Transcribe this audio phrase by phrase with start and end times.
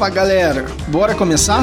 [0.00, 1.62] Opa, galera, bora começar?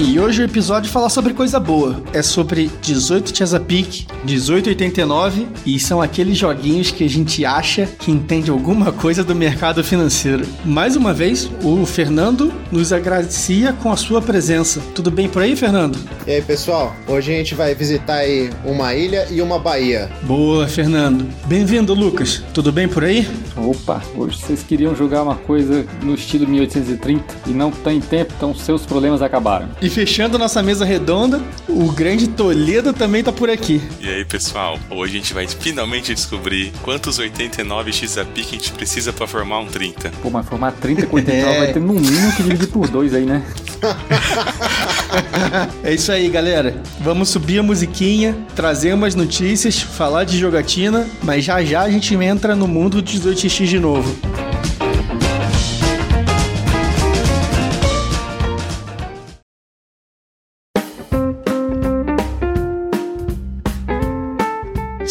[0.00, 2.02] E hoje o episódio fala sobre coisa boa.
[2.12, 8.50] É sobre 18 Chesapeake, 1889 e são aqueles joguinhos que a gente acha que entende
[8.50, 10.44] alguma coisa do mercado financeiro.
[10.64, 14.80] Mais uma vez, o Fernando nos agradecia com a sua presença.
[14.96, 15.96] Tudo bem por aí, Fernando?
[16.26, 16.92] E aí, pessoal?
[17.06, 20.10] Hoje a gente vai visitar aí uma ilha e uma baía.
[20.22, 21.24] Boa, Fernando.
[21.44, 22.42] Bem-vindo, Lucas.
[22.52, 23.28] Tudo bem por aí?
[23.56, 28.54] Opa, hoje vocês queriam jogar uma coisa no estilo 1830 e não tem tempo, então
[28.54, 29.68] seus problemas acabaram.
[29.80, 33.80] E fechando nossa mesa redonda, o grande Toledo também tá por aqui.
[34.00, 38.58] E aí, pessoal, hoje a gente vai finalmente descobrir quantos 89 x a pique a
[38.58, 40.10] gente precisa para formar um 30.
[40.22, 41.58] Pô, mas formar 30 com 89 é.
[41.58, 43.42] vai ter no mínimo que dividir por dois aí, né?
[45.82, 46.82] é isso aí, galera.
[47.00, 52.14] Vamos subir a musiquinha, trazer umas notícias, falar de jogatina, mas já já a gente
[52.14, 54.45] entra no mundo dos 18 assistir de novo.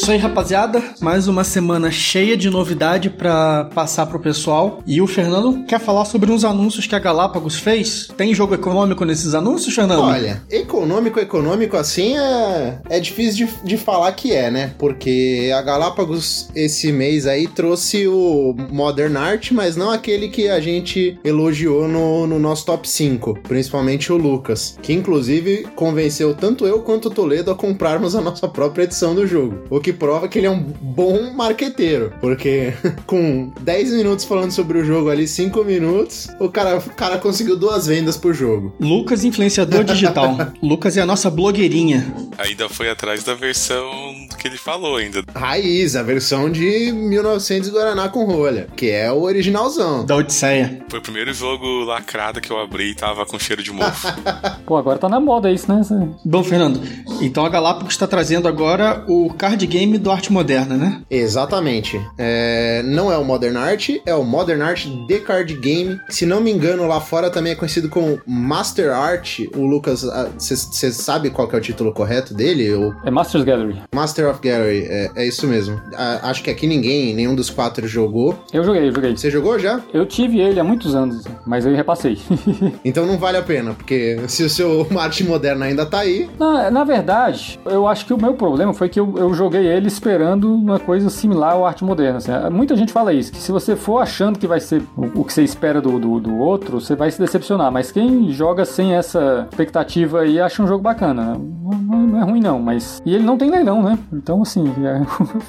[0.05, 0.83] Isso aí, rapaziada.
[1.01, 4.83] Mais uma semana cheia de novidade para passar pro pessoal.
[4.85, 8.09] E o Fernando quer falar sobre uns anúncios que a Galápagos fez.
[8.15, 10.03] Tem jogo econômico nesses anúncios, Fernando?
[10.03, 14.75] Olha, econômico, econômico assim é, é difícil de, de falar que é, né?
[14.77, 20.59] Porque a Galápagos esse mês aí trouxe o Modern Art, mas não aquele que a
[20.59, 26.81] gente elogiou no, no nosso top 5, principalmente o Lucas, que inclusive convenceu tanto eu
[26.81, 29.63] quanto o Toledo a comprarmos a nossa própria edição do jogo.
[29.67, 32.13] O que prova que ele é um bom marqueteiro.
[32.21, 32.73] Porque
[33.05, 37.57] com 10 minutos falando sobre o jogo ali, 5 minutos, o cara, o cara conseguiu
[37.57, 38.75] duas vendas por jogo.
[38.79, 40.37] Lucas, influenciador digital.
[40.61, 42.13] Lucas é a nossa blogueirinha.
[42.37, 43.89] Ainda foi atrás da versão
[44.37, 45.23] que ele falou ainda.
[45.33, 50.05] Raiz, a versão de 1900 Guaraná com rolha, que é o originalzão.
[50.05, 50.85] Da Odisseia.
[50.89, 54.07] Foi o primeiro jogo lacrado que eu abri e tava com cheiro de mofo.
[54.65, 55.81] Pô, agora tá na moda isso, né?
[56.23, 56.81] Bom, Fernando,
[57.21, 61.01] então a Galápagos está trazendo agora o card game game do arte moderna, né?
[61.09, 62.01] Exatamente.
[62.17, 65.99] É, não é o Modern Art, é o Modern Art The Card Game.
[66.09, 69.39] Se não me engano, lá fora também é conhecido como Master Art.
[69.55, 70.05] O Lucas,
[70.37, 72.73] você sabe qual é o título correto dele?
[72.73, 72.93] Ou...
[73.03, 73.81] É Master's Gallery.
[73.93, 75.79] Master of Gallery, é, é isso mesmo.
[75.95, 78.37] A, acho que aqui ninguém, nenhum dos quatro jogou.
[78.51, 79.15] Eu joguei, eu joguei.
[79.15, 79.81] Você jogou já?
[79.93, 82.17] Eu tive ele há muitos anos, mas eu repassei.
[82.83, 86.29] então não vale a pena, porque se o seu arte moderna ainda tá aí.
[86.39, 89.74] Na, na verdade, eu acho que o meu problema foi que eu, eu joguei ele
[89.83, 92.17] esperando uma coisa similar ao arte moderna.
[92.17, 92.31] Assim.
[92.51, 95.43] Muita gente fala isso, que se você for achando que vai ser o, que você
[95.43, 97.71] espera do, do, do, outro, você vai se decepcionar.
[97.71, 101.35] Mas quem joga sem essa expectativa aí acha um jogo bacana.
[101.37, 103.01] Não, não é ruim não, mas...
[103.05, 103.97] E ele não tem leilão, né?
[104.13, 104.65] Então, assim,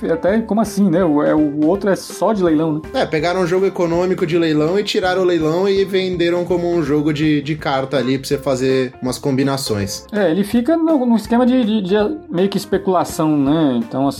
[0.02, 0.12] é...
[0.12, 1.04] até como assim, né?
[1.04, 2.80] O, é, o outro é só de leilão, né?
[2.94, 6.82] É, pegaram um jogo econômico de leilão e tiraram o leilão e venderam como um
[6.82, 10.06] jogo de, de carta ali pra você fazer umas combinações.
[10.12, 11.94] É, ele fica no, no esquema de, de, de
[12.28, 13.74] meio que especulação, né?
[13.76, 14.15] Então, assim,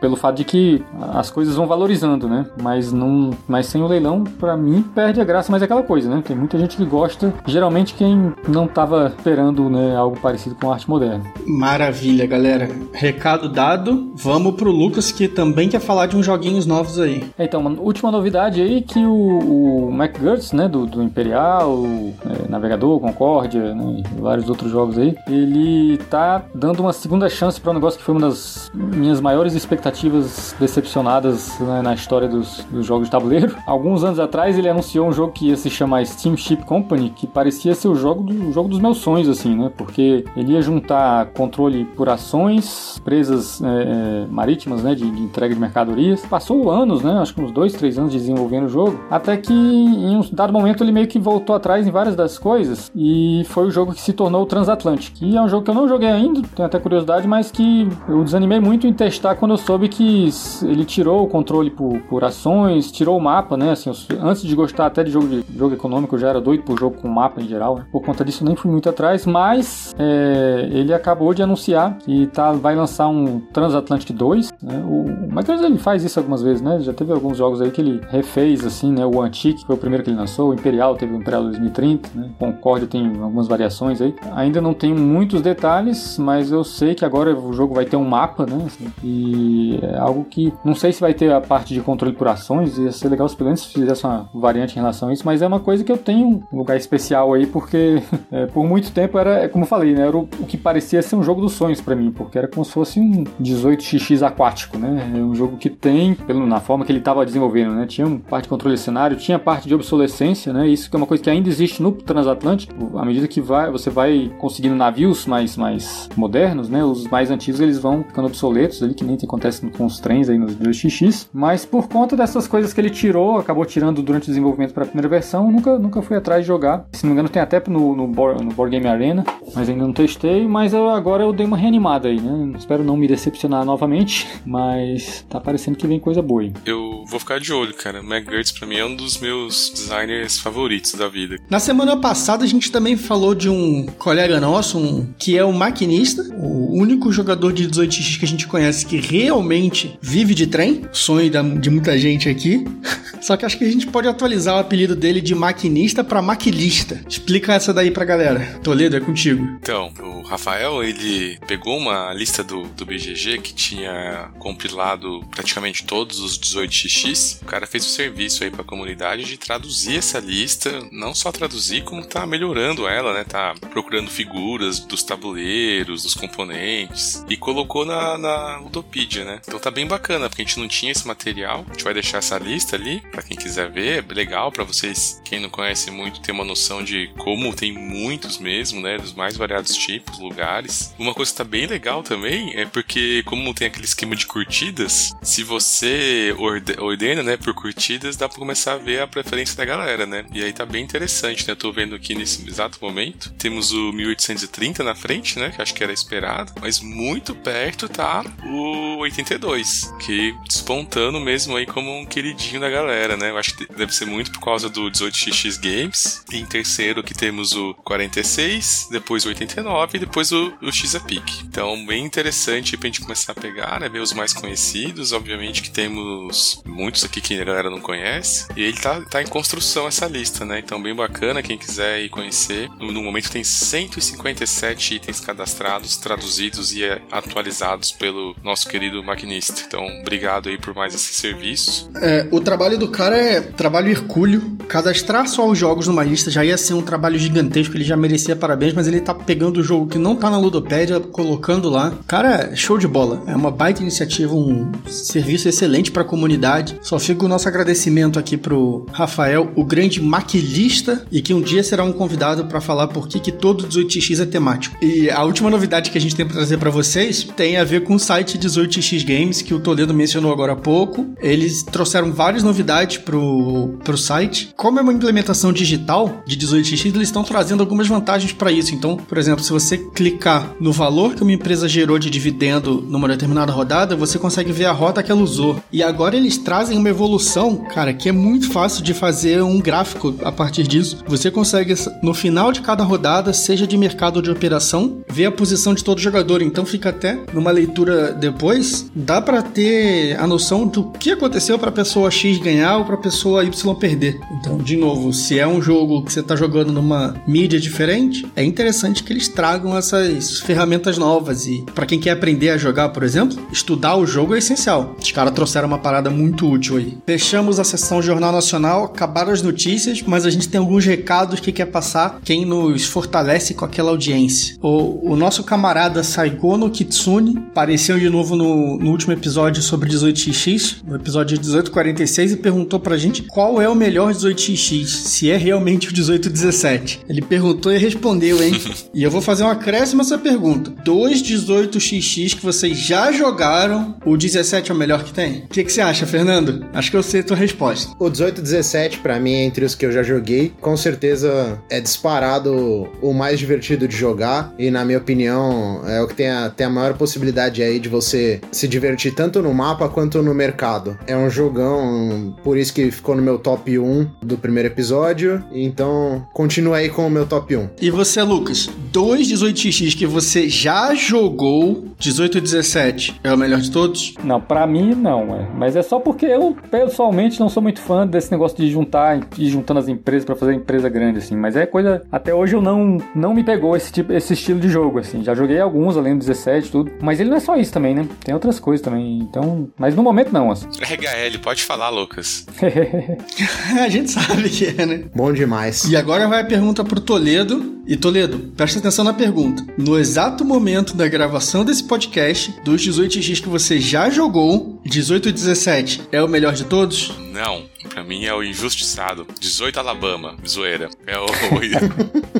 [0.00, 2.46] pelo fato de que as coisas vão valorizando, né?
[2.62, 6.08] Mas não, mas sem o leilão, para mim perde a graça, mas é aquela coisa,
[6.08, 6.22] né?
[6.24, 10.88] Tem muita gente que gosta, geralmente quem não tava esperando, né, algo parecido com arte
[10.88, 11.24] moderna.
[11.46, 12.68] Maravilha, galera.
[12.92, 14.12] Recado dado.
[14.14, 17.24] Vamos pro Lucas que também quer falar de uns joguinhos novos aí.
[17.38, 21.84] Então, uma última novidade aí que o, o MacGurts, né, do, do Imperial,
[22.26, 27.60] é, Navegador, Concórdia, né, e vários outros jogos aí, ele tá dando uma segunda chance
[27.60, 32.28] para um negócio que foi uma das minhas minhas maiores expectativas decepcionadas né, na história
[32.28, 33.56] dos, dos, jogos de tabuleiro.
[33.66, 37.74] Alguns anos atrás ele anunciou um jogo que ia se chamar Steamship Company, que parecia
[37.74, 39.70] ser o jogo, do, o jogo dos meus sonhos, assim, né?
[39.76, 44.94] Porque ele ia juntar controle por ações, presas é, é, marítimas, né?
[44.94, 46.24] De, de, entrega de mercadorias.
[46.26, 47.18] Passou anos, né?
[47.18, 49.00] Acho que uns dois, três anos desenvolvendo o jogo.
[49.10, 52.92] Até que em um dado momento ele meio que voltou atrás em várias das coisas
[52.94, 55.14] e foi o jogo que se tornou o Transatlantic.
[55.14, 58.22] Que é um jogo que eu não joguei ainda, tenho até curiosidade, mas que eu
[58.22, 60.28] desanimei muito testar quando eu soube que
[60.62, 63.70] ele tirou o controle por, por ações, tirou o mapa, né?
[63.70, 63.90] Assim,
[64.20, 66.96] antes de gostar até de jogo, de jogo econômico, eu já era doido por jogo
[67.00, 67.76] com mapa em geral.
[67.76, 67.86] Né?
[67.92, 72.52] Por conta disso, nem fui muito atrás, mas é, ele acabou de anunciar que tá,
[72.52, 74.50] vai lançar um Transatlantic 2.
[74.60, 74.84] Né?
[74.84, 76.80] O, o Microsoft ele faz isso algumas vezes, né?
[76.80, 79.06] Já teve alguns jogos aí que ele refez, assim, né?
[79.06, 82.30] O Antique foi o primeiro que ele lançou, o Imperial teve o Imperial 2030, né?
[82.36, 84.12] Concórdia tem algumas variações aí.
[84.34, 88.04] Ainda não tenho muitos detalhes, mas eu sei que agora o jogo vai ter um
[88.04, 88.64] mapa, né?
[88.66, 92.28] Assim, e é algo que não sei se vai ter a parte de controle por
[92.28, 95.42] ações, ia ser legal se pelo menos fizesse uma variante em relação a isso, mas
[95.42, 99.18] é uma coisa que eu tenho um lugar especial aí, porque é, por muito tempo
[99.18, 101.52] era, é como eu falei, né, era o, o, que parecia ser um jogo dos
[101.52, 105.12] sonhos para mim, porque era como se fosse um 18xx aquático, né?
[105.14, 107.86] É um jogo que tem, pelo, na forma que ele estava desenvolvendo, né?
[107.86, 110.66] Tinha parte de controle de cenário, tinha parte de obsolescência, né?
[110.68, 112.98] Isso que é uma coisa que ainda existe no transatlântico.
[112.98, 116.84] À medida que vai, você vai conseguindo navios mais, mais modernos, né?
[116.84, 120.38] Os mais antigos eles vão ficando obsoletos ali, que nem acontece com os trens aí
[120.38, 121.28] nos 2xx.
[121.32, 124.86] Mas por conta dessas coisas que ele tirou, acabou tirando durante o desenvolvimento para a
[124.86, 126.86] primeira versão, nunca, nunca fui atrás de jogar.
[126.92, 129.84] Se não me engano, tem até no, no, Board, no Board Game Arena, mas ainda
[129.84, 130.46] não testei.
[130.46, 132.56] Mas eu, agora eu dei uma reanimada aí, né?
[132.58, 136.52] Espero não me decepcionar novamente, mas tá parecendo que vem coisa boa aí.
[136.64, 138.00] Eu vou ficar de olho, cara.
[138.00, 141.36] McGurts pra mim é um dos meus designers favoritos da vida.
[141.48, 145.52] Na semana passada a gente também falou de um colega nosso, um, que é o
[145.52, 150.82] maquinista, o único jogador de 18x que a gente conhece que realmente vive de trem,
[150.92, 151.30] sonho
[151.60, 152.64] de muita gente aqui.
[153.20, 157.02] Só que acho que a gente pode atualizar o apelido dele de maquinista para maquilista.
[157.08, 158.58] Explica essa daí pra galera.
[158.62, 159.44] Toledo, é contigo.
[159.60, 166.20] Então, o Rafael, ele pegou uma lista do, do BGG que tinha compilado praticamente todos
[166.20, 167.42] os 18xx.
[167.42, 171.82] O cara fez o serviço aí pra comunidade de traduzir essa lista, não só traduzir,
[171.82, 173.24] como tá melhorando ela, né?
[173.24, 179.40] Tá procurando figuras dos tabuleiros, dos componentes e colocou na, na Ludopedia, né?
[179.46, 181.64] Então tá bem bacana, porque a gente não tinha esse material.
[181.68, 184.04] A gente vai deixar essa lista ali para quem quiser ver.
[184.04, 188.38] É legal para vocês, quem não conhece muito, ter uma noção de como tem muitos
[188.38, 188.98] mesmo, né?
[188.98, 190.94] Dos mais variados tipos, lugares.
[190.98, 195.14] Uma coisa que tá bem legal também é porque, como tem aquele esquema de curtidas,
[195.22, 196.34] se você
[196.78, 200.24] ordena, né, por curtidas, dá pra começar a ver a preferência da galera, né?
[200.32, 201.52] E aí tá bem interessante, né?
[201.52, 203.30] Eu tô vendo aqui nesse exato momento.
[203.38, 205.50] Temos o 1830 na frente, né?
[205.50, 206.52] Que acho que era esperado.
[206.60, 213.16] Mas muito perto tá o 82, que despontando mesmo aí como um queridinho da galera,
[213.16, 213.30] né?
[213.30, 216.24] Eu acho que deve ser muito por causa do 18xx Games.
[216.32, 221.42] E em terceiro que temos o 46, depois o 89 e depois o, o X-Epic.
[221.44, 223.88] Então, bem interessante pra gente começar a pegar, né?
[223.88, 225.12] Ver os mais conhecidos.
[225.12, 228.46] Obviamente que temos muitos aqui que a galera não conhece.
[228.56, 230.58] E ele tá, tá em construção essa lista, né?
[230.58, 231.42] Então, bem bacana.
[231.42, 232.68] Quem quiser ir conhecer.
[232.78, 239.62] No, no momento tem 157 itens cadastrados, traduzidos e é, atualizados pelo nosso querido maquinista.
[239.66, 241.90] Então, obrigado aí por mais esse serviço.
[241.96, 244.56] É, o trabalho do cara é trabalho hercúleo.
[244.68, 248.36] Cadastrar só os jogos numa lista já ia ser um trabalho gigantesco, ele já merecia
[248.36, 251.92] parabéns, mas ele tá pegando o jogo que não tá na Ludopédia, colocando lá.
[252.06, 253.22] Cara, show de bola.
[253.26, 256.78] É uma baita iniciativa, um serviço excelente para a comunidade.
[256.82, 261.62] Só fica o nosso agradecimento aqui pro Rafael, o grande maquilista, e que um dia
[261.62, 264.76] será um convidado para falar por que, que todo 18x é temático.
[264.82, 267.84] E a última novidade que a gente tem para trazer para vocês tem a ver
[267.84, 271.06] com o site 18x Games, que o Toledo mencionou agora há pouco.
[271.20, 274.52] Eles trouxeram várias novidades pro, pro site.
[274.56, 278.74] Como é uma implementação digital de 18x, eles estão trazendo algumas vantagens para isso.
[278.74, 283.06] Então, por exemplo, se você clicar no valor que uma empresa gerou de dividendo numa
[283.06, 285.62] determinada rodada, você consegue ver a rota que ela usou.
[285.72, 290.14] E agora eles trazem uma evolução, cara, que é muito fácil de fazer um gráfico
[290.24, 290.98] a partir disso.
[291.06, 295.32] Você consegue, no final de cada rodada, seja de mercado ou de operação, ver a
[295.32, 296.42] posição de todo jogador.
[296.42, 301.70] Então fica até numa leitura depois, dá para ter a noção do que aconteceu para
[301.72, 304.20] pessoa X ganhar ou para pessoa Y perder.
[304.32, 308.44] Então, de novo, se é um jogo que você está jogando numa mídia diferente, é
[308.44, 313.02] interessante que eles tragam essas ferramentas novas e para quem quer aprender a jogar, por
[313.02, 314.96] exemplo, estudar o jogo é essencial.
[315.00, 316.98] Os caras trouxeram uma parada muito útil aí.
[317.06, 321.52] Fechamos a sessão Jornal Nacional, acabaram as notícias, mas a gente tem alguns recados que
[321.52, 324.56] quer passar quem nos fortalece com aquela audiência.
[324.62, 330.78] O, o nosso camarada Saigono Kitsune apareceu de novo no, no último episódio sobre 18x,
[330.86, 335.88] no episódio 1846, e perguntou pra gente qual é o melhor 18x, se é realmente
[335.88, 337.00] o 1817.
[337.08, 338.52] Ele perguntou e respondeu, hein?
[338.94, 340.72] e eu vou fazer uma acréscimo essa pergunta.
[340.84, 345.44] Dois 18xx que vocês já jogaram, o 17 é o melhor que tem?
[345.44, 346.66] O que, que você acha, Fernando?
[346.72, 347.92] Acho que eu sei a tua resposta.
[347.98, 353.12] O 1817, para mim, entre os que eu já joguei, com certeza é disparado o
[353.12, 356.70] mais divertido de jogar e, na minha opinião, é o que tem a, tem a
[356.70, 360.98] maior possibilidade aí de você se divertir tanto no mapa quanto no mercado.
[361.06, 366.26] É um jogão, por isso que ficou no meu top 1 do primeiro episódio, então
[366.32, 367.70] continua aí com o meu top 1.
[367.80, 368.68] E você, Lucas?
[368.92, 374.14] Dois 18x que você já jogou, 18 e 17, é o melhor de todos?
[374.22, 375.48] Não, para mim não, é.
[375.54, 379.48] Mas é só porque eu pessoalmente não sou muito fã desse negócio de juntar e
[379.48, 382.98] juntando as empresas para fazer empresa grande assim, mas é coisa até hoje eu não
[383.14, 385.22] não me pegou esse tipo esse estilo de jogo assim.
[385.22, 388.08] Já joguei alguns além do 17 tudo, mas ele não é só isso também, né?
[388.24, 389.18] Tem outras coisas também.
[389.18, 390.66] Então, mas no momento não, assim.
[390.82, 392.44] RHL, pode falar, Lucas.
[393.80, 395.04] a gente sabe que é, né?
[395.14, 395.84] Bom demais.
[395.84, 397.78] E agora vai a pergunta pro Toledo.
[397.86, 399.64] E Toledo, presta atenção na pergunta.
[399.78, 405.32] No exato momento da gravação desse podcast, dos 18x que você já jogou, 18 e
[405.32, 407.14] 17 é o melhor de todos?
[407.32, 409.26] Não, pra mim é o injustiçado.
[409.40, 410.88] 18 Alabama, zoeira.
[411.06, 411.26] É o.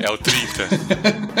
[0.01, 0.67] é o 30.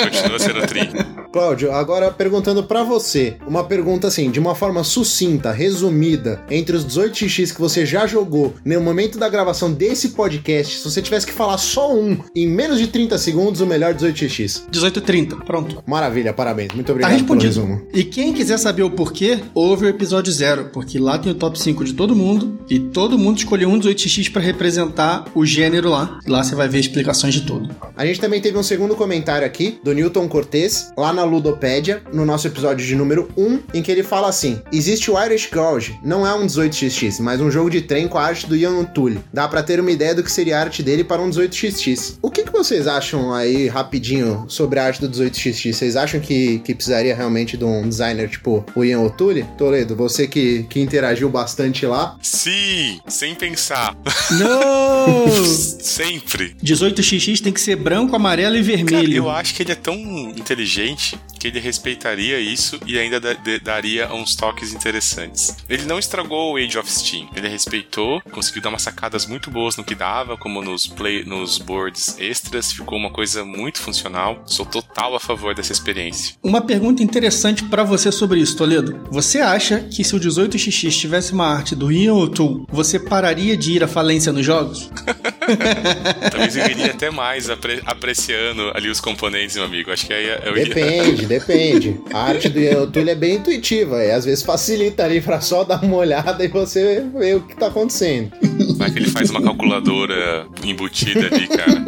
[0.03, 1.19] Continua sendo 30.
[1.31, 6.83] Cláudio, agora perguntando pra você, uma pergunta assim, de uma forma sucinta, resumida, entre os
[6.85, 11.31] 18x que você já jogou, no momento da gravação desse podcast, se você tivesse que
[11.31, 14.63] falar só um, em menos de 30 segundos, o melhor 18x.
[14.71, 15.83] 18 e 30, pronto.
[15.85, 16.73] Maravilha, parabéns.
[16.73, 17.47] Muito Tá obrigado pelo respondido.
[17.47, 17.87] resumo.
[17.93, 21.59] E quem quiser saber o porquê, ouve o episódio zero, porque lá tem o top
[21.59, 26.19] 5 de todo mundo e todo mundo escolheu um 18x pra representar o gênero lá.
[26.25, 27.69] Lá você vai ver explicações de tudo.
[27.95, 32.25] A gente também teve um segundo comentário aqui, do Newton Cortez, lá na Ludopédia, no
[32.25, 36.25] nosso episódio de número 1, em que ele fala assim: Existe o Irish Gouge, não
[36.25, 39.19] é um 18xx, mas um jogo de trem com a arte do Ian Tully.
[39.33, 42.17] Dá pra ter uma ideia do que seria a arte dele para um 18xx.
[42.21, 45.73] O que vocês acham aí, rapidinho, sobre a arte do 18xx?
[45.73, 49.45] Vocês acham que, que precisaria realmente de um designer tipo o Ian O'Toole?
[49.57, 52.17] Toledo, você que, que interagiu bastante lá.
[52.21, 53.95] Sim, sem pensar.
[54.31, 55.27] Não!
[55.79, 56.55] Sempre.
[56.63, 59.15] 18xx tem que ser branco, amarelo e Cara, vermelho.
[59.15, 63.59] eu acho que ele é tão inteligente que ele respeitaria isso e ainda da- de-
[63.59, 65.55] daria uns toques interessantes.
[65.69, 67.29] Ele não estragou o Age of Steam.
[67.35, 71.57] Ele respeitou, conseguiu dar umas sacadas muito boas no que dava, como nos play, nos
[71.57, 74.43] boards extras, ficou uma coisa muito funcional.
[74.45, 76.35] Sou total a favor dessa experiência.
[76.43, 79.07] Uma pergunta interessante pra você sobre isso, Toledo.
[79.09, 83.71] Você acha que se o 18xx tivesse uma arte do Ian O'Toole, você pararia de
[83.73, 84.89] ir à falência nos jogos?
[86.31, 89.91] Talvez eu iria até mais apre- apreciando ali os componentes, meu amigo.
[89.91, 90.65] Acho que aí eu ia.
[90.65, 92.01] Depende, depende.
[92.11, 95.81] A arte do O'Toole é bem intuitiva, e às vezes facilita ali pra só dar
[95.83, 98.31] uma olhada e você ver o que tá acontecendo.
[98.75, 101.85] Vai que ele faz uma calculadora embutida ali, cara.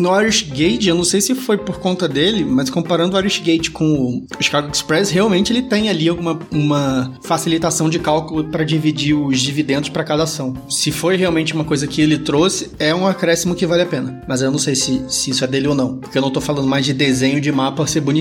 [0.00, 3.40] No Irish Gate, eu não sei se foi por conta dele, mas comparando o Irish
[3.40, 8.64] Gate com o Chicago Express, realmente ele tem ali alguma uma facilitação de cálculo para
[8.64, 10.54] dividir os dividendos para cada ação.
[10.70, 14.22] Se foi realmente uma coisa que ele trouxe, é um acréscimo que vale a pena.
[14.26, 16.40] Mas eu não sei se, se isso é dele ou não, porque eu não tô
[16.40, 18.20] falando mais de desenho de mapa ser bonitinho.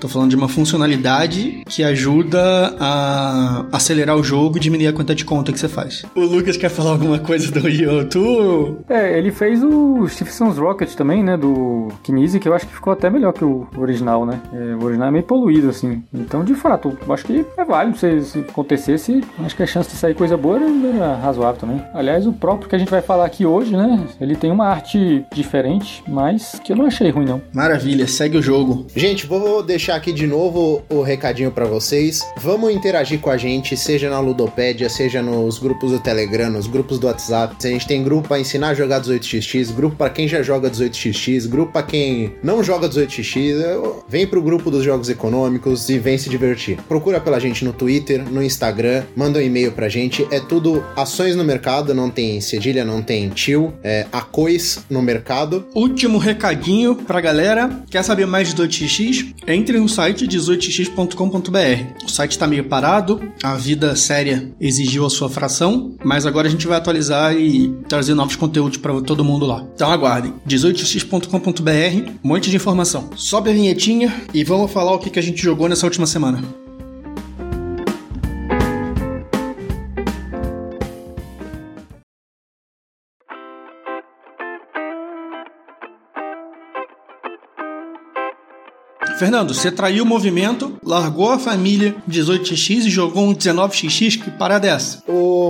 [0.00, 5.18] Tô falando de uma funcionalidade que ajuda a acelerar o jogo e diminuir a quantidade
[5.18, 6.04] de conta que você faz.
[6.14, 8.78] O Lucas quer falar alguma coisa do YouTube?
[8.88, 11.36] É, ele fez o Stevenson's Rocket também, né?
[11.36, 14.40] Do Kinesi, que eu acho que ficou até melhor que o original, né?
[14.52, 16.02] É, o original é meio poluído, assim.
[16.12, 19.22] Então, de fato, eu acho que é válido se, se acontecesse.
[19.38, 21.80] Acho que a chance de sair coisa boa era, era razoável também.
[21.94, 24.04] Aliás, o próprio que a gente vai falar aqui hoje, né?
[24.20, 27.40] Ele tem uma arte diferente, mas que eu não achei ruim, não.
[27.52, 28.86] Maravilha, segue o jogo.
[28.96, 32.22] Gente, vou deixar aqui de novo o recadinho pra vocês.
[32.38, 36.98] Vamos interagir com a gente, seja na Ludopédia, seja nos grupos do Telegram, nos grupos
[36.98, 37.56] do WhatsApp.
[37.64, 41.46] A gente tem grupo pra ensinar a jogar 18xx, grupo pra quem já joga 18xx,
[41.48, 43.60] grupo pra quem não joga 18x.
[43.60, 46.78] Eu- Vem pro grupo dos jogos econômicos e vem se divertir.
[46.88, 50.26] Procura pela gente no Twitter, no Instagram, manda um e-mail pra gente.
[50.30, 55.66] É tudo ações no mercado, não tem cedilha, não tem tio, é acois no mercado.
[55.74, 57.82] Último recadinho pra galera.
[57.90, 59.33] Quer saber mais de 18x?
[59.46, 62.04] Entre no site 18x.com.br.
[62.04, 66.50] O site tá meio parado, a vida séria exigiu a sua fração, mas agora a
[66.50, 69.66] gente vai atualizar e trazer novos conteúdos pra todo mundo lá.
[69.74, 70.32] Então aguardem.
[70.48, 73.10] 18x.com.br, um monte de informação.
[73.16, 76.63] Sobe a vinhetinha e vamos falar o que que a gente jogou nessa última semana.
[89.24, 94.22] Fernando, você traiu o movimento, largou a família 18x e jogou um 19xx?
[94.22, 95.02] Que parada é essa?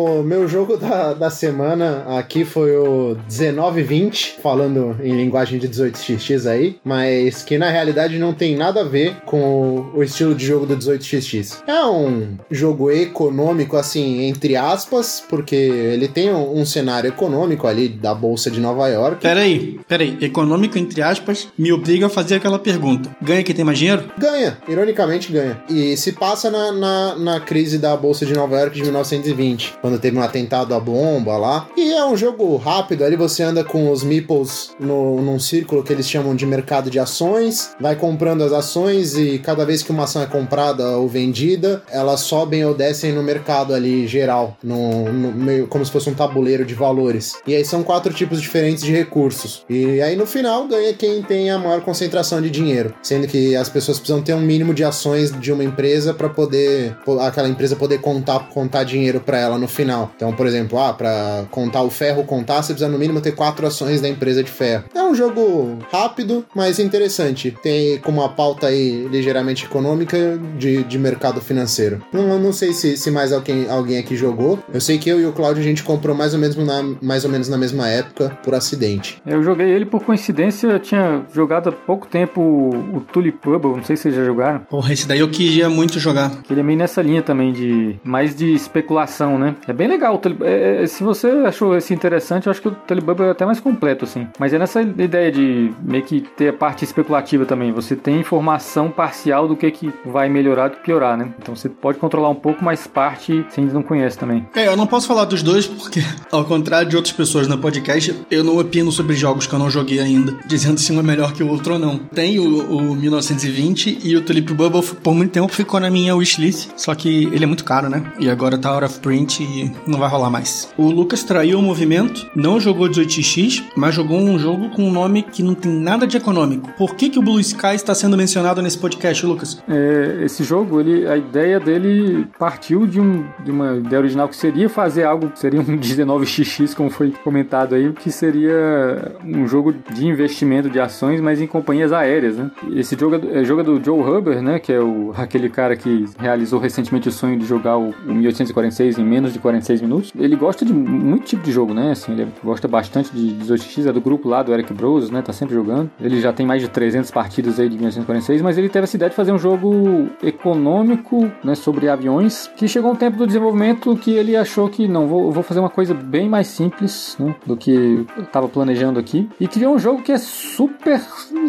[0.05, 6.47] O meu jogo da, da semana aqui foi o 1920, falando em linguagem de 18xx
[6.47, 10.67] aí, mas que na realidade não tem nada a ver com o estilo de jogo
[10.67, 11.63] do 18xx.
[11.67, 17.89] É um jogo econômico, assim, entre aspas, porque ele tem um, um cenário econômico ali
[17.89, 19.23] da Bolsa de Nova York.
[19.23, 20.19] Peraí, peraí.
[20.21, 23.17] Econômico, entre aspas, me obriga a fazer aquela pergunta.
[23.23, 24.05] Ganha quem tem mais dinheiro?
[24.19, 25.63] Ganha, ironicamente ganha.
[25.71, 29.94] E se passa na, na, na crise da Bolsa de Nova York de 1920, quando
[29.99, 31.69] teve um atentado à bomba lá.
[31.77, 35.93] E é um jogo rápido, ali você anda com os meeples no, num círculo que
[35.93, 40.05] eles chamam de mercado de ações, vai comprando as ações e cada vez que uma
[40.05, 45.33] ação é comprada ou vendida, elas sobem ou descem no mercado ali geral, no, no
[45.33, 47.35] meio como se fosse um tabuleiro de valores.
[47.47, 49.65] E aí são quatro tipos diferentes de recursos.
[49.69, 53.57] E aí no final ganha quem tem a maior concentração de dinheiro, sendo que que
[53.57, 57.75] as pessoas precisam ter um mínimo de ações de uma empresa para poder aquela empresa
[57.75, 59.84] poder contar contar dinheiro para ela no final.
[60.17, 63.67] Então, por exemplo, ah, para contar o ferro contar, você precisa no mínimo ter quatro
[63.67, 64.85] ações da empresa de ferro.
[64.95, 67.57] É um jogo rápido, mas interessante.
[67.63, 72.03] Tem como uma pauta aí ligeiramente econômica de, de mercado financeiro.
[72.13, 74.59] Não, não sei se, se mais alguém, alguém aqui jogou.
[74.73, 77.25] Eu sei que eu e o Claudio a gente comprou mais ou menos na, mais
[77.25, 79.21] ou menos na mesma época por acidente.
[79.27, 83.77] Eu joguei ele por coincidência, eu tinha jogado há pouco tempo o, o Tulip Bubble,
[83.77, 84.61] não sei se vocês já jogaram.
[84.61, 86.33] Porra, esse daí eu queria muito jogar.
[86.51, 89.57] Ele é meio nessa linha também de mais de especulação, né?
[89.67, 90.21] É bem legal.
[90.43, 93.61] É, é, se você achou esse interessante, eu acho que o Bubble é até mais
[93.61, 94.27] completo, assim.
[94.39, 97.73] Mas é nessa ideia de meio que ter a parte especulativa também.
[97.73, 101.33] Você tem informação parcial do que, que vai melhorar e piorar, né?
[101.39, 104.47] Então você pode controlar um pouco, mas parte você ainda não conhece também.
[104.55, 106.01] É, eu não posso falar dos dois porque,
[106.31, 109.71] ao contrário de outras pessoas no podcast, eu não opino sobre jogos que eu não
[109.71, 111.99] joguei ainda, dizendo se um é melhor que o outro ou não.
[111.99, 116.71] Tem o, o 1920 e o Tulip Bubble por muito tempo ficou na minha wishlist,
[116.77, 118.03] só que ele é muito caro, né?
[118.19, 120.73] E agora tá out of print e não vai rolar mais.
[120.77, 125.23] O Lucas traiu o movimento, não jogou 18x, mas jogou um jogo com um nome
[125.23, 126.71] que não tem nada de econômico.
[126.77, 129.63] Por que, que o Blue Sky está sendo mencionado nesse podcast, Lucas?
[129.69, 134.37] É, esse jogo, ele, a ideia dele partiu de, um, de uma ideia original que
[134.37, 140.07] seria fazer algo, seria um 19xx, como foi comentado aí, que seria um jogo de
[140.07, 142.51] investimento de ações, mas em companhias aéreas, né?
[142.75, 144.59] Esse jogo é, é jogo é do Joe Huber, né?
[144.59, 148.99] Que é o, aquele cara que realizou recentemente o sonho de jogar o, o 1846
[148.99, 150.13] em menos de 46 minutos.
[150.19, 151.91] Ele gosta de muito tipo de jogo, né?
[151.91, 155.21] Assim, ele gosta bastante de 18x, é do grupo lá do Eric Bros, né?
[155.21, 155.91] Tá sempre jogando.
[156.01, 159.11] Ele já tem mais de 300 partidas aí de 1946, mas ele teve essa ideia
[159.11, 161.55] de fazer um jogo econômico, né?
[161.55, 165.43] Sobre aviões, que chegou um tempo do desenvolvimento que ele achou que não, vou, vou
[165.43, 167.35] fazer uma coisa bem mais simples, né?
[167.45, 169.29] Do que eu tava planejando aqui.
[169.39, 171.01] E criou um jogo que é super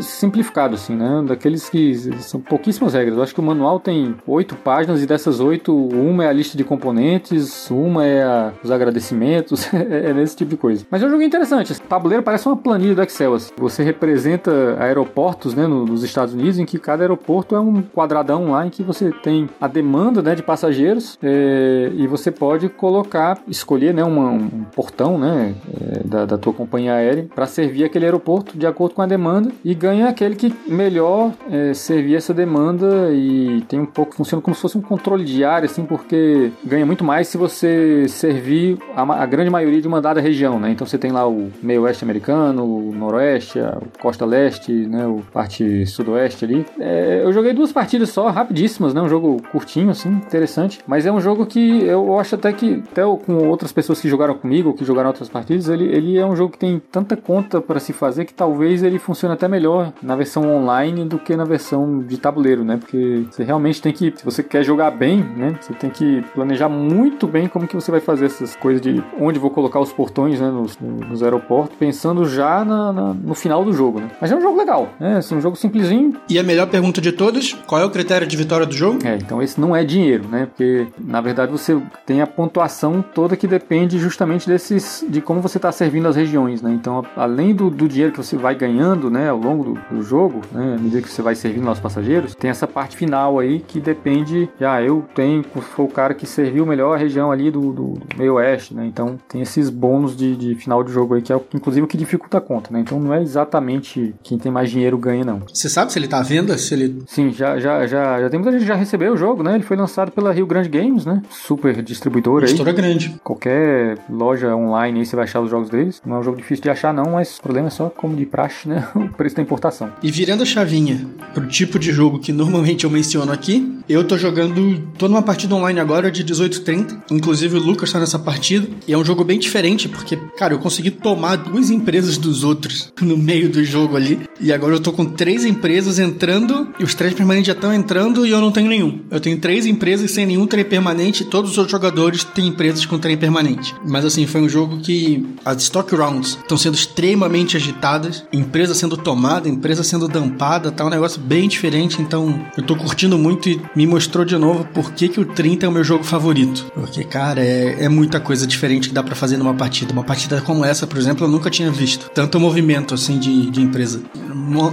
[0.01, 1.23] simplificado, assim, né?
[1.25, 3.15] Daqueles que são pouquíssimas regras.
[3.15, 6.57] Eu acho que o manual tem oito páginas e dessas oito, uma é a lista
[6.57, 10.86] de componentes, uma é a, os agradecimentos, é, é nesse tipo de coisa.
[10.89, 11.72] Mas é um jogo interessante.
[11.72, 13.34] Esse tabuleiro parece uma planilha do Excel.
[13.34, 13.51] Assim.
[13.58, 18.65] Você representa aeroportos né, nos Estados Unidos, em que cada aeroporto é um quadradão lá
[18.65, 23.93] em que você tem a demanda né, de passageiros é, e você pode colocar, escolher
[23.93, 28.58] né, uma, um portão né, é, da, da tua companhia aérea para servir aquele aeroporto
[28.58, 33.62] de acordo com a demanda e ganha aquele que melhor é, servir essa demanda e
[33.67, 37.28] tem um pouco, funciona como se fosse um controle diário, assim, porque ganha muito mais
[37.28, 37.74] se você
[38.07, 40.71] servir a, a grande maioria de uma dada região, né?
[40.71, 45.05] Então você tem lá o meio oeste americano, o noroeste, a costa leste, né?
[45.05, 46.65] O parte sudoeste ali.
[46.79, 49.01] É, eu joguei duas partidas só, rapidíssimas, né?
[49.01, 50.79] Um jogo curtinho, assim, interessante.
[50.88, 54.35] Mas é um jogo que eu acho até que, até com outras pessoas que jogaram
[54.35, 57.79] comigo, que jogaram outras partidas, ele, ele é um jogo que tem tanta conta para
[57.79, 61.99] se fazer que talvez ele funcione até melhor na versão online do que na versão
[61.99, 62.77] de tabuleiro, né?
[62.77, 65.55] Porque você realmente tem que, se você quer jogar bem, né?
[65.59, 69.39] Você tem que planejar muito bem como que você vai fazer essas coisas de onde
[69.39, 70.49] vou colocar os portões, né?
[70.49, 74.12] Nos, nos aeroportos, pensando já na, na, no final do jogo, né?
[74.21, 75.17] Mas é um jogo legal, né?
[75.17, 76.15] Assim, um jogo simplesinho.
[76.30, 78.99] E a melhor pergunta de todas, qual é o critério de vitória do jogo?
[79.06, 80.45] É, então esse não é dinheiro, né?
[80.45, 85.58] Porque, na verdade, você tem a pontuação toda que depende justamente desses, de como você
[85.58, 86.71] está servindo as regiões, né?
[86.71, 89.30] Então, além do, do dinheiro que você vai ganhando, né?
[89.30, 90.75] Ao longo do, do jogo, né?
[90.78, 94.49] À medida que você vai servindo aos passageiros, tem essa parte final aí que depende,
[94.60, 97.94] já ah, eu tenho, foi o cara que serviu melhor a região ali do, do,
[97.94, 98.86] do meio oeste, né?
[98.86, 101.98] Então tem esses bônus de, de, final de jogo aí, que é inclusive o que
[101.98, 102.82] dificulta a conta, né?
[102.82, 105.41] Então não é exatamente quem tem mais dinheiro ganha, não.
[105.52, 106.58] Você sabe se ele tá à venda?
[106.58, 107.04] Se ele...
[107.08, 109.56] Sim, já, já, já, já tem muita gente que já recebeu o jogo, né?
[109.56, 111.22] Ele foi lançado pela Rio Grande Games, né?
[111.30, 112.52] Super distribuidora aí.
[112.52, 113.15] História grande.
[113.24, 116.02] Qualquer loja online aí você vai achar os jogos deles.
[116.06, 118.26] Não é um jogo difícil de achar, não, mas o problema é só, como de
[118.26, 118.88] praxe, né?
[119.06, 119.91] O preço da importação.
[120.02, 124.18] E virando a chavinha pro tipo de jogo que normalmente eu menciono aqui, eu tô
[124.18, 124.82] jogando.
[124.98, 127.04] tô numa partida online agora de 1830.
[127.12, 128.67] Inclusive o Lucas tá nessa partida.
[128.88, 132.91] E é um jogo bem diferente, porque, cara, eu consegui tomar duas empresas dos outros
[133.01, 134.19] no meio do jogo ali.
[134.39, 138.25] E agora eu tô com três empresas entrando, e os três permanentes já estão entrando
[138.25, 139.01] e eu não tenho nenhum.
[139.10, 142.86] Eu tenho três empresas sem nenhum trem permanente, e todos os outros jogadores têm empresas
[142.86, 143.75] com trem permanente.
[143.86, 148.97] Mas assim, foi um jogo que as stock rounds estão sendo extremamente agitadas, empresa sendo
[148.97, 153.62] tomada, empresa sendo dampada, tá um negócio bem diferente, então eu tô curtindo muito e
[153.75, 156.71] me mostrou de novo por que, que o 30 é o meu jogo favorito.
[156.73, 159.91] Porque, cara, é, é muita coisa diferente que dá para fazer numa partida.
[159.91, 162.10] Uma partida como essa, por exemplo, eu nunca tinha visto.
[162.10, 164.02] Tanto movimento, assim, de, de empresa.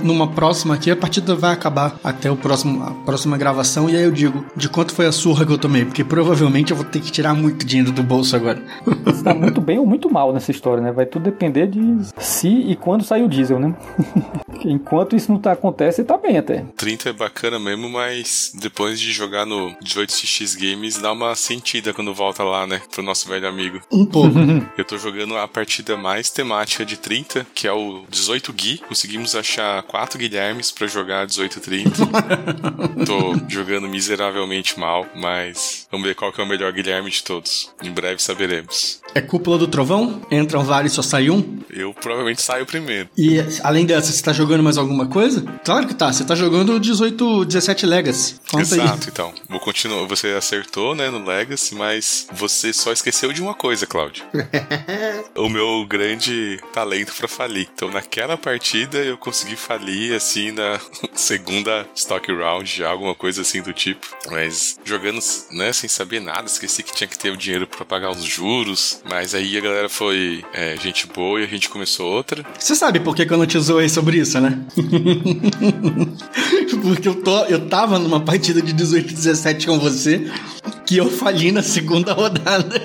[0.03, 3.89] Numa próxima aqui, a partida vai acabar até o próximo, a próxima gravação.
[3.89, 5.85] E aí eu digo de quanto foi a surra que eu tomei.
[5.85, 8.63] Porque provavelmente eu vou ter que tirar muito dinheiro do bolso agora.
[9.05, 10.93] Você tá muito bem ou muito mal nessa história, né?
[10.93, 11.81] Vai tudo depender de
[12.19, 13.75] se e quando sai o diesel, né?
[14.65, 16.65] Enquanto isso não tá, acontece, tá bem até.
[16.77, 22.15] 30 é bacana mesmo, mas depois de jogar no 18x Games, dá uma sentida quando
[22.15, 22.81] volta lá, né?
[22.91, 23.81] Pro nosso velho amigo.
[23.91, 24.33] Um pouco.
[24.77, 28.79] Eu tô jogando a partida mais temática de 30, que é o 18 Gui.
[28.79, 31.91] Conseguimos achar quatro Guilhermes para jogar 1830.
[33.07, 37.71] tô jogando miseravelmente mal, mas vamos ver qual que é o melhor Guilherme de todos.
[37.83, 39.01] Em breve saberemos.
[39.15, 40.23] É cúpula do trovão?
[40.31, 41.59] Entram vários e só sai um?
[41.71, 43.09] Eu provavelmente saio primeiro.
[43.17, 45.43] E além dessa, você tá jogando mais alguma coisa?
[45.65, 48.37] Claro que tá, você tá jogando 18, 17 Legacy.
[48.51, 49.09] Conta Exato, aí.
[49.11, 49.33] então.
[49.49, 50.07] Vou continuar.
[50.07, 54.25] Você acertou, né, no Legacy, mas você só esqueceu de uma coisa, Cláudio.
[55.37, 57.69] o meu grande talento para falir.
[57.75, 60.81] Então, naquela partida, eu consegui falir, assim, na
[61.15, 64.07] segunda stock round, já, alguma coisa assim do tipo.
[64.31, 68.11] Mas jogando, né, sem saber nada, esqueci que tinha que ter o dinheiro para pagar
[68.11, 69.03] os juros.
[69.09, 72.45] Mas aí a galera foi é, gente boa e a gente começou outra.
[72.59, 74.59] Você sabe por que, que eu não te zoei sobre isso, né?
[76.83, 80.31] Porque eu, tô, eu tava numa partida de 18 17 com você
[80.87, 82.81] que eu fali na segunda rodada.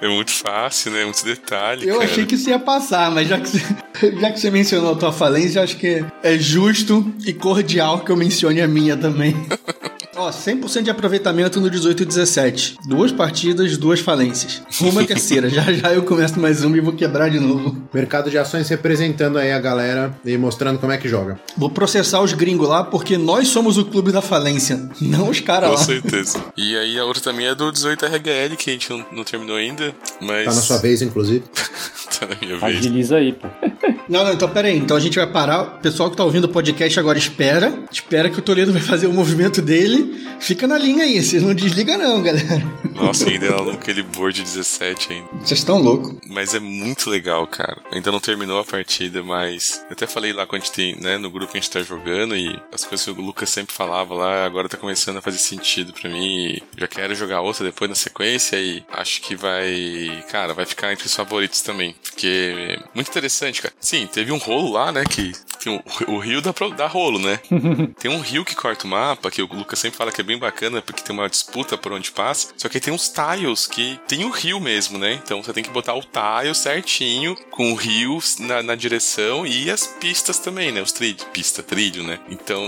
[0.00, 1.04] É muito fácil, né?
[1.04, 1.86] Muito detalhe.
[1.86, 2.10] Eu cara.
[2.10, 3.60] achei que isso ia passar, mas já que, você,
[4.20, 8.16] já que você mencionou a tua falência, acho que é justo e cordial que eu
[8.16, 9.36] mencione a minha também.
[10.22, 12.76] Ó, 100% de aproveitamento no 18 e 17.
[12.86, 14.62] Duas partidas, duas falências.
[14.80, 15.48] Uma terceira.
[15.48, 17.76] já já eu começo mais uma e vou quebrar de novo.
[17.92, 21.40] Mercado de ações representando aí a galera e mostrando como é que joga.
[21.56, 25.70] Vou processar os gringos lá porque nós somos o clube da falência, não os caras
[25.70, 25.76] lá.
[25.76, 26.40] Com certeza.
[26.56, 29.56] E aí a outra também é do 18 RHL, que a gente não, não terminou
[29.56, 30.44] ainda, mas...
[30.44, 31.42] Tá na sua vez, inclusive.
[32.20, 32.76] tá na minha vez.
[32.78, 33.48] Agiliza aí, pô.
[34.08, 34.76] Não, não, então pera aí.
[34.76, 35.62] Então a gente vai parar.
[35.62, 37.72] O pessoal que tá ouvindo o podcast agora espera.
[37.90, 40.11] Espera que o Toledo vai fazer o movimento dele.
[40.40, 41.22] Fica na linha aí.
[41.22, 42.62] Vocês não desliga não, galera.
[42.94, 45.28] Nossa, ainda é aquele board 17 ainda.
[45.40, 46.14] Vocês estão loucos.
[46.28, 47.80] Mas é muito legal, cara.
[47.92, 51.18] Ainda não terminou a partida, mas eu até falei lá quando a gente tem, né,
[51.18, 54.14] no grupo que a gente tá jogando e as coisas que o Lucas sempre falava
[54.14, 56.46] lá, agora tá começando a fazer sentido para mim.
[56.46, 60.92] E já quero jogar outra depois na sequência e acho que vai, cara, vai ficar
[60.92, 61.94] entre os favoritos também.
[62.02, 63.74] Porque é muito interessante, cara.
[63.80, 67.18] Sim, teve um rolo lá, né, que tem o, o rio dá, pra, dá rolo,
[67.18, 67.38] né?
[67.98, 70.38] tem um rio que corta o mapa, que o Lucas sempre fala que é bem
[70.38, 72.48] bacana, porque tem uma disputa por onde passa.
[72.56, 75.20] Só que tem uns tiles que tem o rio mesmo, né?
[75.24, 79.70] Então você tem que botar o tile certinho, com o rio na, na direção e
[79.70, 80.82] as pistas também, né?
[80.82, 81.24] Os trilhos.
[81.32, 82.18] Pista, trilho, né?
[82.28, 82.62] Então,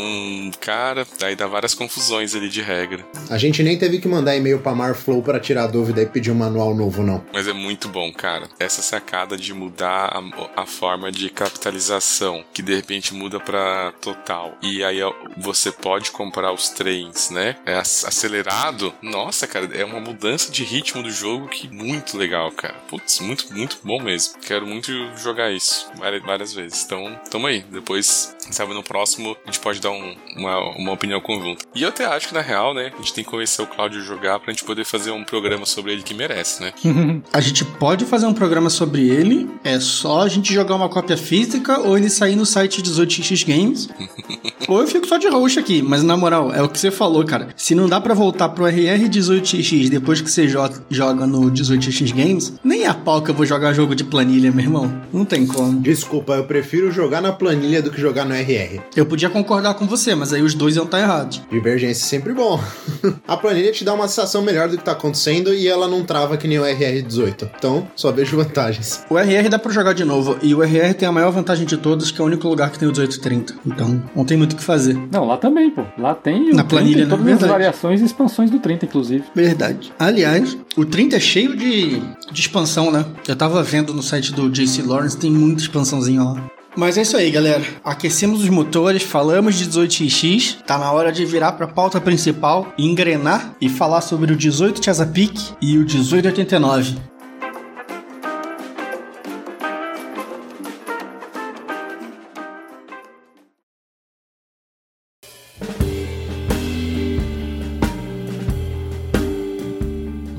[0.60, 3.04] cara, aí dá várias confusões ali de regra.
[3.30, 6.34] A gente nem teve que mandar e-mail pra Marflow para tirar dúvida e pedir um
[6.34, 7.24] manual novo, não.
[7.32, 8.48] Mas é muito bom, cara.
[8.58, 14.56] Essa sacada de mudar a, a forma de capitalização, que de repente muda para total.
[14.62, 15.00] E aí
[15.36, 17.56] você pode comprar os trens, né?
[17.66, 18.92] É acelerado.
[19.02, 22.74] Nossa, cara, é uma mudança de ritmo do jogo que muito legal, cara.
[22.88, 24.34] Putz, muito, muito bom mesmo.
[24.40, 26.84] Quero muito jogar isso várias, várias vezes.
[26.84, 27.64] Então, tamo aí.
[27.70, 31.64] Depois, sabe, no próximo a gente pode dar um, uma, uma opinião conjunta.
[31.74, 34.00] E eu até acho que, na real, né, a gente tem que convencer o Claudio
[34.00, 36.72] a jogar pra gente poder fazer um programa sobre ele que merece, né?
[37.32, 41.16] a gente pode fazer um programa sobre ele, é só a gente jogar uma cópia
[41.16, 43.88] física ou ele sair no site 18x Games.
[44.68, 47.24] ou eu fico só de roxo aqui, mas na moral, é o que você falou,
[47.24, 47.48] cara.
[47.56, 52.54] Se não dá para voltar pro RR 18x depois que você joga no 18x Games,
[52.62, 55.02] nem a pau que eu vou jogar jogo de planilha, meu irmão.
[55.12, 55.80] Não tem como.
[55.80, 58.80] Desculpa, eu prefiro jogar na planilha do que jogar no RR.
[58.96, 61.42] Eu podia concordar com você, mas aí os dois iam estar errados.
[61.50, 62.62] Divergência é sempre bom.
[63.26, 66.36] a planilha te dá uma sensação melhor do que tá acontecendo e ela não trava
[66.36, 67.50] que nem o RR 18.
[67.58, 69.04] Então, só vejo vantagens.
[69.10, 70.36] O RR dá pra jogar de novo.
[70.42, 72.78] E o RR tem a maior vantagem de todos, que é o único lugar que
[72.78, 73.54] tem o 1830.
[73.66, 74.96] Então, não tem muito o que fazer.
[75.10, 75.82] Não, lá também, pô.
[75.98, 77.32] Lá tem Na planilha, tem todas né?
[77.32, 79.24] as variações e expansões do 30, inclusive.
[79.34, 79.92] Verdade.
[79.98, 82.00] Aliás, o 30 é cheio de,
[82.32, 83.04] de expansão, né?
[83.26, 86.50] Eu tava vendo no site do JC Lawrence, tem muita expansãozinha lá.
[86.76, 87.62] Mas é isso aí, galera.
[87.84, 93.54] Aquecemos os motores, falamos de 18x, tá na hora de virar pra pauta principal, engrenar
[93.60, 96.96] e falar sobre o 18 Chesapeake e o 1889.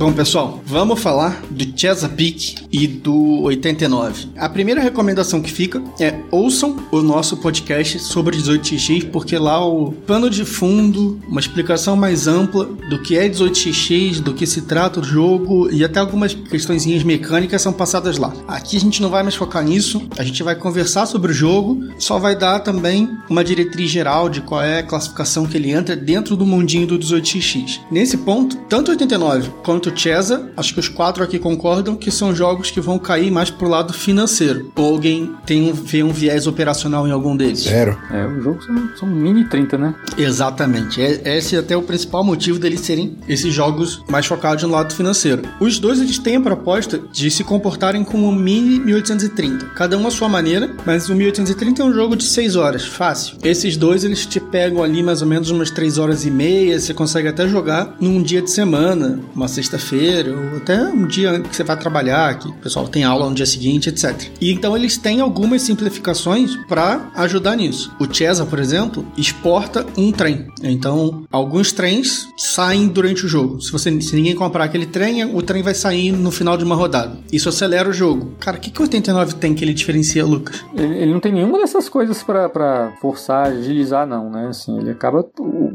[0.05, 4.27] Bom, pessoal, vamos falar do Chesapeake e do 89.
[4.37, 9.93] A primeira recomendação que fica é ouçam o nosso podcast sobre 18xx, porque lá o
[9.93, 14.99] pano de fundo, uma explicação mais ampla do que é 18xx, do que se trata
[14.99, 18.31] o jogo e até algumas questõezinhas mecânicas são passadas lá.
[18.47, 21.83] Aqui a gente não vai mais focar nisso, a gente vai conversar sobre o jogo,
[21.97, 25.95] só vai dar também uma diretriz geral de qual é a classificação que ele entra
[25.95, 27.79] dentro do mundinho do 18xx.
[27.89, 32.71] Nesse ponto, tanto 89 quanto Chesa, acho que os quatro aqui concordam que são jogos
[32.71, 34.71] que vão cair mais pro lado financeiro.
[34.75, 37.59] Ou alguém tem um, vê um viés operacional em algum deles?
[37.59, 37.97] Zero.
[38.11, 39.95] É, os jogos são, são mini 30, né?
[40.17, 41.01] Exatamente.
[41.01, 44.93] É, esse é até o principal motivo deles serem esses jogos mais focados no lado
[44.93, 45.43] financeiro.
[45.59, 49.67] Os dois eles têm a proposta de se comportarem como um mini 1830.
[49.75, 53.37] Cada um à sua maneira, mas o 1830 é um jogo de 6 horas, fácil.
[53.43, 56.93] Esses dois eles te pegam ali mais ou menos umas 3 horas e meia, você
[56.93, 61.63] consegue até jogar num dia de semana, uma sexta-feira, ou até um dia que você
[61.63, 64.29] vai trabalhar, que o pessoal tem aula no dia seguinte, etc.
[64.41, 67.93] E então eles têm algumas simplificações para ajudar nisso.
[67.99, 70.47] O Chesa, por exemplo, exporta um trem.
[70.63, 73.61] Então, alguns trens saem durante o jogo.
[73.61, 76.75] Se você se ninguém comprar aquele trem, o trem vai sair no final de uma
[76.75, 77.17] rodada.
[77.31, 78.33] Isso acelera o jogo.
[78.39, 80.63] Cara, o que, que o 89 tem que ele diferencia, Lucas?
[80.75, 84.47] Ele, ele não tem nenhuma dessas coisas pra, pra forçar, agilizar, não, né?
[84.47, 85.25] Assim, ele acaba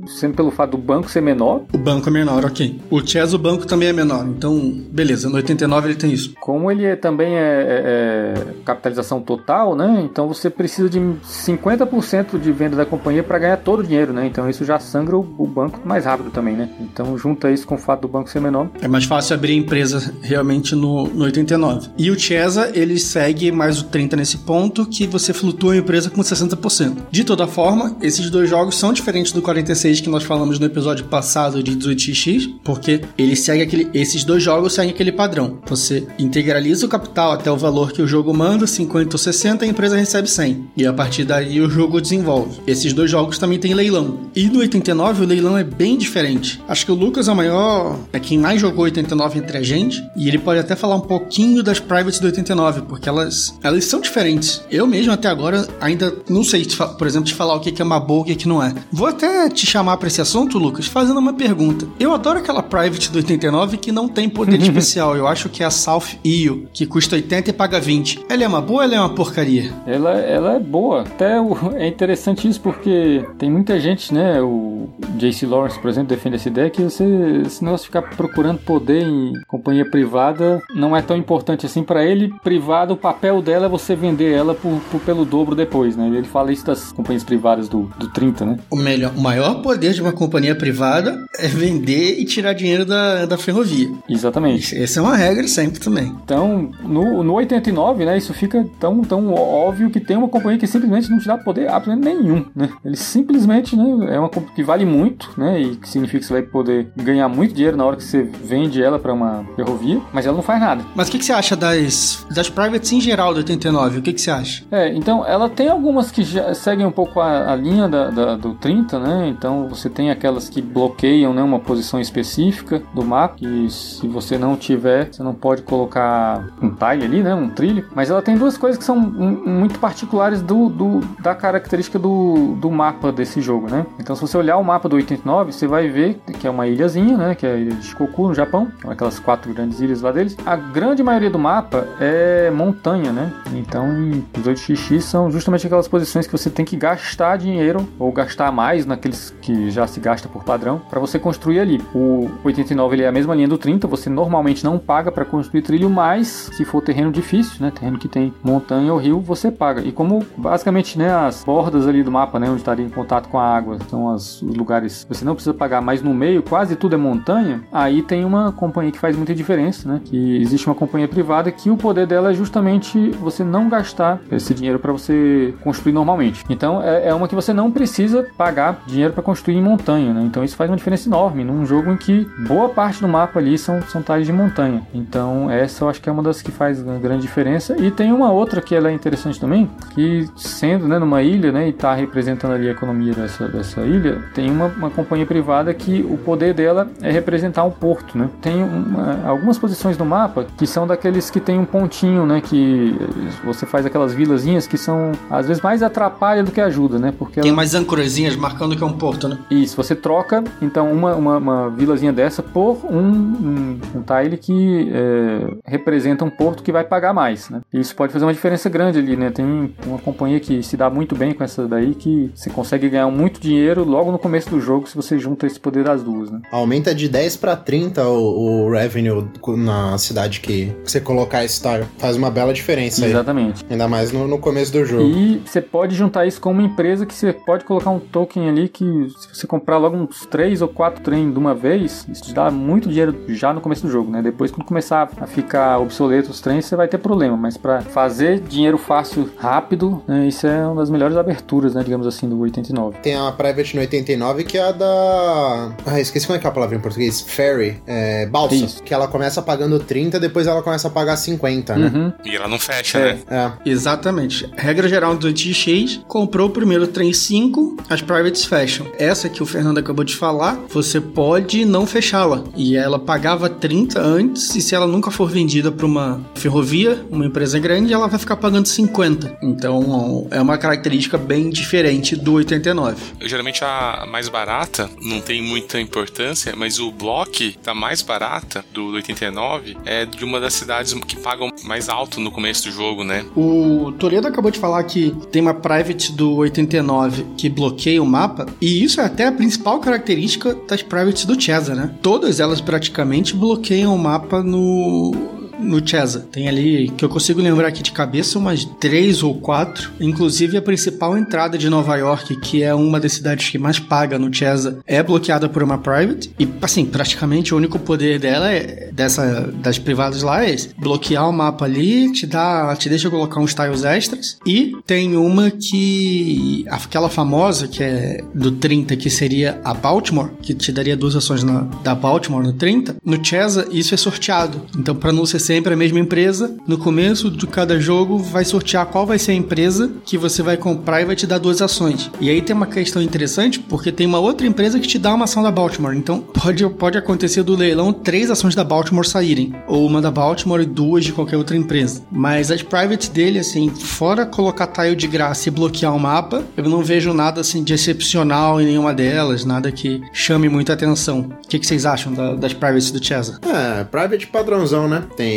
[0.07, 2.81] sendo pelo fato do banco ser menor, O banco é menor, ok.
[2.91, 4.00] O Chess, o banco também é menor.
[4.37, 4.59] Então,
[4.91, 6.35] beleza, no 89 ele tem isso.
[6.41, 10.01] como ele é- também é, é- é capitalização total, né?
[10.05, 14.27] Então você precisa de 50% de venda da companhia para ganhar todo o dinheiro, né?
[14.27, 16.69] Então isso já sangra o, o banco mais rápido também, né?
[16.81, 18.69] Então junta isso com o fato do banco ser menor.
[18.81, 21.89] É mais fácil abrir a empresa realmente no, no 89.
[21.99, 26.11] E o Chesa, ele segue mais o 30 nesse ponto, que você flutua a empresa
[26.11, 26.97] com 60%.
[27.11, 31.05] De toda forma, esses dois jogos são diferentes do 46 que nós falamos no episódio
[31.07, 35.59] passado de 18x, porque ele segue aquele, esses dois jogos seguem aquele padrão.
[35.67, 39.69] Você integraliza o capital até o valor que o jogo manda, 50 ou 60, a
[39.69, 40.71] empresa recebe 100.
[40.77, 42.61] E a partir daí o jogo desenvolve.
[42.67, 44.31] Esses dois jogos também têm leilão.
[44.35, 46.63] E no 89 o leilão é bem diferente.
[46.69, 50.03] Acho que o Lucas é o maior, é quem mais jogou 89 entre a gente,
[50.17, 54.01] e ele pode até falar um pouquinho das privates do 89, porque elas, elas são
[54.01, 54.63] diferentes.
[54.71, 56.67] Eu mesmo até agora ainda não sei,
[56.99, 58.75] por exemplo, te falar o que é uma boa e o que que não é.
[58.91, 61.87] Vou até te chamar para esse assunto, Lucas, fazendo uma pergunta.
[61.99, 65.17] Eu adoro aquela private do 89 que não tem poder especial.
[65.17, 68.25] Eu acho que é a South EO, que custa 80 e paga 20.
[68.29, 69.73] Ela é uma boa ou ela é uma porcaria?
[69.87, 71.03] Ela, ela é boa.
[71.03, 74.41] Até o- é interessante isso porque tem muita gente, né?
[74.41, 75.47] O J.C.
[75.47, 77.05] Lawrence, por exemplo, defende essa ideia que você,
[77.47, 82.33] esse negócio ficar procurando poder em companhia privada não é tão importante assim para ele.
[82.43, 86.07] Privada, o papel dela é você vender ela por, por- pelo dobro depois, né?
[86.09, 88.59] Ele fala isso das companhias privadas do, do 30, né?
[88.71, 93.27] O, melhor, o maior poder de uma companhia privada é vender e tirar dinheiro da,
[93.27, 93.60] da ferrovia.
[94.09, 94.77] Exatamente.
[94.81, 96.15] Essa é uma regra sempre também.
[96.25, 100.67] Então, no, no 89, né, isso fica tão, tão óbvio que tem uma companhia que
[100.67, 102.69] simplesmente não te dá poder absolutamente nenhum, né?
[102.85, 106.33] Ele simplesmente, né, é uma companhia que vale muito, né, e que significa que você
[106.33, 110.27] vai poder ganhar muito dinheiro na hora que você vende ela para uma ferrovia, mas
[110.27, 110.85] ela não faz nada.
[110.95, 113.99] Mas o que, que você acha das, das privates em geral do 89?
[113.99, 114.65] O que, que você acha?
[114.71, 118.37] É, então ela tem algumas que já seguem um pouco a, a linha da, da-
[118.37, 119.29] do 30, né?
[119.29, 124.37] Então você tem aquelas que bloqueiam né, uma posição específica do mapa, que se você
[124.39, 127.35] não tiver, você não pode colocar um tile ali, né?
[127.35, 127.87] Um trilho.
[127.95, 132.71] Mas ela tem duas coisas que são muito particulares do, do- da característica do, do
[132.71, 133.85] mapa desse jogo, né?
[133.99, 137.17] Então se você olhar o mapa do 89, você vai ver que é uma ilhazinha,
[137.17, 137.35] né?
[137.35, 138.69] Que é a ilha de Shikoku, no Japão.
[138.87, 140.37] Aquelas quatro grandes ilhas lá deles.
[140.47, 143.33] A grande maioria do mapa é montanha, né?
[143.55, 148.51] Então, em 18xx são justamente aquelas posições que você tem que gastar dinheiro ou gastar
[148.53, 151.81] mais naqueles que já se gasta por padrão para você construir ali.
[151.95, 155.63] O 89 ele é a mesma linha do 30, você normalmente não paga para construir
[155.63, 159.81] trilho, mas se for terreno difícil, né, terreno que tem montanha ou rio, você paga.
[159.81, 163.39] E como basicamente, né, as bordas ali do mapa, né, onde estaria em contato com
[163.39, 166.77] a água, são as- os lugares que você não precisa pagar, mas no meio quase
[166.77, 170.01] tudo é montanha, aí tem uma companhia que faz muita diferença, né?
[170.05, 174.53] Que existe uma companhia privada que o poder dela é justamente você não gastar esse
[174.55, 176.45] dinheiro para você construir normalmente.
[176.51, 180.23] Então é, é uma que você não precisa pagar dinheiro para construir em montanha, né?
[180.25, 183.57] Então isso faz uma diferença enorme num jogo em que boa parte do mapa ali
[183.59, 184.83] são, são tais de montanha.
[184.95, 187.77] Então essa eu acho que é uma das que faz grande diferença.
[187.79, 191.69] E tem uma outra que ela é interessante também, que sendo né, numa ilha, né,
[191.69, 196.07] e tá representando ali a economia dessa, dessa ilha, tem uma, uma companhia privada que
[196.09, 198.29] o poder dela é representar um porto, né?
[198.41, 202.41] Tem uma, algumas posições no mapa que são daqueles que tem um pontinho, né?
[202.41, 202.97] Que
[203.45, 207.13] você faz aquelas vilazinhas que são às vezes mais atrapalha do que ajuda, né?
[207.17, 207.57] Porque Tem ela...
[207.57, 209.39] mais âncorazinhas marcando que é um porto, né?
[209.51, 214.91] Isso, você troca então uma, uma, uma vilazinha dessa por um, um, um tile que
[214.93, 217.61] é, representa um porto que vai pagar mais, né?
[217.73, 219.31] Isso pode fazer uma diferença grande ali, né?
[219.31, 219.45] Tem
[219.87, 223.41] uma companhia que se dá muito bem com essa daí que você consegue ganhar muito
[223.41, 226.41] dinheiro logo no começo do jogo se você junta esse poder das duas, né?
[226.51, 231.85] Aumenta de 10 pra 30 o, o revenue na cidade que você colocar esse tile.
[231.99, 233.11] Faz uma bela diferença aí.
[233.11, 233.65] Exatamente.
[233.69, 235.05] Ainda mais no, no começo do jogo.
[235.05, 238.69] E você pode juntar isso com uma empresa que você pode colocar um token ali
[238.69, 242.35] que se você comprar logo uns 3 ou 4 trem de uma vez, isso te
[242.35, 244.23] dá muito dinheiro já no começo do jogo, né?
[244.23, 248.41] Depois quando começar a ficar obsoleto os trens, você vai ter problema, mas para fazer
[248.41, 252.99] dinheiro fácil, rápido, né, isso é uma das melhores aberturas, né, digamos assim, do 89.
[253.03, 255.73] Tem a Private no 89 que é a da.
[255.87, 257.21] Ah, esqueci como é que é a palavra em português.
[257.21, 257.81] Ferry.
[257.87, 258.55] É, balsa.
[258.55, 258.83] Isso.
[258.83, 261.93] Que ela começa pagando 30, depois ela começa a pagar 50, né?
[261.95, 262.13] Uhum.
[262.25, 263.15] E ela não fecha, É.
[263.15, 263.21] né?
[263.65, 263.71] É.
[263.71, 264.51] Exatamente.
[264.57, 268.87] Regra geral do 8x, comprou o primeiro trem 5, as privates fecham.
[268.99, 272.45] Essa que o Fernando acabou de falar, você pode não fechá-la.
[272.57, 277.27] E ela pagava 30 antes, e se ela nunca for vendida para uma ferrovia, uma
[277.27, 279.39] empresa grande, ela vai ficar pagando 50.
[279.43, 282.97] Então é uma característica bem diferente do 89.
[283.23, 288.93] Geralmente a mais barata não tem muita importância, mas o block da mais barata, do
[288.93, 293.25] 89, é de uma das cidades que pagam mais alto no começo do jogo, né?
[293.37, 298.47] O Toledo acabou de falar que tem uma private do 89 que bloqueia o mapa,
[298.61, 301.95] e isso é até a principal característica das privates do Chesa, né?
[302.03, 302.90] Todas elas praticamente
[303.37, 306.27] bloqueiam o mapa no no Chesa.
[306.31, 309.91] Tem ali, que eu consigo lembrar aqui de cabeça, umas três ou quatro.
[310.01, 314.19] Inclusive, a principal entrada de Nova York, que é uma das cidades que mais paga
[314.19, 316.33] no Chesa, é bloqueada por uma private.
[316.39, 320.71] E, assim, praticamente o único poder dela, é, dessa, das privadas lá, é esse.
[320.79, 324.39] bloquear o mapa ali, te dá, te deixa colocar uns tiles extras.
[324.47, 330.55] E tem uma que, aquela famosa, que é do 30, que seria a Baltimore, que
[330.55, 332.97] te daria duas ações na, da Baltimore no 30.
[333.05, 334.63] No Chesa, isso é sorteado.
[334.77, 338.87] Então, para não ser sempre a mesma empresa, no começo de cada jogo vai sortear
[338.87, 342.09] qual vai ser a empresa que você vai comprar e vai te dar duas ações.
[342.21, 345.25] E aí tem uma questão interessante, porque tem uma outra empresa que te dá uma
[345.25, 345.97] ação da Baltimore.
[345.97, 350.61] Então pode, pode acontecer do leilão três ações da Baltimore saírem, ou uma da Baltimore
[350.61, 352.01] e duas de qualquer outra empresa.
[352.13, 356.69] Mas as privates dele, assim, fora colocar tile de graça e bloquear o mapa, eu
[356.69, 361.29] não vejo nada assim de excepcional em nenhuma delas, nada que chame muita atenção.
[361.45, 363.41] O que, que vocês acham da- das privates do Chesa?
[363.43, 365.03] É, private padrãozão, né?
[365.17, 365.30] Tem.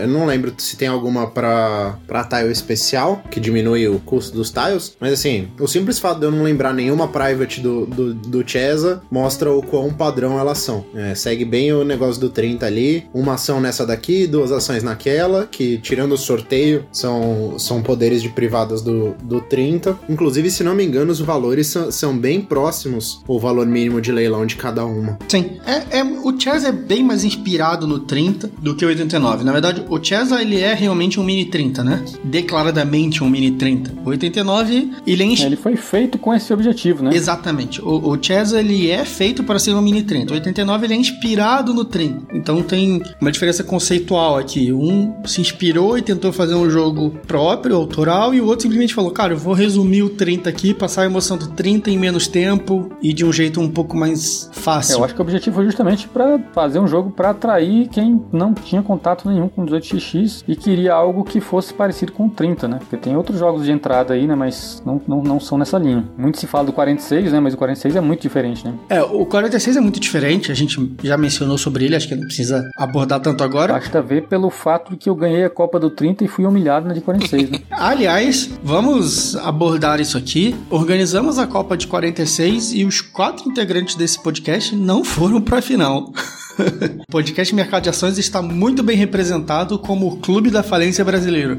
[0.00, 4.50] Eu não lembro se tem alguma pra, pra tile especial, que diminui o custo dos
[4.50, 4.96] tiles.
[5.00, 9.02] Mas assim, o simples fato de eu não lembrar nenhuma private do, do, do Chesa
[9.10, 10.84] mostra o quão padrão elas são.
[10.94, 13.06] É, segue bem o negócio do 30 ali.
[13.12, 18.28] Uma ação nessa daqui, duas ações naquela, que tirando o sorteio, são, são poderes de
[18.28, 19.98] privadas do, do 30.
[20.08, 24.12] Inclusive, se não me engano, os valores são, são bem próximos o valor mínimo de
[24.12, 25.18] leilão de cada uma.
[25.28, 29.44] Sim, é, é- o Chesa é bem mais inspirado no 30 do que o 89.
[29.44, 32.02] Na verdade, o Chesa ele é realmente um mini 30, né?
[32.24, 33.92] Declaradamente um mini 30.
[34.04, 37.10] O 89, ele é ins- Ele foi feito com esse objetivo, né?
[37.14, 37.80] Exatamente.
[37.82, 40.32] O, o Chesa ele é feito para ser um mini 30.
[40.32, 42.34] O 89 ele é inspirado no 30.
[42.36, 44.72] Então tem uma diferença conceitual aqui.
[44.72, 49.10] Um se inspirou e tentou fazer um jogo próprio, autoral, e o outro simplesmente falou:
[49.10, 52.90] Cara, eu vou resumir o 30 aqui, passar a emoção do 30 em menos tempo
[53.02, 54.96] e de um jeito um pouco mais É, fácil.
[54.98, 58.54] eu acho que o objetivo foi justamente para fazer um jogo para atrair quem não
[58.54, 62.78] tinha contato nenhum com 18xx e queria algo que fosse parecido com o 30, né?
[62.78, 64.34] Porque tem outros jogos de entrada aí, né?
[64.34, 66.04] Mas não, não, não são nessa linha.
[66.16, 67.40] Muito se fala do 46, né?
[67.40, 68.74] Mas o 46 é muito diferente, né?
[68.88, 72.26] É, o 46 é muito diferente, a gente já mencionou sobre ele, acho que não
[72.26, 73.74] precisa abordar tanto agora.
[73.74, 76.86] Basta ver pelo fato de que eu ganhei a Copa do 30 e fui humilhado
[76.86, 77.58] na de 46, né?
[77.70, 80.54] Aliás, vamos abordar isso aqui.
[80.70, 85.62] Organizamos a Copa de 46 e os quatro integrantes desse podcast não foram para a
[85.62, 86.12] final.
[87.08, 91.58] O podcast Mercado de Ações está muito bem representado como o clube da falência brasileiro.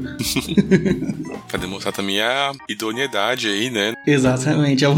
[1.48, 3.94] Pra demonstrar também a idoneidade aí, né?
[4.06, 4.84] Exatamente.
[4.84, 4.94] é o-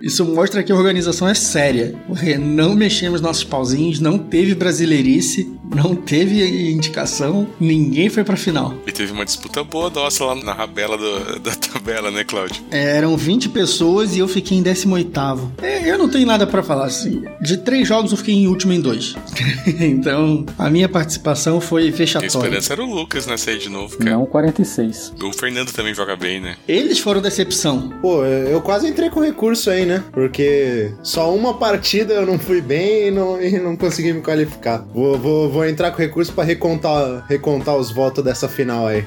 [0.00, 1.94] Isso mostra que a organização é séria.
[2.06, 8.74] Porque não mexemos nossos pauzinhos, não teve brasileirice, não teve indicação, ninguém foi pra final.
[8.86, 12.62] E teve uma disputa boa nossa lá na rabela do- da tabela, né, Cláudio?
[12.70, 15.50] É, Eram 20 pessoas e eu fiquei em 18º.
[15.62, 17.24] É, eu não tenho nada pra falar assim.
[17.40, 19.14] De três jogos eu fiquei em último em dois.
[19.80, 22.26] então, a minha participação foi A fechatória.
[22.28, 24.10] esperança era o Lucas nessa aí de novo, cara.
[24.10, 25.14] Não o 46.
[25.22, 26.56] O Fernando também joga bem, né?
[26.68, 27.90] Eles foram decepção.
[28.02, 30.04] Pô, eu quase entrei com recurso aí, né?
[30.12, 34.84] Porque só uma partida eu não fui bem e não, e não consegui me qualificar.
[34.94, 39.04] Vou, vou, vou entrar com recurso para recontar, recontar os votos dessa final aí.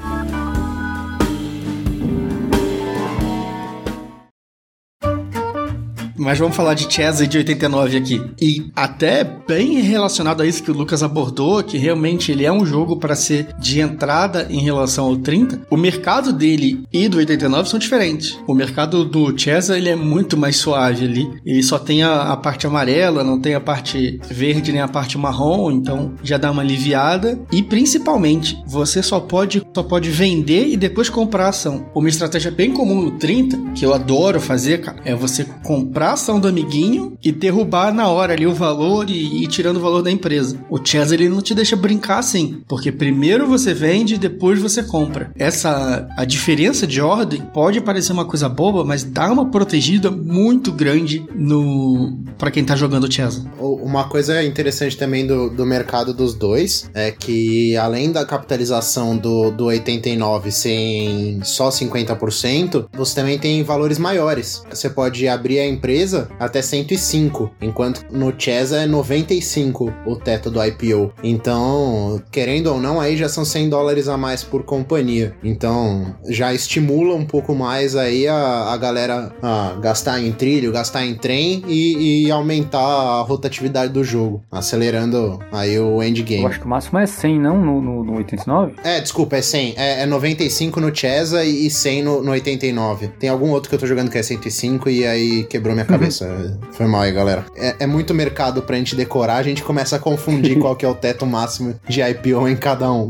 [6.30, 8.22] Mas vamos falar de Chesa de 89 aqui.
[8.39, 12.63] E até bem relacionado a isso que o Lucas abordou, que realmente ele é um
[12.63, 15.62] jogo para ser de entrada em relação ao 30.
[15.72, 18.38] O mercado dele e do 89 são diferentes.
[18.46, 21.27] O mercado do Chesa ele é muito mais suave ali.
[21.44, 25.17] Ele só tem a, a parte amarela, não tem a parte verde nem a parte
[25.17, 27.40] marrom, então já dá uma aliviada.
[27.52, 31.90] E principalmente, você só pode só pode vender e depois comprar ação.
[31.96, 36.19] Uma estratégia bem comum no 30, que eu adoro fazer, cara, é você comprar a
[36.20, 40.04] ação do amiguinho e derrubar na hora ali o valor e ir tirando o valor
[40.04, 40.60] da empresa.
[40.70, 44.84] O Chess ele não te deixa brincar assim, porque primeiro você vende e depois você
[44.84, 45.32] compra.
[45.38, 50.72] Essa a diferença de ordem pode parecer uma coisa boba, mas dá uma protegida muito
[50.72, 53.46] grande no para quem tá jogando Chess.
[53.58, 59.52] Uma coisa interessante também do, do mercado dos dois é que além da capitalização do,
[59.52, 64.63] do 89 sem só 50%, você também tem valores maiores.
[64.70, 70.50] Você pode abrir a empresa empresa até 105, enquanto no Chesa é 95 o teto
[70.50, 71.12] do IPO.
[71.21, 75.35] Então, querendo ou não, aí já são 100 dólares a mais por companhia.
[75.43, 81.06] Então, já estimula um pouco mais aí a, a galera a gastar em trilho, gastar
[81.06, 86.43] em trem e, e aumentar a rotatividade do jogo, acelerando aí o endgame.
[86.43, 87.58] Eu acho que o máximo é 100, não?
[87.60, 88.75] No, no, no 89?
[88.83, 89.73] É, desculpa, é 100.
[89.75, 93.10] É, é 95 no Chesa e 100 no, no 89.
[93.19, 96.60] Tem algum outro que eu tô jogando que é 105 e aí quebrou minha cabeça.
[96.71, 97.46] Foi mal aí, galera.
[97.56, 100.90] É, é, muito mercado pra gente decorar, a gente começa a confundir qual que é
[100.90, 103.10] o teto máximo de IPO em cada um.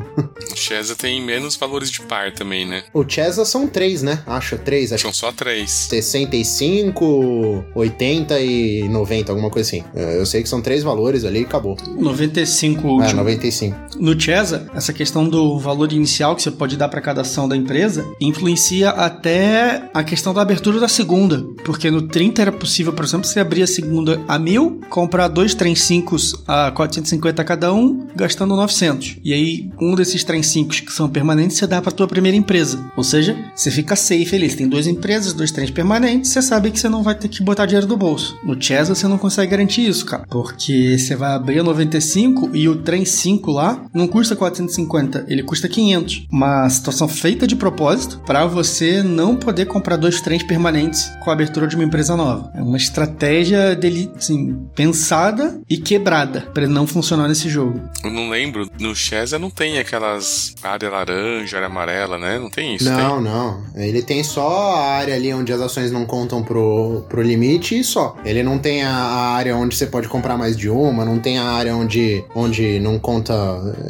[0.51, 2.83] o Chesa tem menos valores de par também, né?
[2.93, 4.23] O Chesa são três, né?
[4.25, 4.91] Acho três.
[4.91, 5.69] Acho são só três.
[5.89, 9.83] 65, 80 e 90, alguma coisa assim.
[9.93, 11.77] Eu sei que são três valores ali e acabou.
[11.87, 13.09] 95 último.
[13.09, 13.88] É, 95.
[13.99, 17.55] No Chesa, essa questão do valor inicial que você pode dar para cada ação da
[17.55, 21.43] empresa influencia até a questão da abertura da segunda.
[21.65, 25.53] Porque no 30 era possível por exemplo, você abrir a segunda a mil, comprar dois
[25.53, 26.15] trem 5
[26.47, 29.17] a 450 cada um, gastando 900.
[29.23, 32.79] E aí, um desses trem 5 que são permanentes, você dá para tua primeira empresa.
[32.95, 34.49] Ou seja, você fica safe ali.
[34.49, 37.65] Tem duas empresas, dois trens permanentes, você sabe que você não vai ter que botar
[37.65, 38.37] dinheiro do bolso.
[38.43, 40.25] No Chesa, você não consegue garantir isso, cara.
[40.29, 45.43] Porque você vai abrir a 95 e o trem 5 lá não custa 450, ele
[45.43, 46.27] custa 500.
[46.31, 51.33] Uma situação feita de propósito para você não poder comprar dois trens permanentes com a
[51.33, 52.51] abertura de uma empresa nova.
[52.55, 57.81] É uma estratégia dele, assim, pensada e quebrada para não funcionar nesse jogo.
[58.03, 62.37] Eu não lembro, no Chesa não tem aquelas área laranja, área amarela, né?
[62.39, 62.85] Não tem isso?
[62.85, 63.23] Não, tem?
[63.23, 63.63] não.
[63.75, 67.83] Ele tem só a área ali onde as ações não contam pro, pro limite e
[67.83, 68.15] só.
[68.23, 71.37] Ele não tem a, a área onde você pode comprar mais de uma, não tem
[71.37, 73.33] a área onde, onde não conta.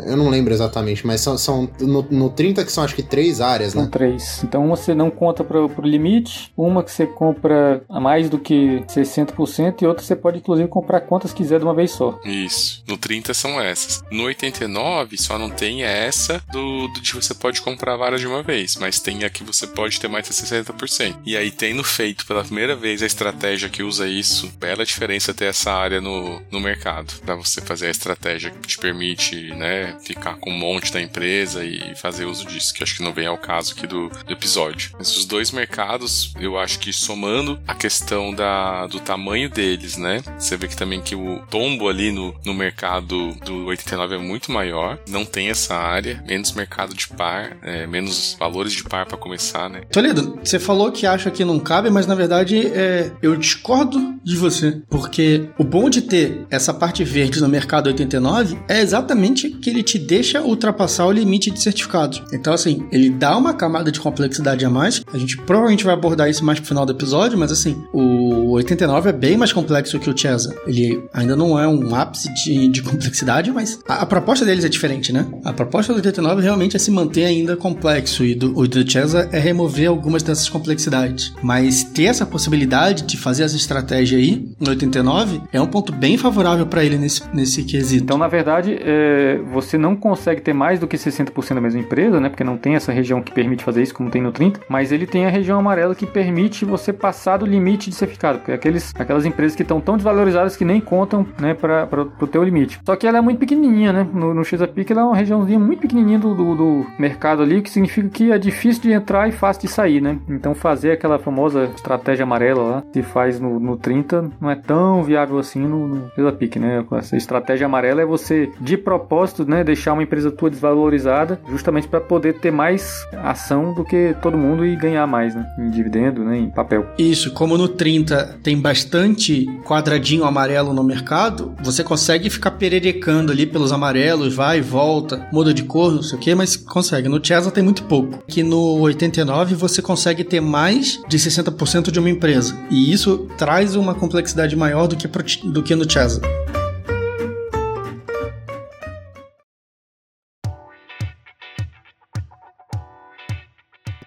[0.06, 3.42] Eu não lembro exatamente, mas são, são no, no 30 que são acho que três
[3.42, 3.86] áreas, são né?
[3.86, 4.44] São três.
[4.44, 8.40] Então uma você não conta pro, pro limite, uma que você compra a mais do
[8.40, 12.20] que 60% e outra você pode inclusive comprar quantas quiser de uma vez só.
[12.26, 12.84] Isso.
[12.88, 14.04] No 30 são essas.
[14.12, 18.44] No 89 só não tem essa do, do de você pode comprar várias de uma
[18.44, 21.16] vez, mas tem a que você pode ter mais de 60%.
[21.26, 25.46] E aí tendo feito pela primeira vez a estratégia que usa isso, bela diferença ter
[25.46, 29.69] essa área no, no mercado, para você fazer a estratégia que te permite, né,
[30.02, 33.28] ficar com um monte da empresa e fazer uso disso, que acho que não vem
[33.28, 34.92] ao caso aqui do, do episódio.
[34.98, 40.22] Mas os dois mercados, eu acho que somando a questão da do tamanho deles, né?
[40.38, 44.52] Você vê que também que o tombo ali no, no mercado do 89 é muito
[44.52, 49.18] maior, não tem essa área, menos mercado de par, é, menos valores de par para
[49.18, 49.82] começar, né?
[49.92, 54.36] Toledo, você falou que acha que não cabe, mas na verdade é, eu discordo de
[54.36, 59.70] você, porque o bom de ter essa parte verde no mercado 89 é exatamente que
[59.70, 62.22] ele te deixa ultrapassar o limite de certificados.
[62.34, 65.04] Então, assim, ele dá uma camada de complexidade a mais.
[65.12, 68.54] A gente provavelmente vai abordar isso mais pro final do episódio, mas assim, o o
[68.54, 70.56] 89 é bem mais complexo que o Chesa.
[70.66, 74.70] Ele ainda não é um ápice de, de complexidade, mas a, a, proposta deles é
[74.70, 75.26] diferente, né?
[75.44, 79.30] A proposta do 89 realmente é se manter ainda complexo e do, o do Chesa
[79.32, 81.34] é remover algumas dessas complexidades.
[81.44, 86.18] Mas ter essa possibilidade de fazer essa estratégia aí no 89 é um ponto bem
[86.18, 88.04] favorável para ele nesse, nesse quesito.
[88.04, 92.20] Então, na verdade, é, você não consegue ter mais do que 60% da mesma empresa,
[92.20, 92.30] né?
[92.30, 95.06] Porque não tem essa região que permite fazer isso, como tem no 30, mas ele
[95.06, 98.94] tem a região amarela que permite você passar do limite de certificado porque é aqueles,
[98.98, 102.80] aquelas empresas que estão tão desvalorizadas que nem contam, né, para o teu limite.
[102.86, 104.08] Só que ela é muito pequenininha, né?
[104.14, 107.70] No, no Chesapeake ela é uma regiãozinha muito pequenininha do, do, do mercado ali, que
[107.70, 110.18] significa que é difícil de entrar e fácil de sair, né?
[110.28, 115.04] Então fazer aquela famosa estratégia amarela lá, que faz no, no 30, não é tão
[115.04, 116.86] viável assim no, no Chesapeake, né?
[116.94, 122.02] Essa estratégia amarela é você, de propósito, né, deixar uma empresa tua desvalorizada, justamente para
[122.02, 125.46] poder ter mais ação do que todo mundo e ganhar mais, né?
[125.58, 126.38] Em dividendo, né?
[126.38, 126.86] Em papel.
[126.98, 133.46] Isso, como no 30 tem bastante quadradinho amarelo no mercado, você consegue ficar pererecando ali
[133.46, 137.08] pelos amarelos, vai e volta, muda de cor, não sei o que, mas consegue.
[137.08, 138.24] No Chesa tem muito pouco.
[138.28, 142.56] Que no 89 você consegue ter mais de 60% de uma empresa.
[142.70, 145.08] E isso traz uma complexidade maior do que,
[145.48, 145.90] do que no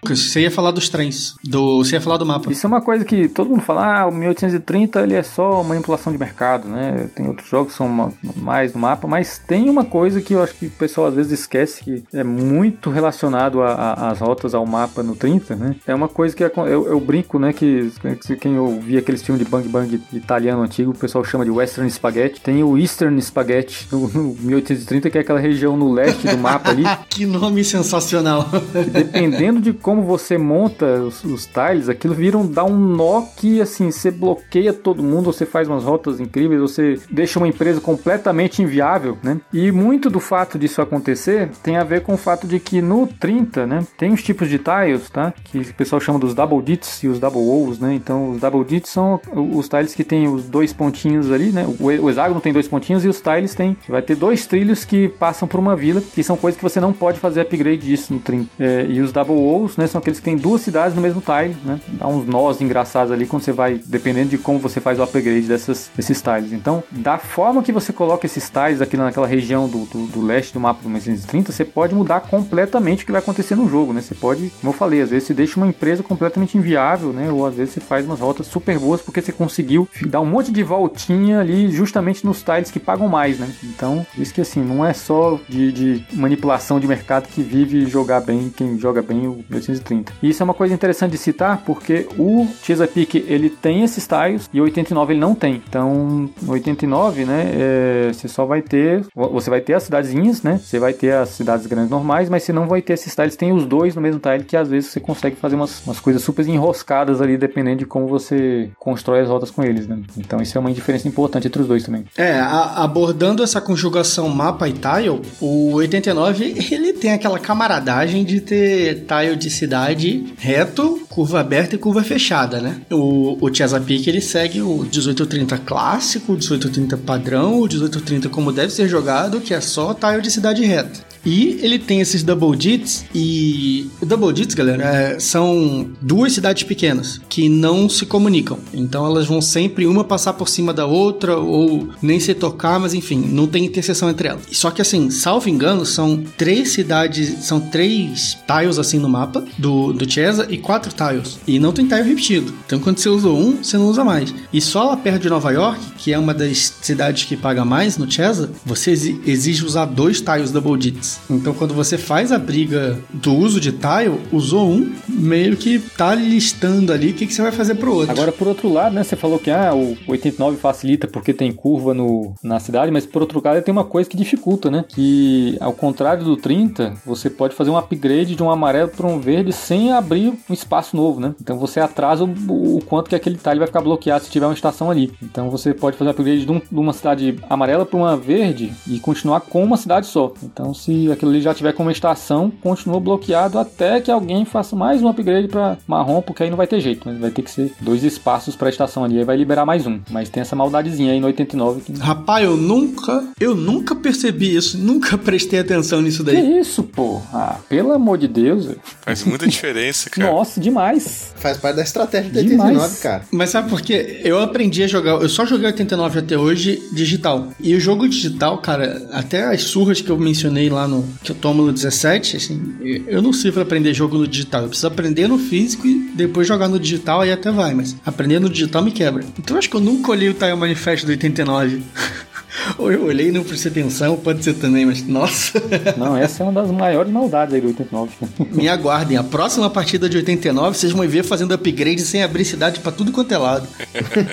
[0.09, 0.23] Chesa.
[0.23, 2.51] Você ia falar dos trens, do, você ia falar do mapa.
[2.51, 6.11] Isso é uma coisa que todo mundo fala, ah, o 1830 ele é só manipulação
[6.11, 7.09] de mercado, né?
[7.15, 10.55] Tem outros jogos que são mais no mapa, mas tem uma coisa que eu acho
[10.55, 15.15] que o pessoal às vezes esquece que é muito relacionado às rotas ao mapa no
[15.15, 15.75] 30, né?
[15.85, 17.53] É uma coisa que eu, eu brinco, né?
[17.53, 17.91] Que
[18.39, 22.41] quem ouvia aqueles filmes de Bang Bang italiano antigo, o pessoal chama de Western Spaghetti.
[22.41, 26.69] Tem o Eastern Spaghetti no, no 1830, que é aquela região no leste do mapa
[26.69, 26.83] ali.
[27.09, 28.49] que nome sensacional!
[28.91, 33.61] dependendo de como você monta os, os tiles, aquilo vira um, dá um nó que,
[33.61, 38.61] assim, você bloqueia todo mundo, você faz umas rotas incríveis, você deixa uma empresa completamente
[38.61, 39.39] inviável, né?
[39.51, 43.07] E muito do fato disso acontecer tem a ver com o fato de que no
[43.07, 45.33] 30, né, tem os tipos de tiles, tá?
[45.43, 47.93] Que o pessoal chama dos double dits e os double O's, né?
[47.93, 51.65] Então, os double dits são os tiles que tem os dois pontinhos ali, né?
[51.79, 55.07] O, o hexágono tem dois pontinhos e os tiles tem, vai ter dois trilhos que
[55.07, 58.19] passam por uma vila, que são coisas que você não pode fazer upgrade disso no
[58.19, 58.49] 30.
[58.59, 59.82] É, e os double O's, né?
[59.83, 59.87] Né?
[59.87, 61.79] São aqueles que tem duas cidades no mesmo tile, né?
[61.89, 65.47] Dá uns nós engraçados ali quando você vai, dependendo de como você faz o upgrade
[65.47, 66.53] dessas, desses tiles.
[66.53, 70.53] Então, da forma que você coloca esses tiles aqui naquela região do, do, do leste
[70.53, 74.01] do mapa do 1930, você pode mudar completamente o que vai acontecer no jogo, né?
[74.01, 77.29] Você pode, como eu falei, às vezes você deixa uma empresa completamente inviável, né?
[77.31, 80.51] Ou às vezes você faz umas rotas super boas porque você conseguiu dar um monte
[80.51, 83.49] de voltinha ali justamente nos tiles que pagam mais, né?
[83.63, 88.21] Então, isso que assim, não é só de, de manipulação de mercado que vive jogar
[88.21, 89.43] bem, quem joga bem o
[89.73, 90.13] 1830.
[90.21, 94.49] E isso é uma coisa interessante de citar porque o Chesapeake ele tem esses tiles
[94.53, 95.61] e o 89 ele não tem.
[95.67, 100.59] Então, no 89, né, é, você só vai ter, você vai ter as cidadezinhas, né?
[100.63, 103.35] Você vai ter as cidades grandes normais, mas você não vai ter esses tiles.
[103.35, 106.21] Tem os dois no mesmo tile que às vezes você consegue fazer umas, umas coisas
[106.21, 109.99] super enroscadas ali, dependendo de como você constrói as rotas com eles, né?
[110.17, 112.05] Então, isso é uma diferença importante entre os dois também.
[112.17, 118.41] É, a, abordando essa conjugação mapa e tile, o 89 ele tem aquela camaradagem de
[118.41, 122.81] ter tile de cidade reto, curva aberta e curva fechada, né?
[122.91, 128.73] O, o Chesapeake ele segue o 1830 clássico, o 1830 padrão, o 1830 como deve
[128.73, 131.13] ser jogado, que é só tile de cidade reta.
[131.25, 136.63] E ele tem esses double dits e o double dits, galera, é, são duas cidades
[136.63, 138.59] pequenas que não se comunicam.
[138.73, 142.93] Então elas vão sempre uma passar por cima da outra ou nem se tocar, mas
[142.93, 144.43] enfim, não tem interseção entre elas.
[144.51, 149.93] Só que assim, salvo engano, são três cidades, são três tiles assim no mapa do,
[149.93, 151.39] do Chesa e quatro tiles.
[151.47, 152.53] E não tem tile repetido.
[152.65, 154.33] Então quando você usou um, você não usa mais.
[154.51, 157.97] E só lá perto de Nova York, que é uma das cidades que paga mais
[157.97, 161.19] no Chesa, você exige usar dois tiles double dits.
[161.29, 166.13] Então, quando você faz a briga do uso de tile, usou um, meio que tá
[166.15, 168.11] listando ali o que, que você vai fazer pro outro.
[168.11, 171.93] Agora, por outro lado, né, você falou que ah, o 89 facilita porque tem curva
[171.93, 174.85] no, na cidade, mas por outro lado, tem uma coisa que dificulta, né?
[174.87, 179.19] Que ao contrário do 30, você pode fazer um upgrade de um amarelo para um
[179.19, 181.33] verde sem abrir um espaço novo, né?
[181.41, 184.53] Então você atrasa o, o quanto que aquele tile vai ficar bloqueado se tiver uma
[184.53, 185.11] estação ali.
[185.21, 188.71] Então você pode fazer um upgrade de, um, de uma cidade amarela para uma verde
[188.87, 190.33] e continuar com uma cidade só.
[190.43, 195.01] Então, se aquilo ali já tiver como estação, continua bloqueado até que alguém faça mais
[195.01, 197.17] um upgrade para marrom, porque aí não vai ter jeito, né?
[197.19, 199.99] vai ter que ser dois espaços para estação ali, aí vai liberar mais um.
[200.09, 201.93] Mas tem essa maldadezinha aí no 89 que...
[201.99, 206.35] Rapaz, eu nunca, eu nunca percebi isso, nunca prestei atenção nisso daí.
[206.35, 207.21] Que isso, pô?
[207.33, 208.69] Ah, pelo amor de Deus.
[209.01, 210.31] Faz muita diferença, cara.
[210.31, 211.33] Nossa, demais.
[211.35, 213.23] Faz parte da estratégia do 89, cara.
[213.31, 214.21] Mas sabe por quê?
[214.23, 217.51] Eu aprendi a jogar, eu só joguei 89 até hoje digital.
[217.59, 221.35] E o jogo digital, cara, até as surras que eu mencionei lá no que eu
[221.35, 222.75] tomo no 17, assim,
[223.07, 224.63] eu não sei para aprender jogo no digital.
[224.63, 228.39] Eu preciso aprender no físico e depois jogar no digital aí até vai, mas aprender
[228.39, 229.23] no digital me quebra.
[229.39, 231.81] Então eu acho que eu nunca olhei o Tile Manifesto do 89.
[232.77, 235.61] Eu olhei e não prestei atenção, pode ser também, mas nossa.
[235.97, 238.11] Não, essa é uma das maiores maldades aí do 89.
[238.51, 242.79] Me aguardem, a próxima partida de 89 vocês vão ver fazendo upgrade sem abrir cidade
[242.79, 243.67] pra tudo quanto é lado.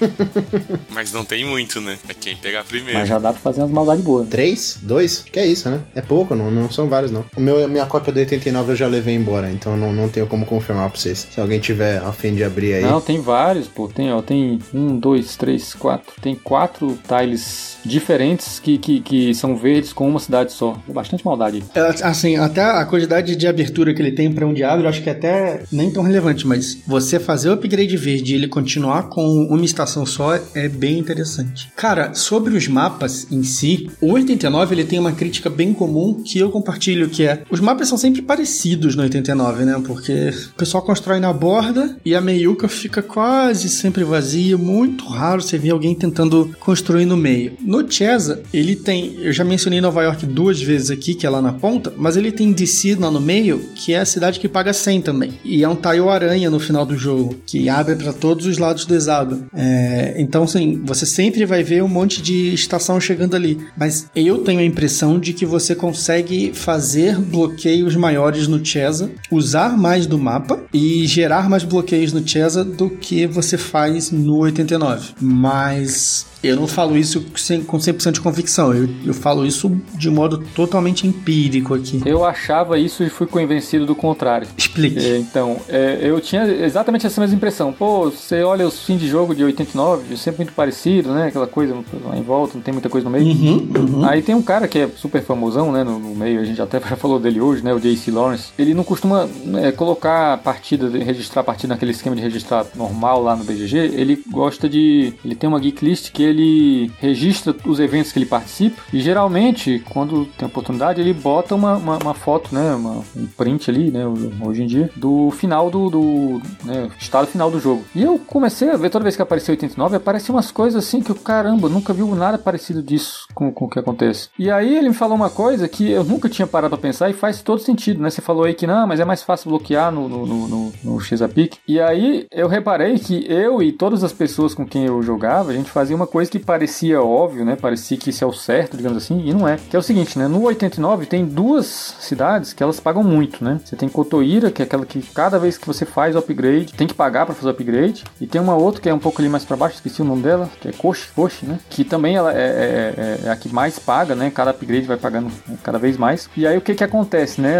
[0.90, 1.98] Mas não tem muito, né?
[2.08, 2.98] É quem pegar primeiro.
[2.98, 4.28] Mas já dá pra fazer umas maldades boas.
[4.28, 4.78] Três?
[4.82, 5.24] Dois?
[5.30, 5.80] Que é isso, né?
[5.94, 7.24] É pouco, não, não são vários, não.
[7.36, 10.46] O meu, minha cópia do 89 eu já levei embora, então não, não tenho como
[10.46, 11.26] confirmar pra vocês.
[11.30, 12.82] Se alguém tiver a fim de abrir aí.
[12.82, 13.88] Não, tem vários, pô.
[13.88, 16.12] Tem, ó, tem um, dois, três, quatro.
[16.20, 18.19] Tem quatro tiles diferentes
[18.62, 20.76] que, que, que são verdes com uma cidade só.
[20.88, 21.62] Bastante maldade.
[21.74, 25.02] É, assim, até a quantidade de abertura que ele tem pra onde abre, eu acho
[25.02, 29.04] que é até nem tão relevante, mas você fazer o upgrade verde e ele continuar
[29.04, 31.70] com uma estação só é bem interessante.
[31.76, 36.38] Cara, sobre os mapas em si, o 89 ele tem uma crítica bem comum que
[36.38, 39.80] eu compartilho, que é os mapas são sempre parecidos no 89, né?
[39.84, 45.42] Porque o pessoal constrói na borda e a meiuca fica quase sempre vazia, muito raro
[45.42, 47.52] você ver alguém tentando construir no meio.
[47.60, 51.40] No Chesa, ele tem, eu já mencionei Nova York duas vezes aqui, que é lá
[51.40, 54.72] na ponta, mas ele tem DC lá no meio, que é a cidade que paga
[54.72, 55.38] 100 também.
[55.44, 58.84] E é um tile aranha no final do jogo, que abre para todos os lados
[58.84, 59.46] do hexágono.
[59.54, 63.58] É, então, assim, você sempre vai ver um monte de estação chegando ali.
[63.76, 69.76] Mas eu tenho a impressão de que você consegue fazer bloqueios maiores no Chesa, usar
[69.76, 75.10] mais do mapa e gerar mais bloqueios no Chesa do que você faz no 89.
[75.20, 80.10] Mas eu não falo isso sem, com 100% de convicção, eu, eu falo isso de
[80.10, 82.00] modo totalmente empírico aqui.
[82.04, 84.48] Eu achava isso e fui convencido do contrário.
[84.56, 84.98] Explique.
[84.98, 87.72] É, então, é, eu tinha exatamente essa mesma impressão.
[87.72, 91.28] Pô, você olha os fins de jogo de 89, sempre muito parecido, né?
[91.28, 91.74] Aquela coisa
[92.04, 93.26] lá em volta, não tem muita coisa no meio.
[93.26, 94.04] Uhum, uhum.
[94.04, 95.84] Aí tem um cara que é super famosão, né?
[95.84, 97.72] No, no meio, a gente até já falou dele hoje, né?
[97.74, 98.50] O JC Lawrence.
[98.58, 99.28] Ele não costuma
[99.62, 103.76] é, colocar a partida, registrar partida naquele esquema de registrar normal lá no BGG.
[103.76, 105.12] Ele gosta de.
[105.24, 109.82] Ele tem uma geek list que ele registra os eventos que ele participa e geralmente,
[109.90, 112.74] quando tem oportunidade, ele bota uma, uma, uma foto, né?
[112.74, 114.04] Uma, um print ali, né?
[114.44, 117.84] Hoje em dia, do final do, do né, estado final do jogo.
[117.94, 121.10] E eu comecei a ver toda vez que apareceu 89, apareciam umas coisas assim que
[121.10, 124.28] eu, caramba, nunca vi nada parecido disso com, com o que acontece.
[124.38, 127.12] E aí ele me falou uma coisa que eu nunca tinha parado pra pensar e
[127.12, 128.10] faz todo sentido, né?
[128.10, 131.00] Você falou aí que não, mas é mais fácil bloquear no, no, no, no, no
[131.00, 131.58] Chesapeake.
[131.66, 135.54] E aí eu reparei que eu e todas as pessoas com quem eu jogava, a
[135.54, 137.56] gente fazia uma coisa que parecia óbvio, né?
[137.56, 139.56] Parecia que isso é o certo, digamos assim, e não é.
[139.56, 140.28] Que é o seguinte, né?
[140.28, 141.66] No 89 tem duas
[142.00, 143.60] cidades que elas pagam muito, né?
[143.64, 146.86] Você tem Cotoíra, que é aquela que cada vez que você faz o upgrade, tem
[146.86, 148.04] que pagar para fazer o upgrade.
[148.20, 150.22] E tem uma outra que é um pouco ali mais para baixo, esqueci o nome
[150.22, 151.58] dela, que é Koshi, Koshi, né?
[151.68, 154.30] Que também ela é, é, é, é a que mais paga, né?
[154.30, 155.30] Cada upgrade vai pagando
[155.62, 156.28] cada vez mais.
[156.36, 157.58] E aí o que que acontece, né?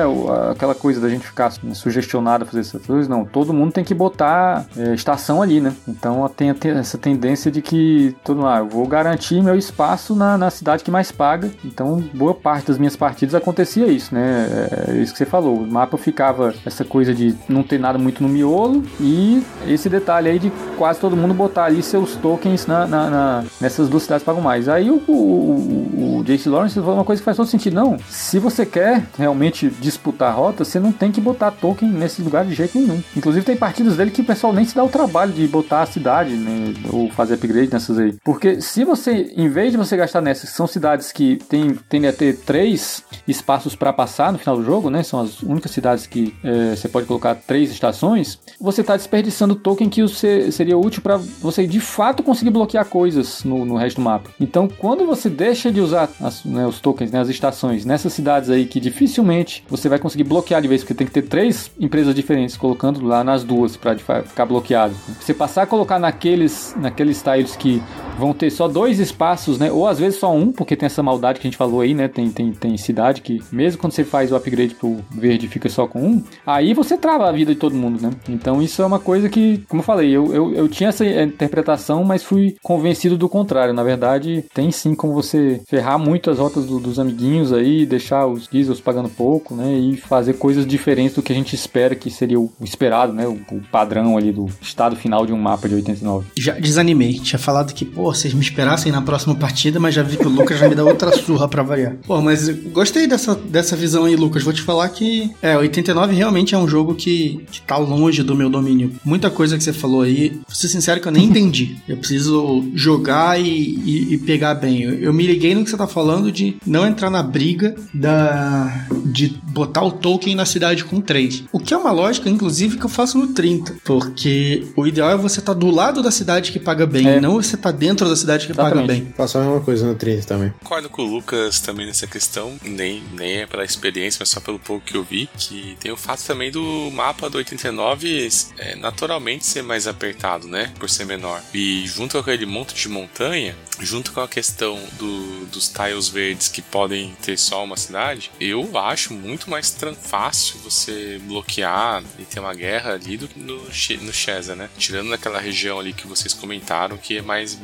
[0.51, 3.25] Aquela coisa da gente ficar sugestionado a fazer essas coisas, não.
[3.25, 5.75] Todo mundo tem que botar é, estação ali, né?
[5.87, 10.51] Então tem, tem essa tendência de que todo eu vou garantir meu espaço na, na
[10.51, 11.51] cidade que mais paga.
[11.65, 14.47] Então boa parte das minhas partidas acontecia isso, né?
[14.89, 15.57] É isso que você falou.
[15.57, 20.29] O mapa ficava essa coisa de não ter nada muito no miolo e esse detalhe
[20.29, 24.25] aí de quase todo mundo botar ali seus tokens na, na, na nessas duas cidades
[24.25, 24.69] pagam mais.
[24.69, 27.75] Aí o, o, o, Jace Lawrence falou uma coisa que faz todo sentido.
[27.75, 32.23] Não, se você quer realmente disputar a rota, você não tem que botar token nesse
[32.23, 33.03] lugar de jeito nenhum.
[33.17, 35.87] Inclusive tem partidas dele que o pessoal nem se dá o trabalho de botar a
[35.87, 38.17] cidade, né, ou fazer upgrade nessas aí.
[38.61, 42.13] Se você, em vez de você gastar nessas, que são cidades que tem, tendem a
[42.13, 45.03] ter três espaços para passar no final do jogo, né?
[45.03, 48.39] São as únicas cidades que é, você pode colocar três estações.
[48.61, 53.45] Você está desperdiçando token que você, seria útil para você de fato conseguir bloquear coisas
[53.45, 54.31] no, no, resto do mapa.
[54.41, 58.51] Então, quando você deixa de usar as, né, os tokens, né, as estações nessas cidades
[58.51, 62.15] aí que dificilmente você vai conseguir bloquear de vez, porque tem que ter três empresas
[62.15, 64.95] diferentes colocando lá nas duas para ficar bloqueado.
[65.21, 67.83] Você passar a colocar naqueles, naqueles tiles que
[68.19, 69.71] vão ter só dois espaços, né?
[69.71, 72.09] Ou às vezes só um, porque tem essa maldade que a gente falou aí, né?
[72.09, 75.87] Tem, tem, tem cidade que, mesmo quando você faz o upgrade pro verde, fica só
[75.87, 76.23] com um.
[76.47, 78.11] Aí você trava a vida de todo mundo, né?
[78.29, 82.05] Então isso é uma coisa que, como eu falei, eu, eu, eu tinha essa interpretação,
[82.05, 83.75] mas fui convencido do contrário.
[83.75, 88.27] Na verdade, tem sim como você ferrar muito as rotas do, dos amiguinhos aí, deixar
[88.27, 89.73] os diesels pagando pouco, né?
[89.73, 93.27] E fazer coisas diferentes do que a gente espera que seria o, o esperado, né?
[93.27, 96.29] O, o padrão ali do estado final de um mapa de 89.
[96.37, 97.15] Já desanimei.
[97.15, 100.31] Tinha falado que, pô, vocês me esperassem na próxima partida, mas já vi que o
[100.31, 101.97] Lucas já me dá outra surra pra variar.
[102.07, 104.43] Pô, mas gostei dessa, dessa visão aí, Lucas.
[104.43, 108.35] Vou te falar que, é, 89 realmente é um jogo que, que tá longe do
[108.35, 108.93] meu domínio.
[109.05, 111.77] Muita coisa que você falou aí, vou ser sincero que eu nem entendi.
[111.89, 114.83] Eu preciso jogar e, e, e pegar bem.
[114.83, 118.87] Eu, eu, me liguei no que você tá falando de não entrar na briga da,
[119.07, 121.45] de botar o token na cidade com 3.
[121.53, 123.77] O que é uma lógica, inclusive, que eu faço no 30.
[123.85, 127.21] Porque o ideal é você estar tá do lado da cidade que paga bem, é.
[127.21, 128.87] não você tá dentro da cidade que Exatamente.
[128.87, 129.15] paga bem.
[129.17, 130.51] Faço a mesma coisa no 30 também.
[130.63, 134.59] Concordo com o Lucas também nessa questão, nem, nem é pela experiência, mas só pelo
[134.59, 139.47] pouco que eu vi, que tem o fato também do mapa do 89 é, naturalmente
[139.47, 140.73] ser mais apertado, né?
[140.79, 141.43] Por ser menor.
[141.53, 146.49] E junto com aquele monte de montanha, junto com a questão do, dos tiles verdes
[146.49, 152.41] que podem ter só uma cidade, eu acho muito mais fácil você bloquear e ter
[152.41, 154.69] uma guerra ali do que no, no Chesa, né?
[154.77, 157.55] Tirando naquela região ali que vocês comentaram que é mais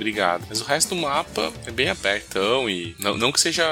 [0.48, 3.64] Mas o resto do mapa é bem abertão e não, não que seja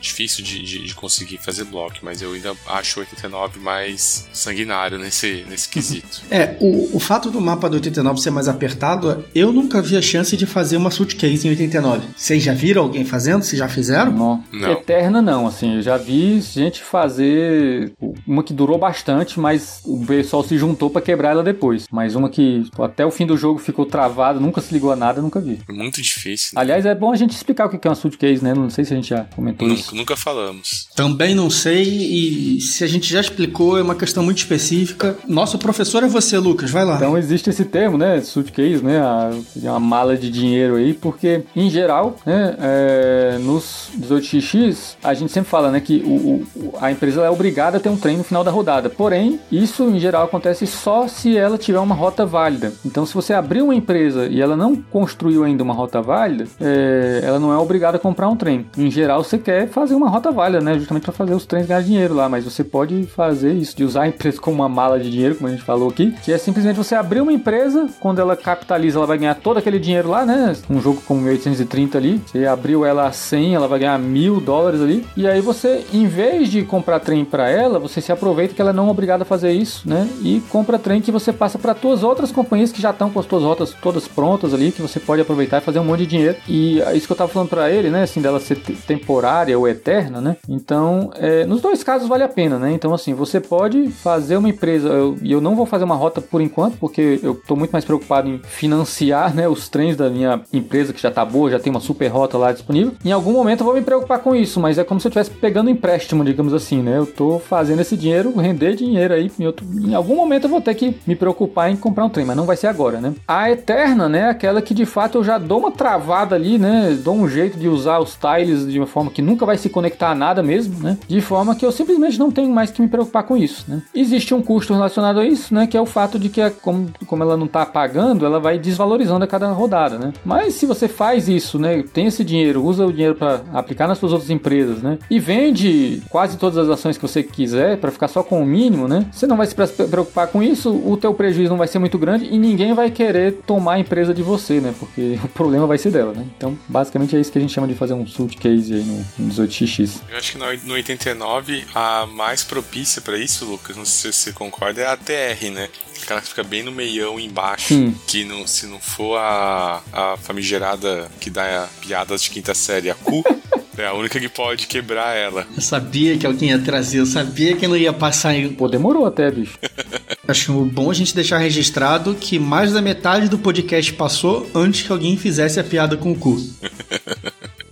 [0.00, 4.98] difícil de, de, de conseguir fazer bloco, mas eu ainda acho o 89 mais sanguinário
[4.98, 6.22] nesse, nesse quesito.
[6.32, 10.02] É, o, o fato do mapa do 89 ser mais apertado, eu nunca vi a
[10.02, 12.08] chance de fazer uma suitcase em 89.
[12.16, 13.42] Vocês já viram alguém fazendo?
[13.42, 14.12] Vocês já fizeram?
[14.12, 14.44] Não.
[14.50, 14.72] não.
[14.72, 17.92] Eterna não, assim, eu já vi gente fazer
[18.26, 21.86] uma que durou bastante, mas o pessoal se juntou para quebrar ela depois.
[21.90, 24.96] Mas uma que tipo, até o fim do jogo ficou travada, nunca se ligou a
[24.96, 25.60] nada, nunca vi.
[25.68, 26.52] Muito difícil.
[26.54, 26.60] Né?
[26.60, 28.54] Aliás, é bom a gente explicar o que é uma suitcase, né?
[28.54, 29.94] Não sei se a gente já comentou nunca, isso.
[29.94, 30.88] Nunca falamos.
[30.94, 35.16] Também não sei, e se a gente já explicou, é uma questão muito específica.
[35.28, 36.96] Nosso professor é você, Lucas, vai lá.
[36.96, 38.20] Então existe esse termo, né?
[38.20, 39.00] Suitcase, né?
[39.00, 42.56] A, uma mala de dinheiro aí, porque em geral, né?
[42.58, 45.80] É, nos 18x, a gente sempre fala, né?
[45.80, 48.88] Que o, o, a empresa é obrigada a ter um trem no final da rodada.
[48.88, 52.72] Porém, isso em geral acontece só se ela tiver uma rota válida.
[52.84, 57.20] Então, se você abrir uma empresa e ela não construiu ainda uma rota válida, é,
[57.24, 58.66] ela não é obrigada a comprar um trem.
[58.76, 60.74] Em geral, você quer fazer uma rota válida, né?
[60.78, 62.28] Justamente para fazer os trens ganhar dinheiro lá.
[62.28, 65.48] Mas você pode fazer isso, de usar a empresa como uma mala de dinheiro, como
[65.48, 69.06] a gente falou aqui, que é simplesmente você abrir uma empresa, quando ela capitaliza, ela
[69.06, 70.54] vai ganhar todo aquele dinheiro lá, né?
[70.68, 74.80] Um jogo como 1830 ali, você abriu ela a 100, ela vai ganhar mil dólares
[74.80, 75.06] ali.
[75.16, 78.72] E aí você, em vez de comprar trem para ela, você se aproveita que ela
[78.72, 80.08] não é obrigada a fazer isso, né?
[80.22, 83.26] E compra trem que você passa para tuas outras companhias que já estão com as
[83.26, 86.36] tuas rotas todas prontas ali, que você pode aproveitar e fazer um monte de dinheiro.
[86.48, 88.02] E é isso que eu tava falando para ele, né?
[88.02, 88.56] Assim, dela ser
[88.86, 90.36] temporária ou eterna, né?
[90.48, 92.72] Então, é, nos dois casos vale a pena, né?
[92.72, 96.20] Então, assim, você pode fazer uma empresa, e eu, eu não vou fazer uma rota
[96.20, 99.48] por enquanto, porque eu tô muito mais preocupado em financiar, né?
[99.48, 102.52] Os trens da minha empresa que já tá boa, já tem uma super rota lá
[102.52, 102.92] disponível.
[103.04, 105.30] Em algum momento eu vou me preocupar com isso, mas é como se eu estivesse
[105.30, 106.98] pegando empréstimo, digamos assim, né?
[106.98, 109.30] Eu tô fazendo esse dinheiro render dinheiro aí.
[109.38, 112.26] Em, outro, em algum momento eu vou ter que me preocupar em comprar um trem,
[112.26, 113.14] mas não vai ser agora, né?
[113.26, 114.28] A Eterna, né?
[114.28, 116.98] Aquela que de fato eu já dou uma travada ali, né?
[117.02, 120.10] Dou um jeito de usar os tiles de uma forma que nunca vai se conectar
[120.10, 120.98] a nada mesmo, né?
[121.06, 123.82] De forma que eu simplesmente não tenho mais que me preocupar com isso, né?
[123.94, 125.66] Existe um custo relacionado a isso, né?
[125.66, 129.24] Que é o fato de que, como, como ela não tá pagando, ela vai desvalorizando
[129.24, 130.12] a cada rodada, né?
[130.24, 131.82] Mas se você faz isso, né?
[131.92, 134.98] Tem esse dinheiro, usa o dinheiro para aplicar nas suas outras empresas, né?
[135.10, 138.88] E vende quase todas as ações que você quiser para ficar só com o mínimo,
[138.88, 139.06] né?
[139.12, 142.28] Você não vai se preocupar com isso, o teu prejuízo não vai ser muito grande
[142.30, 144.74] e ninguém vai querer tomar a empresa de você, né?
[144.78, 146.26] Porque o problema vai ser dela, né?
[146.36, 149.34] Então, basicamente é isso que a gente chama de fazer um suitcase aí no, no
[149.34, 150.00] 18x.
[150.08, 154.32] Eu acho que no 89 a mais propícia para isso, Lucas, não sei se você
[154.32, 155.68] concorda, é a TR, né?
[156.02, 157.68] Aquela que fica bem no meião embaixo.
[157.68, 157.94] Sim.
[158.06, 162.94] Que não, se não for a, a famigerada que dá piadas de quinta série, a
[162.94, 163.22] cu.
[163.78, 165.46] É a única que pode quebrar ela.
[165.56, 168.52] Eu sabia que alguém ia trazer, eu sabia que não ia passar em.
[168.52, 169.58] Pô, demorou até, bicho.
[170.26, 174.92] Acho bom a gente deixar registrado que mais da metade do podcast passou antes que
[174.92, 176.40] alguém fizesse a piada com o cu.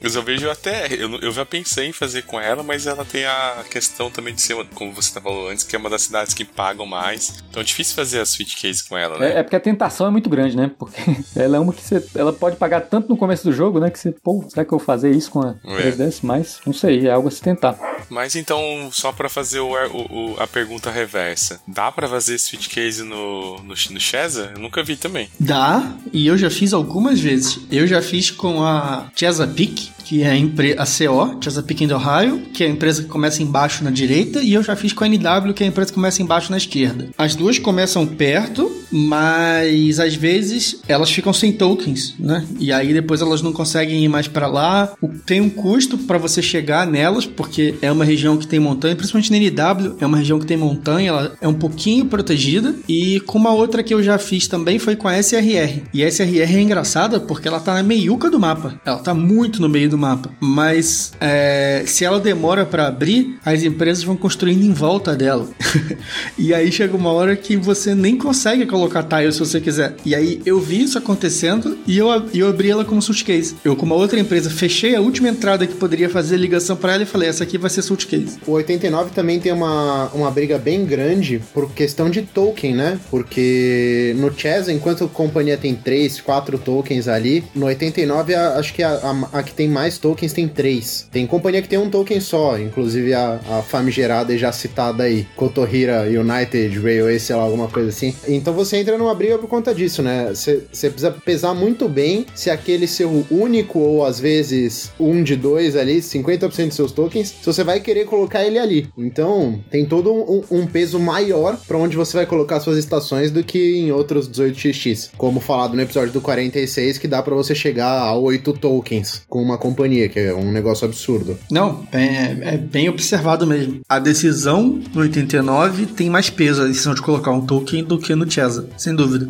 [0.01, 0.87] Mas eu vejo até.
[0.93, 4.41] Eu, eu já pensei em fazer com ela, mas ela tem a questão também de
[4.41, 7.43] ser, como você falou antes, que é uma das cidades que pagam mais.
[7.51, 9.35] Então é difícil fazer a Switch Case com ela, né?
[9.35, 10.71] É, é porque a tentação é muito grande, né?
[10.79, 11.01] Porque
[11.37, 12.05] ela é uma que você.
[12.15, 13.91] Ela pode pagar tanto no começo do jogo, né?
[13.91, 16.19] Que você, pô, será que eu vou fazer isso com a 3DS?
[16.19, 16.21] É.
[16.23, 17.79] Mas não sei, é algo a se tentar.
[18.09, 23.03] Mas então, só para fazer o, o, a pergunta reversa: dá para fazer Switch Case
[23.03, 24.53] no, no, no Chesa?
[24.55, 25.29] Eu nunca vi também.
[25.39, 27.61] Dá, e eu já fiz algumas vezes.
[27.71, 32.65] Eu já fiz com a Chesapeake que é a, a CO, Chesapeake do Ohio, que
[32.65, 35.55] é a empresa que começa embaixo na direita, e eu já fiz com a NW,
[35.55, 37.09] que é a empresa que começa embaixo na esquerda.
[37.17, 42.45] As duas começam perto, mas às vezes elas ficam sem tokens, né?
[42.59, 44.93] E aí depois elas não conseguem ir mais para lá.
[45.25, 49.31] Tem um custo para você chegar nelas, porque é uma região que tem montanha, principalmente
[49.31, 52.75] na NW, é uma região que tem montanha, ela é um pouquinho protegida.
[52.89, 55.83] E com uma outra que eu já fiz também foi com a SRR.
[55.95, 58.81] E a SRR é engraçada porque ela tá na meiuca do mapa.
[58.85, 60.31] Ela tá muito no meio do mapa.
[60.41, 65.49] Mas é, se ela demora para abrir, as empresas vão construindo em volta dela.
[66.39, 69.95] e aí chega uma hora que você nem consegue colocar tile se você quiser.
[70.05, 73.57] E aí eu vi isso acontecendo e eu, eu abri ela como suitcase.
[73.65, 77.03] Eu, com uma outra empresa, fechei a última entrada que poderia fazer ligação para ela
[77.03, 78.39] e falei: essa aqui vai ser suitcase.
[78.47, 82.99] O 89 também tem uma, uma briga bem grande por questão de token, né?
[83.11, 88.75] Porque no Chess, enquanto a companhia tem 3, 4 tokens ali, no 89 a, acho
[88.75, 91.09] que a, a, a, que tem mais tokens tem 3.
[91.11, 95.27] Tem companhia que tem um token só, inclusive a, a famigerada e já citada aí,
[95.37, 98.15] Kotohira United Railway, sei lá, alguma coisa assim.
[98.29, 100.29] Então você entra numa briga por conta disso, né?
[100.29, 105.77] Você precisa pesar muito bem se aquele seu único ou às vezes um de dois
[105.77, 108.89] ali, 50% dos seus tokens, se você vai querer colocar ele ali.
[108.97, 113.43] Então tem todo um, um peso maior para onde você vai colocar suas estações do
[113.45, 115.11] que em outros 18xx.
[115.17, 119.43] Como falado no episódio do 46, que dá para você chegar a 8 tokens com
[119.43, 121.39] uma companhia, que é um negócio absurdo.
[121.51, 123.81] Não, é, é bem observado mesmo.
[123.89, 128.15] A decisão no 89 tem mais peso, a decisão de colocar um token, do que
[128.15, 129.29] no Chesa, sem dúvida.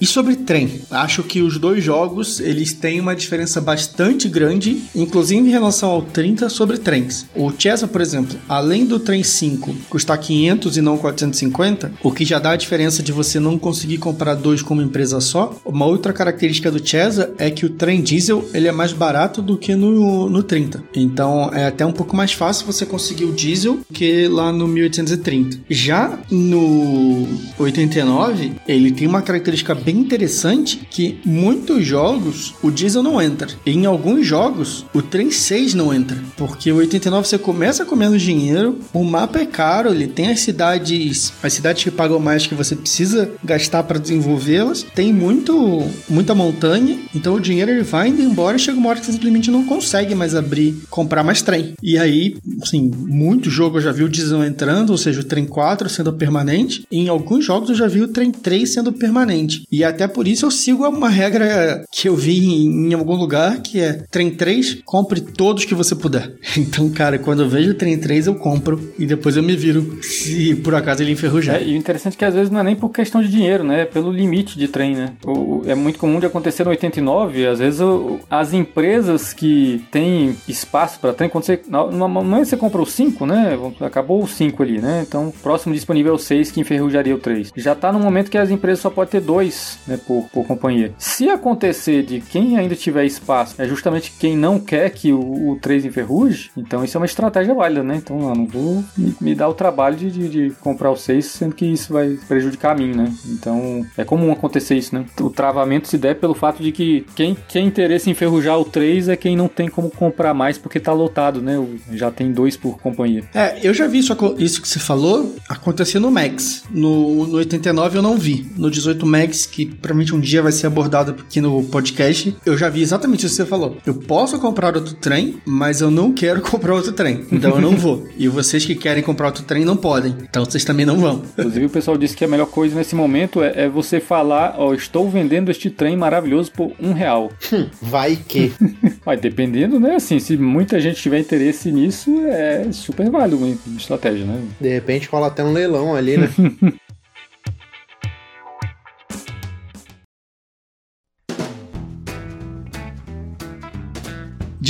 [0.00, 5.46] E sobre trem, acho que os dois jogos eles têm uma diferença bastante grande, inclusive
[5.46, 7.26] em relação ao 30 sobre trens.
[7.34, 12.24] O Chesa, por exemplo, além do trem 5 custar 500 e não 450, o que
[12.24, 15.54] já dá a diferença de você não conseguir comprar dois como empresa só.
[15.64, 19.58] Uma outra característica do Chesa é que o trem diesel ele é mais barato do
[19.58, 20.82] que no, no 30.
[20.94, 25.58] Então é até um pouco mais fácil você conseguir o diesel que lá no 1830.
[25.68, 27.26] Já no
[27.58, 33.48] 89, ele tem uma característica bem bem interessante que muitos jogos o diesel não entra.
[33.66, 36.16] Em alguns jogos o trem 6 não entra.
[36.36, 40.40] Porque o 89 você começa com menos dinheiro, o mapa é caro, ele tem as
[40.40, 44.86] cidades, as cidades que pagam mais que você precisa gastar para desenvolvê-las.
[44.94, 49.00] Tem muito, muita montanha, então o dinheiro ele vai indo embora e chega uma hora
[49.00, 51.74] que você simplesmente não consegue mais abrir, comprar mais trem.
[51.82, 55.44] E aí, assim, muito jogo eu já vi o diesel entrando, ou seja, o trem
[55.44, 56.84] 4 sendo permanente.
[56.90, 59.64] Em alguns jogos eu já vi o trem 3 sendo permanente.
[59.70, 63.60] E até por isso eu sigo uma regra que eu vi em, em algum lugar,
[63.60, 66.32] que é trem 3, compre todos que você puder.
[66.70, 69.98] Então, cara, quando eu vejo o trem 3, eu compro e depois eu me viro
[70.02, 71.56] se por acaso ele enferrujar.
[71.56, 73.64] É, e o interessante é que às vezes não é nem por questão de dinheiro,
[73.64, 73.82] né?
[73.82, 75.12] É pelo limite de trem, né?
[75.24, 80.36] O, é muito comum de acontecer no 89, às vezes o, as empresas que têm
[80.46, 81.60] espaço para trem, quando você.
[81.66, 83.58] Normalmente você compra o 5, né?
[83.80, 85.04] Acabou o 5 ali, né?
[85.06, 87.52] Então, próximo disponível é o 6 que enferrujaria o 3.
[87.56, 90.92] Já tá no momento que as empresas só podem ter dois né, por, por companhia.
[90.98, 95.58] Se acontecer de quem ainda tiver espaço é justamente quem não quer que o, o
[95.60, 97.96] 3 enferruje, então isso é uma estratégia válida, né?
[97.96, 101.24] Então eu não vou me, me dar o trabalho de, de, de, comprar o 6,
[101.24, 103.12] sendo que isso vai prejudicar a mim, né?
[103.26, 105.04] Então é comum acontecer isso, né?
[105.20, 109.08] O travamento se der pelo fato de que quem tem interesse em enferrujar o 3
[109.08, 111.54] é quem não tem como comprar mais porque tá lotado, né?
[111.92, 113.24] Já tem dois por companhia.
[113.34, 116.64] É, eu já vi isso, isso que você falou acontecer no Max.
[116.70, 118.50] No, no 89 eu não vi.
[118.56, 122.68] No 18 Max, que provavelmente um dia vai ser abordado aqui no podcast, eu já
[122.68, 123.76] vi exatamente isso que você falou.
[123.84, 127.24] Eu posso comprar outro trem, mas eu não quero comprar outro trem.
[127.30, 128.06] Então eu não vou.
[128.16, 130.14] E vocês que querem comprar outro trem não podem.
[130.22, 131.22] Então vocês também não vão.
[131.38, 134.72] Inclusive o pessoal disse que a melhor coisa nesse momento é, é você falar, ó,
[134.74, 137.30] estou vendendo este trem maravilhoso por um real.
[137.52, 138.52] Hum, vai que.
[139.04, 139.96] Vai, dependendo, né?
[139.96, 144.42] Assim, se muita gente tiver interesse nisso, é super válido uma estratégia, né?
[144.60, 146.28] De repente rola até um leilão ali, né?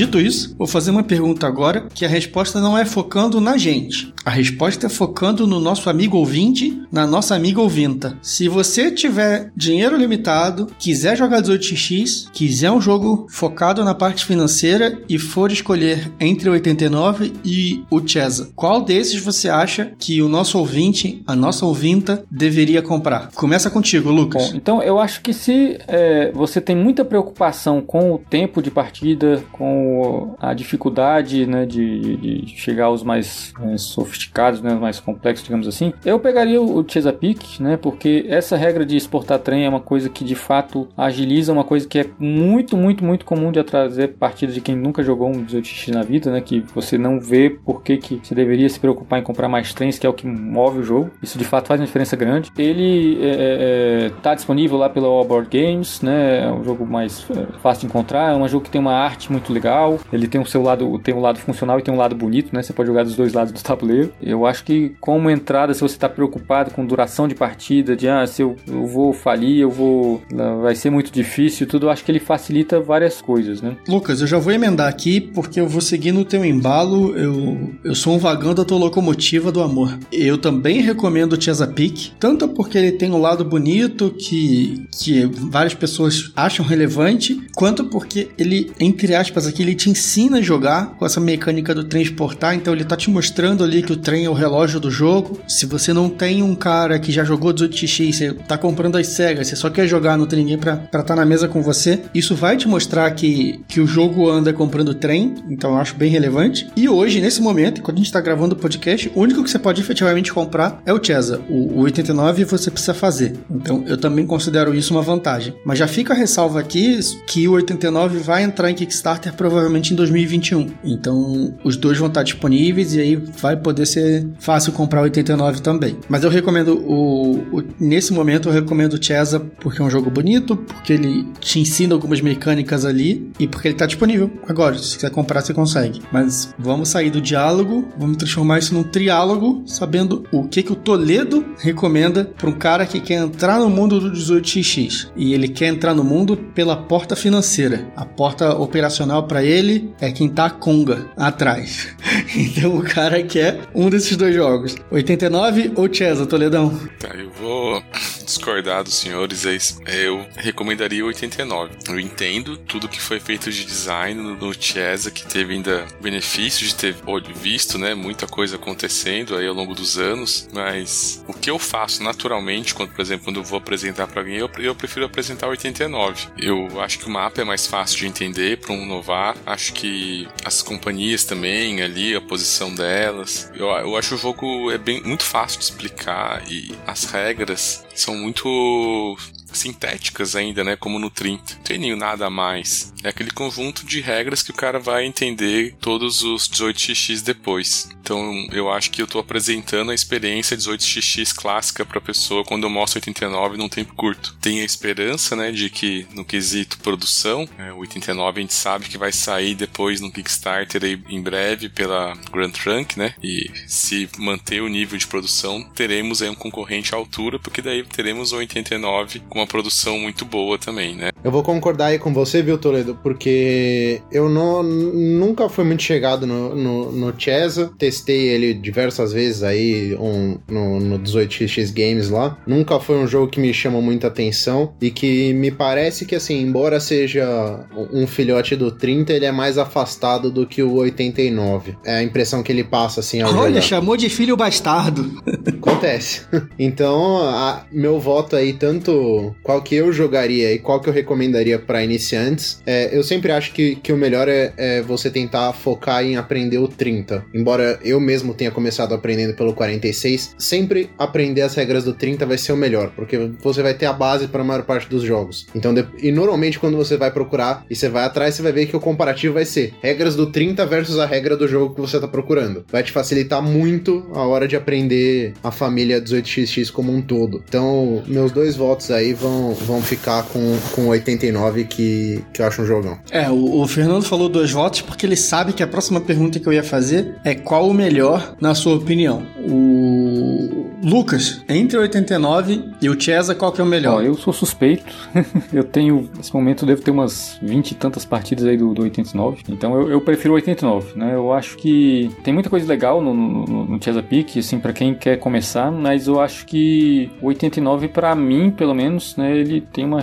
[0.01, 4.15] Dito isso, vou fazer uma pergunta agora que a resposta não é focando na gente.
[4.25, 8.17] A resposta é focando no nosso amigo ouvinte, na nossa amiga ouvinta.
[8.23, 15.03] Se você tiver dinheiro limitado, quiser jogar 18x, quiser um jogo focado na parte financeira
[15.07, 20.29] e for escolher entre o 89 e o Chesa, qual desses você acha que o
[20.31, 23.31] nosso ouvinte, a nossa ouvinta, deveria comprar?
[23.35, 24.51] Começa contigo, Lucas.
[24.51, 28.71] Bom, então eu acho que se é, você tem muita preocupação com o tempo de
[28.71, 29.90] partida, com
[30.39, 35.93] a dificuldade né, de, de chegar aos mais é, sofisticados, né, mais complexos, digamos assim,
[36.05, 40.25] eu pegaria o Chesapeake, né, porque essa regra de exportar trem é uma coisa que
[40.25, 44.61] de fato agiliza, uma coisa que é muito, muito, muito comum de trazer partida de
[44.61, 48.21] quem nunca jogou um 18x na vida, né, que você não vê por que, que
[48.23, 51.11] você deveria se preocupar em comprar mais trens, que é o que move o jogo.
[51.23, 52.51] Isso de fato faz uma diferença grande.
[52.57, 56.87] Ele está é, é, tá disponível lá pela All Board Games, né, é um jogo
[56.87, 59.80] mais é, fácil de encontrar, é um jogo que tem uma arte muito legal
[60.13, 62.63] ele tem o seu lado, tem um lado funcional e tem um lado bonito, né?
[62.63, 64.13] Você pode jogar dos dois lados do tabuleiro.
[64.23, 68.27] Eu acho que como entrada, se você está preocupado com duração de partida, de ah,
[68.27, 70.23] se eu, eu vou falir, eu vou.
[70.63, 73.77] vai ser muito difícil, tudo, eu acho que ele facilita várias coisas, né?
[73.89, 77.17] Lucas, eu já vou emendar aqui porque eu vou seguir no teu embalo.
[77.17, 79.99] Eu, eu sou um vagão da tua locomotiva do amor.
[80.13, 85.75] Eu também recomendo o Chesapeake, tanto porque ele tem um lado bonito que, que várias
[85.75, 91.05] pessoas acham relevante, quanto porque ele, entre aspas, aqui, ele te ensina a jogar com
[91.05, 94.35] essa mecânica do transportar, então ele tá te mostrando ali que o trem é o
[94.35, 95.39] relógio do jogo.
[95.47, 99.49] Se você não tem um cara que já jogou 18x, você tá comprando as cegas,
[99.49, 102.35] você só quer jogar, não tem ninguém pra estar tá na mesa com você, isso
[102.35, 106.69] vai te mostrar que, que o jogo anda comprando trem, então eu acho bem relevante.
[106.77, 109.59] E hoje, nesse momento, quando a gente tá gravando o podcast, o único que você
[109.59, 111.41] pode efetivamente comprar é o Chesa.
[111.49, 113.35] O, o 89 você precisa fazer.
[113.51, 115.55] Então eu também considero isso uma vantagem.
[115.65, 119.50] Mas já fica a ressalva aqui que o 89 vai entrar em Kickstarter provavelmente
[119.93, 120.69] em 2021.
[120.85, 125.61] Então os dois vão estar disponíveis e aí vai poder ser fácil comprar o 89
[125.61, 125.97] também.
[126.09, 130.11] Mas eu recomendo o, o nesse momento eu recomendo o Chesa porque é um jogo
[130.11, 134.79] bonito, porque ele te ensina algumas mecânicas ali e porque ele está disponível agora.
[134.79, 136.01] Se quiser comprar você consegue.
[136.13, 140.77] Mas vamos sair do diálogo, vamos transformar isso num triálogo, sabendo o que que o
[140.77, 145.69] Toledo recomenda para um cara que quer entrar no mundo do 18xx e ele quer
[145.69, 147.91] entrar no mundo pela porta financeira.
[147.97, 151.89] A porta operacional para ele é quem tá Conga atrás.
[152.37, 154.77] Então o cara quer um desses dois jogos.
[154.91, 156.79] 89 ou Chesa, Toledão?
[157.01, 157.83] Tá, eu vou
[158.31, 159.45] discordar dos senhores.
[159.87, 161.75] Eu recomendaria 89.
[161.89, 166.75] Eu entendo tudo que foi feito de design no Chesa, que teve ainda benefício de
[166.75, 166.97] ter
[167.35, 172.03] visto, né, muita coisa acontecendo aí ao longo dos anos, mas o que eu faço
[172.03, 176.29] naturalmente, quando, por exemplo, quando eu vou apresentar para alguém, eu, eu prefiro apresentar 89.
[176.39, 179.37] Eu acho que o mapa é mais fácil de entender para um novar.
[179.45, 183.51] Acho que as companhias também ali, a posição delas.
[183.55, 188.17] Eu, eu acho o jogo é bem muito fácil de explicar e as regras são
[188.17, 189.17] muito
[189.53, 190.77] sintéticas ainda, né?
[190.77, 191.55] Como no 30.
[191.55, 192.93] Não tem nem nada a mais.
[193.03, 197.89] É aquele conjunto de regras que o cara vai entender todos os 18xx depois.
[198.01, 202.71] Então eu acho que eu tô apresentando a experiência 18xx clássica pra pessoa quando eu
[202.71, 204.37] mostro 89 num tempo curto.
[204.41, 208.89] Tem a esperança, né, de que no quesito produção, é, o 89 a gente sabe
[208.89, 213.15] que vai sair depois no Kickstarter aí, em breve pela Grand Trunk, né?
[213.23, 217.83] E se manter o nível de produção, teremos aí um concorrente à altura, porque daí
[217.85, 221.11] teremos o 89 com uma produção muito boa também, né?
[221.23, 222.99] Eu vou concordar aí com você, viu, Toledo?
[223.03, 227.71] Porque eu não, nunca fui muito chegado no, no, no Chesa.
[227.91, 232.39] Testei ele diversas vezes aí um, no, no 18x Games lá.
[232.47, 236.41] Nunca foi um jogo que me chamou muita atenção e que me parece que, assim,
[236.41, 241.77] embora seja um filhote do 30, ele é mais afastado do que o 89.
[241.85, 243.63] É a impressão que ele passa, assim, ao Olha, jogar.
[243.63, 245.21] chamou de filho bastardo.
[245.49, 246.23] Acontece.
[246.57, 251.59] Então, a, meu voto aí, tanto qual que eu jogaria e qual que eu recomendaria
[251.59, 256.05] para iniciantes, é, eu sempre acho que, que o melhor é, é, você tentar focar
[256.05, 257.25] em aprender o 30.
[257.35, 262.39] Embora eu mesmo tenha começado aprendendo pelo 46, sempre aprender as regras do 30 vai
[262.39, 265.47] ser o melhor, porque você vai ter a base para a maior parte dos jogos.
[265.55, 268.77] Então, e normalmente quando você vai procurar e você vai atrás, você vai ver que
[268.77, 272.09] o comparativo vai ser regras do 30 versus a regra do jogo que você está
[272.09, 272.65] procurando.
[272.71, 277.43] Vai te facilitar muito a hora de aprender a família 18xx como um todo.
[277.49, 282.63] Então, meus dois votos aí vão, vão ficar com, com 89, que, que eu acho
[282.63, 282.99] um jogão.
[283.11, 286.47] É, o, o Fernando falou dois votos porque ele sabe que a próxima pergunta que
[286.47, 289.23] eu ia fazer é qual o melhor, na sua opinião.
[289.49, 294.01] O Lucas, entre o 89 e o Chesa, qual que é o melhor?
[294.01, 294.95] Ó, eu sou suspeito.
[295.53, 299.43] eu tenho, nesse momento, devo ter umas 20 e tantas partidas aí do, do 89.
[299.51, 301.15] Então eu, eu prefiro o 89, né?
[301.15, 305.19] Eu acho que tem muita coisa legal no, no, no Chesapeake, assim, para quem quer
[305.19, 310.01] começar, mas eu acho que o 89, para mim, pelo menos, né, ele tem uma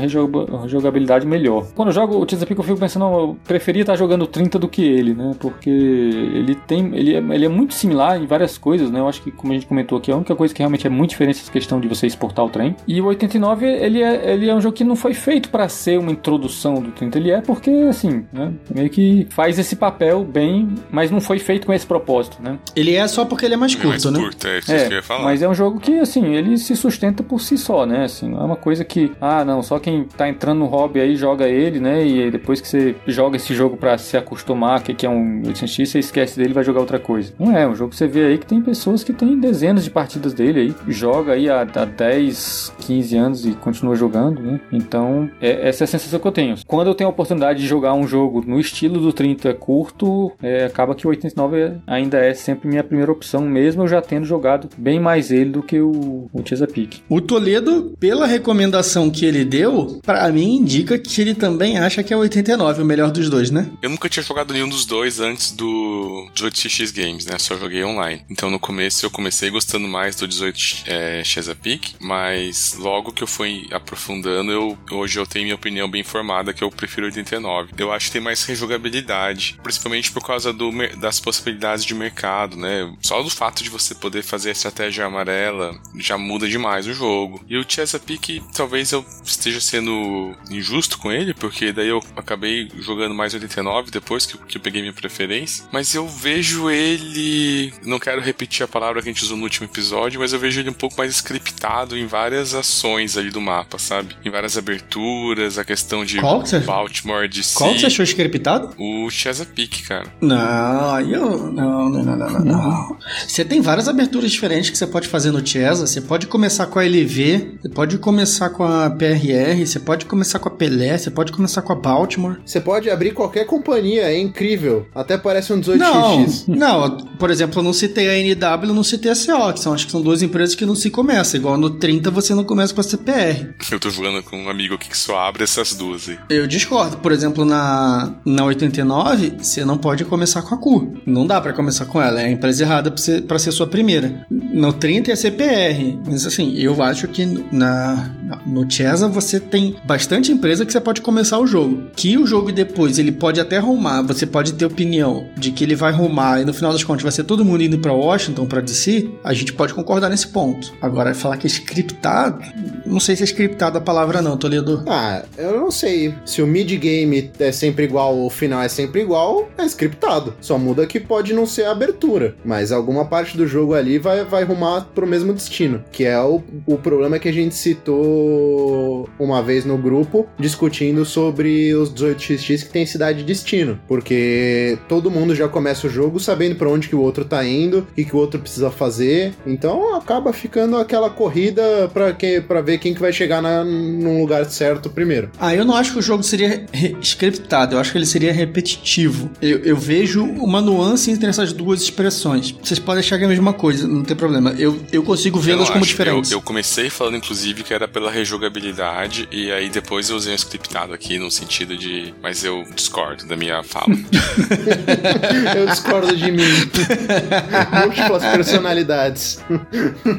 [0.67, 1.67] jogabilidade melhor.
[1.73, 4.83] Quando eu jogo o Chesapeake, eu fico pensando, eu preferia estar jogando 30 do que
[4.83, 5.31] ele, né?
[5.39, 8.99] Porque ele tem, ele é, ele é muito similar em várias coisas, né?
[8.99, 11.11] Eu acho que, como a gente comentou aqui, a única coisa que realmente é muito
[11.11, 12.75] diferente essa questão de você exportar o trem.
[12.87, 15.97] E o 89, ele é, ele é um jogo que não foi feito para ser
[15.97, 17.17] uma introdução do 30.
[17.17, 21.65] Ele é porque, assim, né, meio que faz esse papel bem, mas não foi feito
[21.65, 22.59] com esse propósito, né?
[22.75, 24.19] Ele é só porque ele é mais curto, mais né?
[24.19, 25.23] Curto, é, isso é, que eu ia falar.
[25.23, 28.03] Mas é um jogo que, assim, ele se sustenta por si só, né?
[28.03, 31.15] Assim, não é uma coisa que, ah, não, só quem tá entrando no hobby aí
[31.15, 32.05] joga ele, né?
[32.05, 35.85] E depois que você joga esse jogo para se acostumar, que, que é um 800X,
[35.85, 37.33] você esquece dele e vai jogar outra coisa.
[37.39, 39.83] Não é, é um jogo que você vê aí que tem pessoas que têm dezenas
[39.83, 44.41] de partidas dele dele aí, joga aí há, há 10, 15 anos e continua jogando,
[44.41, 44.59] né?
[44.71, 46.55] Então, é, essa é a sensação que eu tenho.
[46.65, 50.65] Quando eu tenho a oportunidade de jogar um jogo no estilo do 30 curto, é,
[50.65, 54.69] acaba que o 89 ainda é sempre minha primeira opção, mesmo eu já tendo jogado
[54.77, 57.01] bem mais ele do que o, o Chesapeake.
[57.09, 62.13] O Toledo, pela recomendação que ele deu, para mim indica que ele também acha que
[62.13, 63.69] é o 89 o melhor dos dois, né?
[63.81, 67.37] Eu nunca tinha jogado nenhum dos dois antes do 18x Games, né?
[67.37, 68.23] Só joguei online.
[68.29, 70.46] Então no começo eu comecei gostando mais do 18
[70.85, 76.03] é, Chesapeake, mas logo que eu fui aprofundando, eu, hoje eu tenho minha opinião bem
[76.03, 77.73] formada que eu prefiro 89.
[77.77, 82.93] Eu acho que tem mais rejogabilidade, principalmente por causa do, das possibilidades de mercado, né?
[83.01, 87.43] Só do fato de você poder fazer a estratégia amarela já muda demais o jogo.
[87.47, 93.13] E o Chesapeake, talvez eu esteja sendo injusto com ele, porque daí eu acabei jogando
[93.13, 95.65] mais 89 depois que, que eu peguei minha preferência.
[95.71, 97.73] Mas eu vejo ele.
[97.83, 100.59] Não quero repetir a palavra que a gente usou no último episódio, mas eu vejo
[100.59, 104.15] ele um pouco mais scriptado em várias ações ali do mapa, sabe?
[104.23, 108.03] Em várias aberturas, a questão de Qual que você Baltimore, de Qual que você achou
[108.03, 108.69] scriptado?
[108.77, 110.07] O Chesapeake, cara.
[110.21, 111.51] Não, aí eu.
[111.51, 112.97] Não, não, não, não, não, não.
[113.27, 115.87] Você tem várias aberturas diferentes que você pode fazer no Chesa.
[115.87, 120.39] Você pode começar com a LV, você pode começar com a PRR, você pode começar
[120.39, 122.37] com a Pelé, você pode começar com a Baltimore.
[122.45, 124.87] Você pode abrir qualquer companhia, é incrível.
[124.93, 126.47] Até parece um 18x.
[126.47, 129.73] Não, não, por exemplo, eu não citei a NW, não citei a CO, que são,
[129.73, 131.39] acho que são duas empresas que não se começam.
[131.39, 133.53] Igual no 30 você não começa com a CPR.
[133.71, 136.17] Eu tô jogando com um amigo aqui que só abre essas duas aí.
[136.29, 136.97] Eu discordo.
[136.97, 140.93] Por exemplo, na, na 89, você não pode começar com a CU.
[141.05, 142.21] Não dá pra começar com ela.
[142.21, 144.25] É a empresa errada pra ser, pra ser sua primeira.
[144.29, 145.99] No 30 é a CPR.
[146.05, 148.09] Mas assim, eu acho que na,
[148.45, 151.83] no Chesa você tem bastante empresa que você pode começar o jogo.
[151.95, 155.75] Que o jogo depois ele pode até rumar, você pode ter opinião de que ele
[155.75, 158.61] vai rumar e no final das contas vai ser todo mundo indo pra Washington, pra
[158.61, 160.73] DC, a gente pode concordar nesse ponto.
[160.81, 162.43] Agora, falar que é scriptado,
[162.85, 164.83] não sei se é scriptado a palavra não, Toledo.
[164.87, 166.13] Ah, eu não sei.
[166.25, 170.33] Se o mid-game é sempre igual, o final é sempre igual, é scriptado.
[170.39, 172.35] Só muda que pode não ser a abertura.
[172.45, 175.83] Mas alguma parte do jogo ali vai, vai rumar pro mesmo destino.
[175.91, 181.73] Que é o, o problema que a gente citou uma vez no grupo, discutindo sobre
[181.73, 183.79] os 18xx que tem cidade de destino.
[183.87, 187.85] Porque todo mundo já começa o jogo sabendo para onde que o outro tá indo
[187.95, 189.33] e que o outro precisa fazer.
[189.45, 194.21] Então acaba ficando aquela corrida para que para ver quem que vai chegar na, num
[194.21, 195.29] lugar certo primeiro.
[195.39, 196.65] Ah, eu não acho que o jogo seria
[197.01, 199.29] scriptado, eu acho que ele seria repetitivo.
[199.41, 202.51] Eu, eu vejo uma nuance entre essas duas expressões.
[202.51, 204.55] Vocês podem achar que é a mesma coisa, não tem problema.
[204.57, 205.89] Eu, eu consigo vê-las como acho.
[205.89, 206.31] diferentes.
[206.31, 210.35] Eu, eu comecei falando, inclusive, que era pela rejogabilidade, e aí depois eu usei um
[210.35, 212.13] scriptado aqui no sentido de.
[212.21, 213.87] Mas eu discordo da minha fala.
[215.55, 216.43] eu discordo de mim.
[217.83, 219.39] Múltiplas personalidades.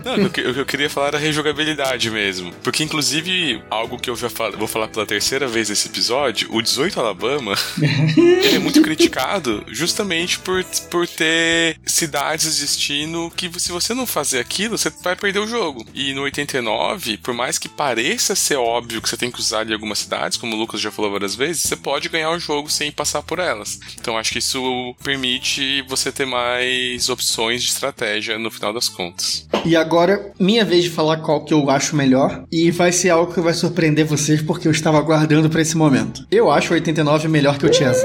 [0.05, 2.53] Não, o que eu, eu queria falar era rejogabilidade mesmo.
[2.63, 6.63] Porque, inclusive, algo que eu já falo, vou falar pela terceira vez nesse episódio, o
[6.63, 7.55] 18 Alabama,
[8.17, 14.07] ele é muito criticado justamente por, por ter cidades de destino que se você não
[14.07, 15.85] fazer aquilo, você vai perder o jogo.
[15.95, 19.73] E no 89, por mais que pareça ser óbvio que você tem que usar ali
[19.73, 22.91] algumas cidades, como o Lucas já falou várias vezes, você pode ganhar o jogo sem
[22.93, 23.79] passar por elas.
[23.99, 29.47] Então acho que isso permite você ter mais opções de estratégia no final das contas.
[29.65, 32.45] E agora, minha vez de falar qual que eu acho melhor.
[32.51, 36.27] E vai ser algo que vai surpreender vocês, porque eu estava aguardando pra esse momento.
[36.31, 38.03] Eu acho o 89 melhor que o Chess.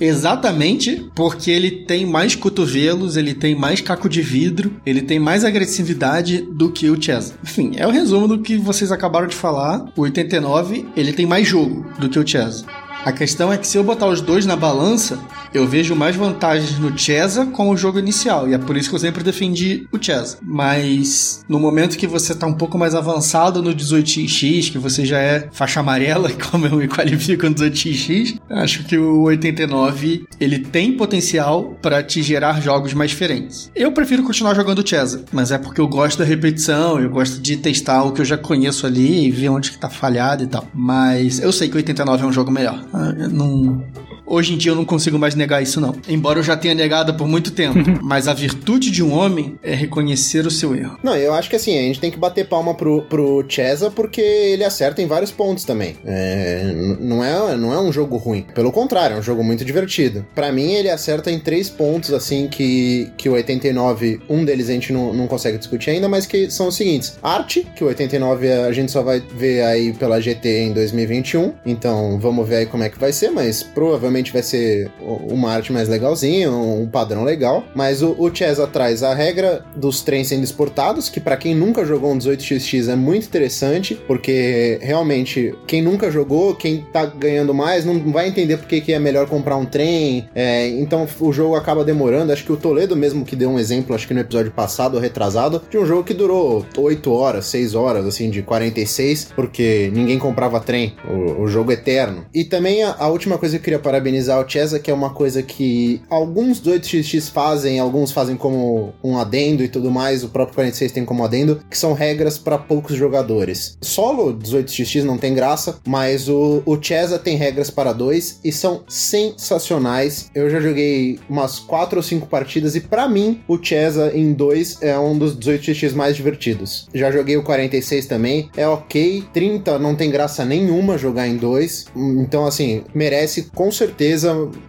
[0.00, 5.44] Exatamente porque ele tem mais cotovelos, ele tem mais caco de vidro, ele tem mais
[5.44, 7.34] agressividade do que o Chess.
[7.42, 9.84] Enfim, é o resumo do que vocês acabaram de falar.
[9.96, 12.64] O 89, ele tem mais jogo do que o Chess.
[13.04, 15.18] A questão é que se eu botar os dois na balança,
[15.54, 18.94] eu vejo mais vantagens no Chesa com o jogo inicial, e é por isso que
[18.94, 20.38] eu sempre defendi o Chesa.
[20.42, 25.18] Mas no momento que você tá um pouco mais avançado no 18x, que você já
[25.18, 30.92] é faixa amarela, como eu me qualifico no 18x, acho que o 89 ele tem
[30.92, 33.70] potencial para te gerar jogos mais diferentes.
[33.74, 37.56] Eu prefiro continuar jogando Chesa, mas é porque eu gosto da repetição, eu gosto de
[37.56, 40.66] testar o que eu já conheço ali e ver onde que tá falhado e tal.
[40.74, 42.84] Mas eu sei que o 89 é um jogo melhor.
[42.92, 43.84] Ah, eu não
[44.32, 45.94] Hoje em dia eu não consigo mais negar isso, não.
[46.08, 47.78] Embora eu já tenha negado por muito tempo.
[48.02, 50.98] Mas a virtude de um homem é reconhecer o seu erro.
[51.02, 54.22] Não, eu acho que assim, a gente tem que bater palma pro, pro Chesa porque
[54.22, 55.96] ele acerta em vários pontos também.
[56.06, 58.46] É, não, é, não é um jogo ruim.
[58.54, 60.24] Pelo contrário, é um jogo muito divertido.
[60.34, 64.72] Pra mim, ele acerta em três pontos, assim, que, que o 89, um deles a
[64.72, 67.18] gente não, não consegue discutir ainda, mas que são os seguintes.
[67.22, 71.52] Arte, que o 89 a gente só vai ver aí pela GT em 2021.
[71.66, 75.50] Então, vamos ver aí como é que vai ser, mas provavelmente provavelmente vai ser uma
[75.50, 77.64] arte mais legalzinha, um padrão legal.
[77.74, 82.12] Mas o, o atrás a regra dos trens sendo exportados, que para quem nunca jogou
[82.12, 87.98] um 18xx é muito interessante, porque realmente quem nunca jogou, quem tá ganhando mais, não
[88.12, 90.28] vai entender porque que é melhor comprar um trem.
[90.34, 92.32] É, então o jogo acaba demorando.
[92.32, 95.62] Acho que o Toledo mesmo que deu um exemplo, acho que no episódio passado retrasado,
[95.70, 100.60] de um jogo que durou 8 horas, 6 horas, assim, de 46, porque ninguém comprava
[100.60, 100.94] trem.
[101.08, 102.24] O, o jogo eterno.
[102.34, 105.10] E também a, a, última coisa que eu queria parabenizar o Chesa, que é uma
[105.10, 110.56] coisa que alguns 18xx fazem, alguns fazem como um adendo e tudo mais, o próprio
[110.56, 113.78] 46 tem como adendo, que são regras para poucos jogadores.
[113.80, 118.82] Solo 18xx não tem graça, mas o, o Chesa tem regras para dois e são
[118.88, 120.30] sensacionais.
[120.34, 124.78] Eu já joguei umas 4 ou 5 partidas e para mim o Chesa em 2
[124.82, 126.88] é um dos 18xx mais divertidos.
[126.92, 129.24] Já joguei o 46 também, é ok.
[129.32, 131.86] 30 não tem graça nenhuma jogar em 2.
[131.94, 133.91] Então, assim, merece com certeza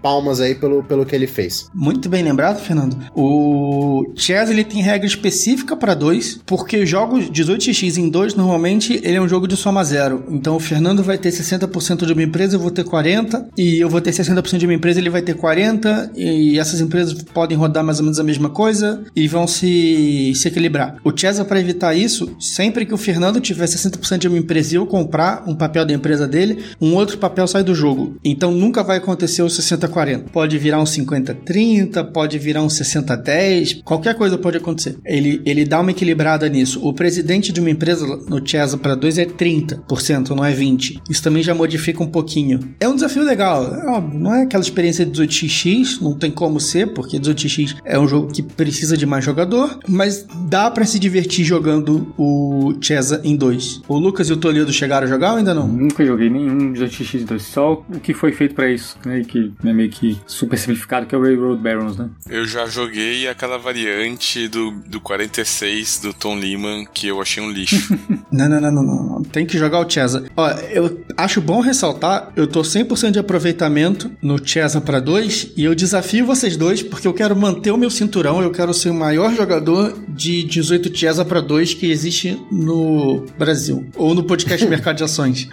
[0.02, 1.70] palmas aí pelo, pelo que ele fez.
[1.74, 2.98] Muito bem lembrado, Fernando.
[3.16, 9.16] O Chess ele tem regra específica para 2, porque jogos 18x em 2 normalmente ele
[9.16, 10.24] é um jogo de soma zero.
[10.30, 13.90] Então o Fernando vai ter 60% de uma empresa, eu vou ter 40, e eu
[13.90, 17.84] vou ter 60% de uma empresa, ele vai ter 40, e essas empresas podem rodar
[17.84, 20.98] mais ou menos a mesma coisa e vão se, se equilibrar.
[21.04, 24.78] O Chess para evitar isso, sempre que o Fernando tiver 60% de uma empresa e
[24.78, 28.16] eu comprar um papel da empresa dele, um outro papel sai do jogo.
[28.24, 30.30] Então nunca vai acontecer o 60-40.
[30.32, 34.98] Pode virar um 50-30, pode virar um 60-10, qualquer coisa pode acontecer.
[35.06, 36.86] Ele, ele dá uma equilibrada nisso.
[36.86, 41.02] O presidente de uma empresa no Chesa para 2 é 30%, não é 20%.
[41.10, 42.60] Isso também já modifica um pouquinho.
[42.80, 43.64] É um desafio legal.
[43.74, 48.00] É óbvio, não é aquela experiência de 18x, não tem como ser, porque 18x é
[48.00, 53.22] um jogo que precisa de mais jogador, mas dá para se divertir jogando o Chesa
[53.24, 53.82] em 2.
[53.88, 55.68] O Lucas e o Toledo chegaram a jogar ou ainda não?
[55.68, 59.24] Nunca joguei nenhum 18x2, só o que foi feito para isso, né?
[59.24, 62.10] Que é meio que super simplificado, que é o Railroad Barons, né?
[62.30, 67.52] Eu já joguei aquela variante do, do 46 do Tom Lehman que eu achei um
[67.52, 67.98] lixo.
[68.32, 69.24] não, não, não, não, não.
[69.24, 70.26] Tem que jogar o Chesa.
[70.36, 75.64] Ó, eu acho bom ressaltar, eu tô 100% de aproveitamento no Chesa para 2 e
[75.64, 78.94] eu desafio vocês dois porque eu quero manter o meu cinturão, eu quero ser o
[78.94, 84.98] maior jogador de 18 Chesa para 2 que existe no Brasil ou no podcast Mercado
[84.98, 85.50] de Ações.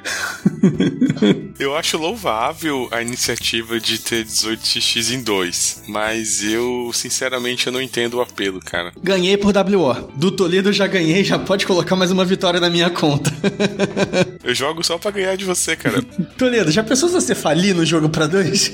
[1.59, 7.81] eu acho louvável a iniciativa de ter 18x em 2, mas eu, sinceramente, eu não
[7.81, 8.93] entendo o apelo, cara.
[9.03, 10.11] Ganhei por WO.
[10.15, 13.33] Do Toledo eu já ganhei, já pode colocar mais uma vitória na minha conta.
[14.45, 16.03] eu jogo só pra ganhar de você, cara.
[16.37, 18.73] Toledo, já pensou se você falir no jogo pra dois?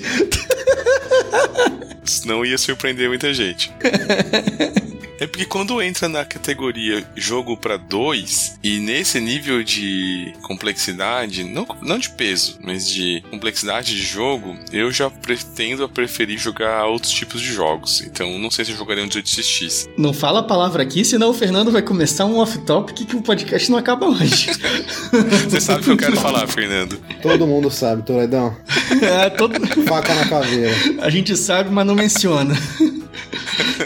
[2.04, 3.72] Senão ia surpreender muita gente.
[5.18, 11.66] É porque quando entra na categoria jogo para dois, e nesse nível de complexidade, não,
[11.80, 17.12] não de peso, mas de complexidade de jogo, eu já pretendo a preferir jogar outros
[17.12, 18.02] tipos de jogos.
[18.02, 19.88] Então não sei se eu jogaria um 18x.
[19.96, 23.70] Não fala a palavra aqui, senão o Fernando vai começar um off-topic que o podcast
[23.70, 24.50] não acaba hoje.
[25.48, 27.00] Você sabe o que eu quero falar, Fernando.
[27.22, 28.56] Todo mundo sabe, Toledão.
[29.02, 29.54] É, todo...
[29.84, 30.74] Faca na caveira.
[31.00, 32.56] A gente sabe, mas não menciona.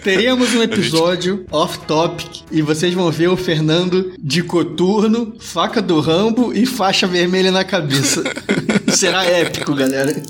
[0.02, 6.54] Teríamos um episódio off-topic e vocês vão ver o Fernando de coturno, faca do Rambo
[6.54, 8.22] e faixa vermelha na cabeça.
[8.88, 10.22] Será épico, galera.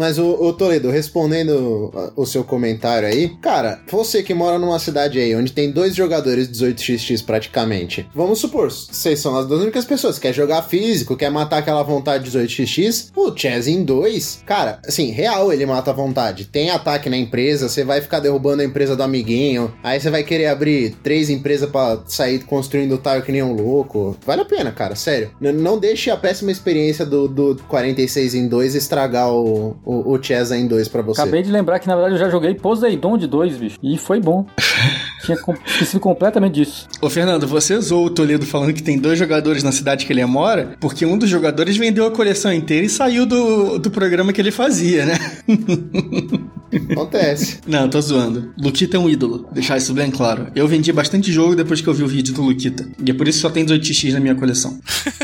[0.00, 5.18] Mas o, o, Toledo, respondendo o seu comentário aí, cara, você que mora numa cidade
[5.18, 10.18] aí onde tem dois jogadores 18xx praticamente, vamos supor, vocês são as duas únicas pessoas
[10.18, 15.10] que quer jogar físico, quer matar aquela vontade 18xx, o Chess em 2, cara, assim,
[15.10, 16.46] real ele mata a vontade.
[16.46, 20.24] Tem ataque na empresa, você vai ficar derrubando a empresa do amiguinho, aí você vai
[20.24, 24.16] querer abrir três empresas para sair construindo tile que nem um louco.
[24.24, 25.30] Vale a pena, cara, sério.
[25.38, 30.22] N não deixe a péssima experiência do, do 46 em 2 estragar o, o, o
[30.22, 31.20] Chesa em 2 pra você.
[31.20, 33.78] Acabei de lembrar que na verdade eu já joguei Poseidon de 2, bicho.
[33.82, 34.46] E foi bom.
[35.24, 35.36] Tinha
[35.66, 36.88] esquecido completamente disso.
[37.00, 40.24] Ô, Fernando, você usou o Toledo falando que tem dois jogadores na cidade que ele
[40.24, 44.40] mora, porque um dos jogadores vendeu a coleção inteira e saiu do, do programa que
[44.40, 45.18] ele fazia, né?
[46.92, 47.58] Acontece.
[47.66, 48.54] Não, tô zoando.
[48.56, 50.48] Luquita é um ídolo, deixar isso bem claro.
[50.54, 52.88] Eu vendi bastante jogo depois que eu vi o vídeo do Luquita.
[53.04, 54.78] E é por isso que só tem 18x na minha coleção.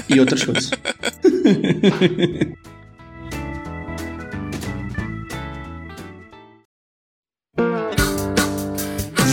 [0.08, 0.70] E outras coisas.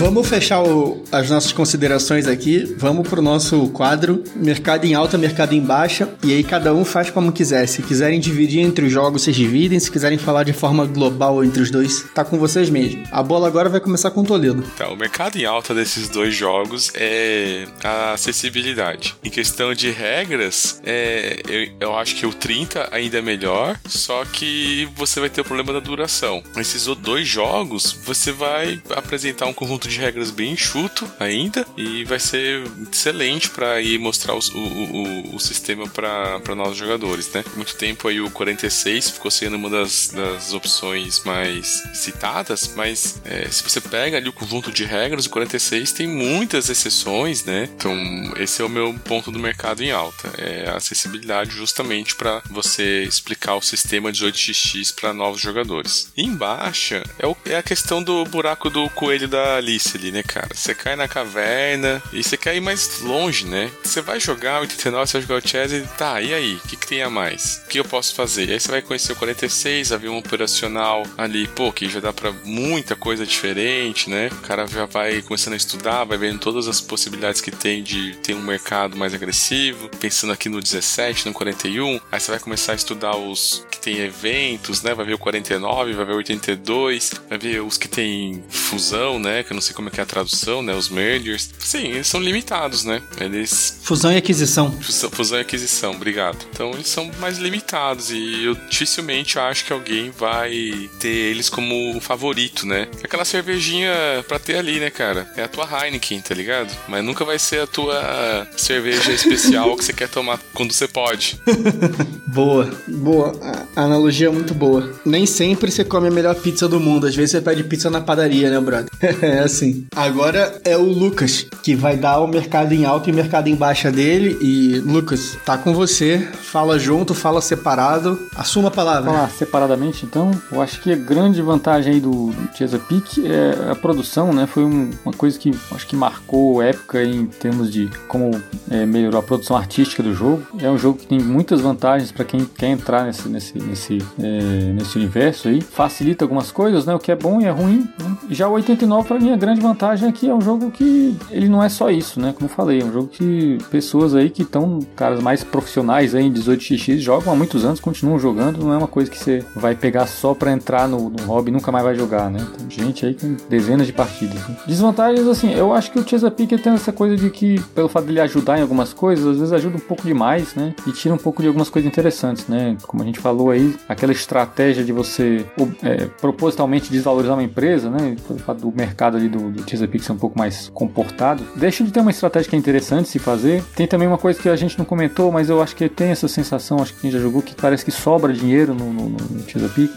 [0.03, 2.75] Vamos fechar o, as nossas considerações aqui.
[2.77, 6.09] Vamos pro nosso quadro Mercado em alta, mercado em baixa.
[6.21, 7.65] E aí cada um faz como quiser.
[7.67, 9.79] Se quiserem dividir entre os jogos, vocês dividem.
[9.79, 13.01] Se quiserem falar de forma global entre os dois, tá com vocês mesmo.
[13.13, 14.61] A bola agora vai começar com o Toledo.
[14.77, 19.15] Tá, o mercado em alta desses dois jogos é a acessibilidade.
[19.23, 24.25] Em questão de regras, é, eu, eu acho que o 30 ainda é melhor, só
[24.25, 26.43] que você vai ter o problema da duração.
[26.57, 32.19] Esses dois jogos, você vai apresentar um conjunto de regras bem enxuto ainda e vai
[32.19, 37.43] ser excelente para ir mostrar os, o, o, o, sistema para novos jogadores, né?
[37.55, 43.49] Muito tempo aí o 46 ficou sendo uma das, das opções mais citadas, mas é,
[43.49, 47.69] se você pega ali o conjunto de regras, o 46 tem muitas exceções, né?
[47.75, 47.93] Então
[48.37, 53.03] esse é o meu ponto do mercado em alta, é a acessibilidade justamente para você
[53.03, 56.11] explicar o sistema 18xx para novos jogadores.
[56.15, 59.59] E em baixa é, o, é a questão do buraco do coelho da
[59.95, 60.49] ali, né, cara?
[60.53, 63.71] Você cai na caverna e você quer ir mais longe, né?
[63.83, 66.55] Você vai jogar o 89, você vai jogar o chess e tá, e aí?
[66.55, 67.61] O que, que tem a mais?
[67.65, 68.49] O que eu posso fazer?
[68.49, 72.31] E aí você vai conhecer o 46, avião operacional ali, pô, que já dá para
[72.43, 74.29] muita coisa diferente, né?
[74.31, 78.15] O cara já vai começando a estudar, vai vendo todas as possibilidades que tem de
[78.17, 82.73] ter um mercado mais agressivo, pensando aqui no 17, no 41, aí você vai começar
[82.73, 84.93] a estudar os que tem eventos, né?
[84.93, 89.43] Vai ver o 49, vai ver o 82, vai ver os que tem fusão, né?
[89.43, 90.75] Que eu não sei como é que é a tradução, né?
[90.75, 91.49] Os mergers.
[91.59, 93.01] Sim, eles são limitados, né?
[93.19, 93.79] Eles.
[93.81, 94.71] Fusão e aquisição.
[95.11, 96.45] Fusão e aquisição, obrigado.
[96.51, 101.99] Então eles são mais limitados e eu dificilmente acho que alguém vai ter eles como
[101.99, 102.87] favorito, né?
[103.03, 103.91] Aquela cervejinha
[104.27, 105.31] pra ter ali, né, cara?
[105.35, 106.71] É a tua Heineken, tá ligado?
[106.87, 111.39] Mas nunca vai ser a tua cerveja especial que você quer tomar quando você pode.
[112.27, 113.33] boa, boa.
[113.75, 114.93] A analogia é muito boa.
[115.05, 117.07] Nem sempre você come a melhor pizza do mundo.
[117.07, 118.89] Às vezes você pede pizza na padaria, né, brother?
[119.21, 119.85] é assim.
[119.95, 123.91] Agora é o Lucas, que vai dar o mercado em alta e mercado em baixa
[123.91, 124.37] dele.
[124.41, 126.19] E, Lucas, tá com você.
[126.19, 128.19] Fala junto, fala separado.
[128.35, 129.11] Assuma a palavra.
[129.11, 130.31] Falar separadamente, então.
[130.51, 134.45] Eu acho que a grande vantagem aí do, Chesapeake é a produção, né?
[134.45, 138.31] Foi um, uma coisa que acho que marcou época em termos de como
[138.69, 140.43] é, melhorou a produção artística do jogo.
[140.59, 144.73] É um jogo que tem muitas vantagens para quem quer entrar nesse, nesse, nesse, é,
[144.73, 145.61] nesse universo aí.
[145.61, 146.93] Facilita algumas coisas, né?
[146.93, 147.87] O que é bom e é ruim.
[147.99, 148.17] Né?
[148.29, 151.49] Já o 89, para mim, a grande vantagem é que é um jogo que ele
[151.49, 152.31] não é só isso, né?
[152.31, 156.25] Como eu falei, é um jogo que pessoas aí que estão, caras mais profissionais aí
[156.25, 158.63] em 18x jogam há muitos anos, continuam jogando.
[158.63, 161.53] Não é uma coisa que você vai pegar só para entrar no, no hobby e
[161.53, 162.39] nunca mais vai jogar, né?
[162.57, 164.35] Tem gente aí com dezenas de partidas.
[164.47, 164.55] Né?
[164.65, 168.21] Desvantagens, assim, eu acho que o Chesapeake tem essa coisa de que, pelo fato dele
[168.21, 170.73] ajudar em algumas coisas, às vezes ajuda um pouco demais, né?
[170.87, 172.77] E tira um pouco de algumas coisas interessantes, né?
[172.87, 175.45] Como a gente falou aí, aquela estratégia de você
[175.81, 178.15] é, propositalmente desvalorizar uma empresa, né?
[178.25, 181.91] Pelo fato do mercado ali do, do Chesapeake ser um pouco mais comportado, deixa de
[181.91, 183.63] ter uma estratégia que é interessante se fazer.
[183.75, 186.27] Tem também uma coisa que a gente não comentou, mas eu acho que tem essa
[186.27, 189.43] sensação, acho que quem já jogou, que parece que sobra dinheiro no, no, no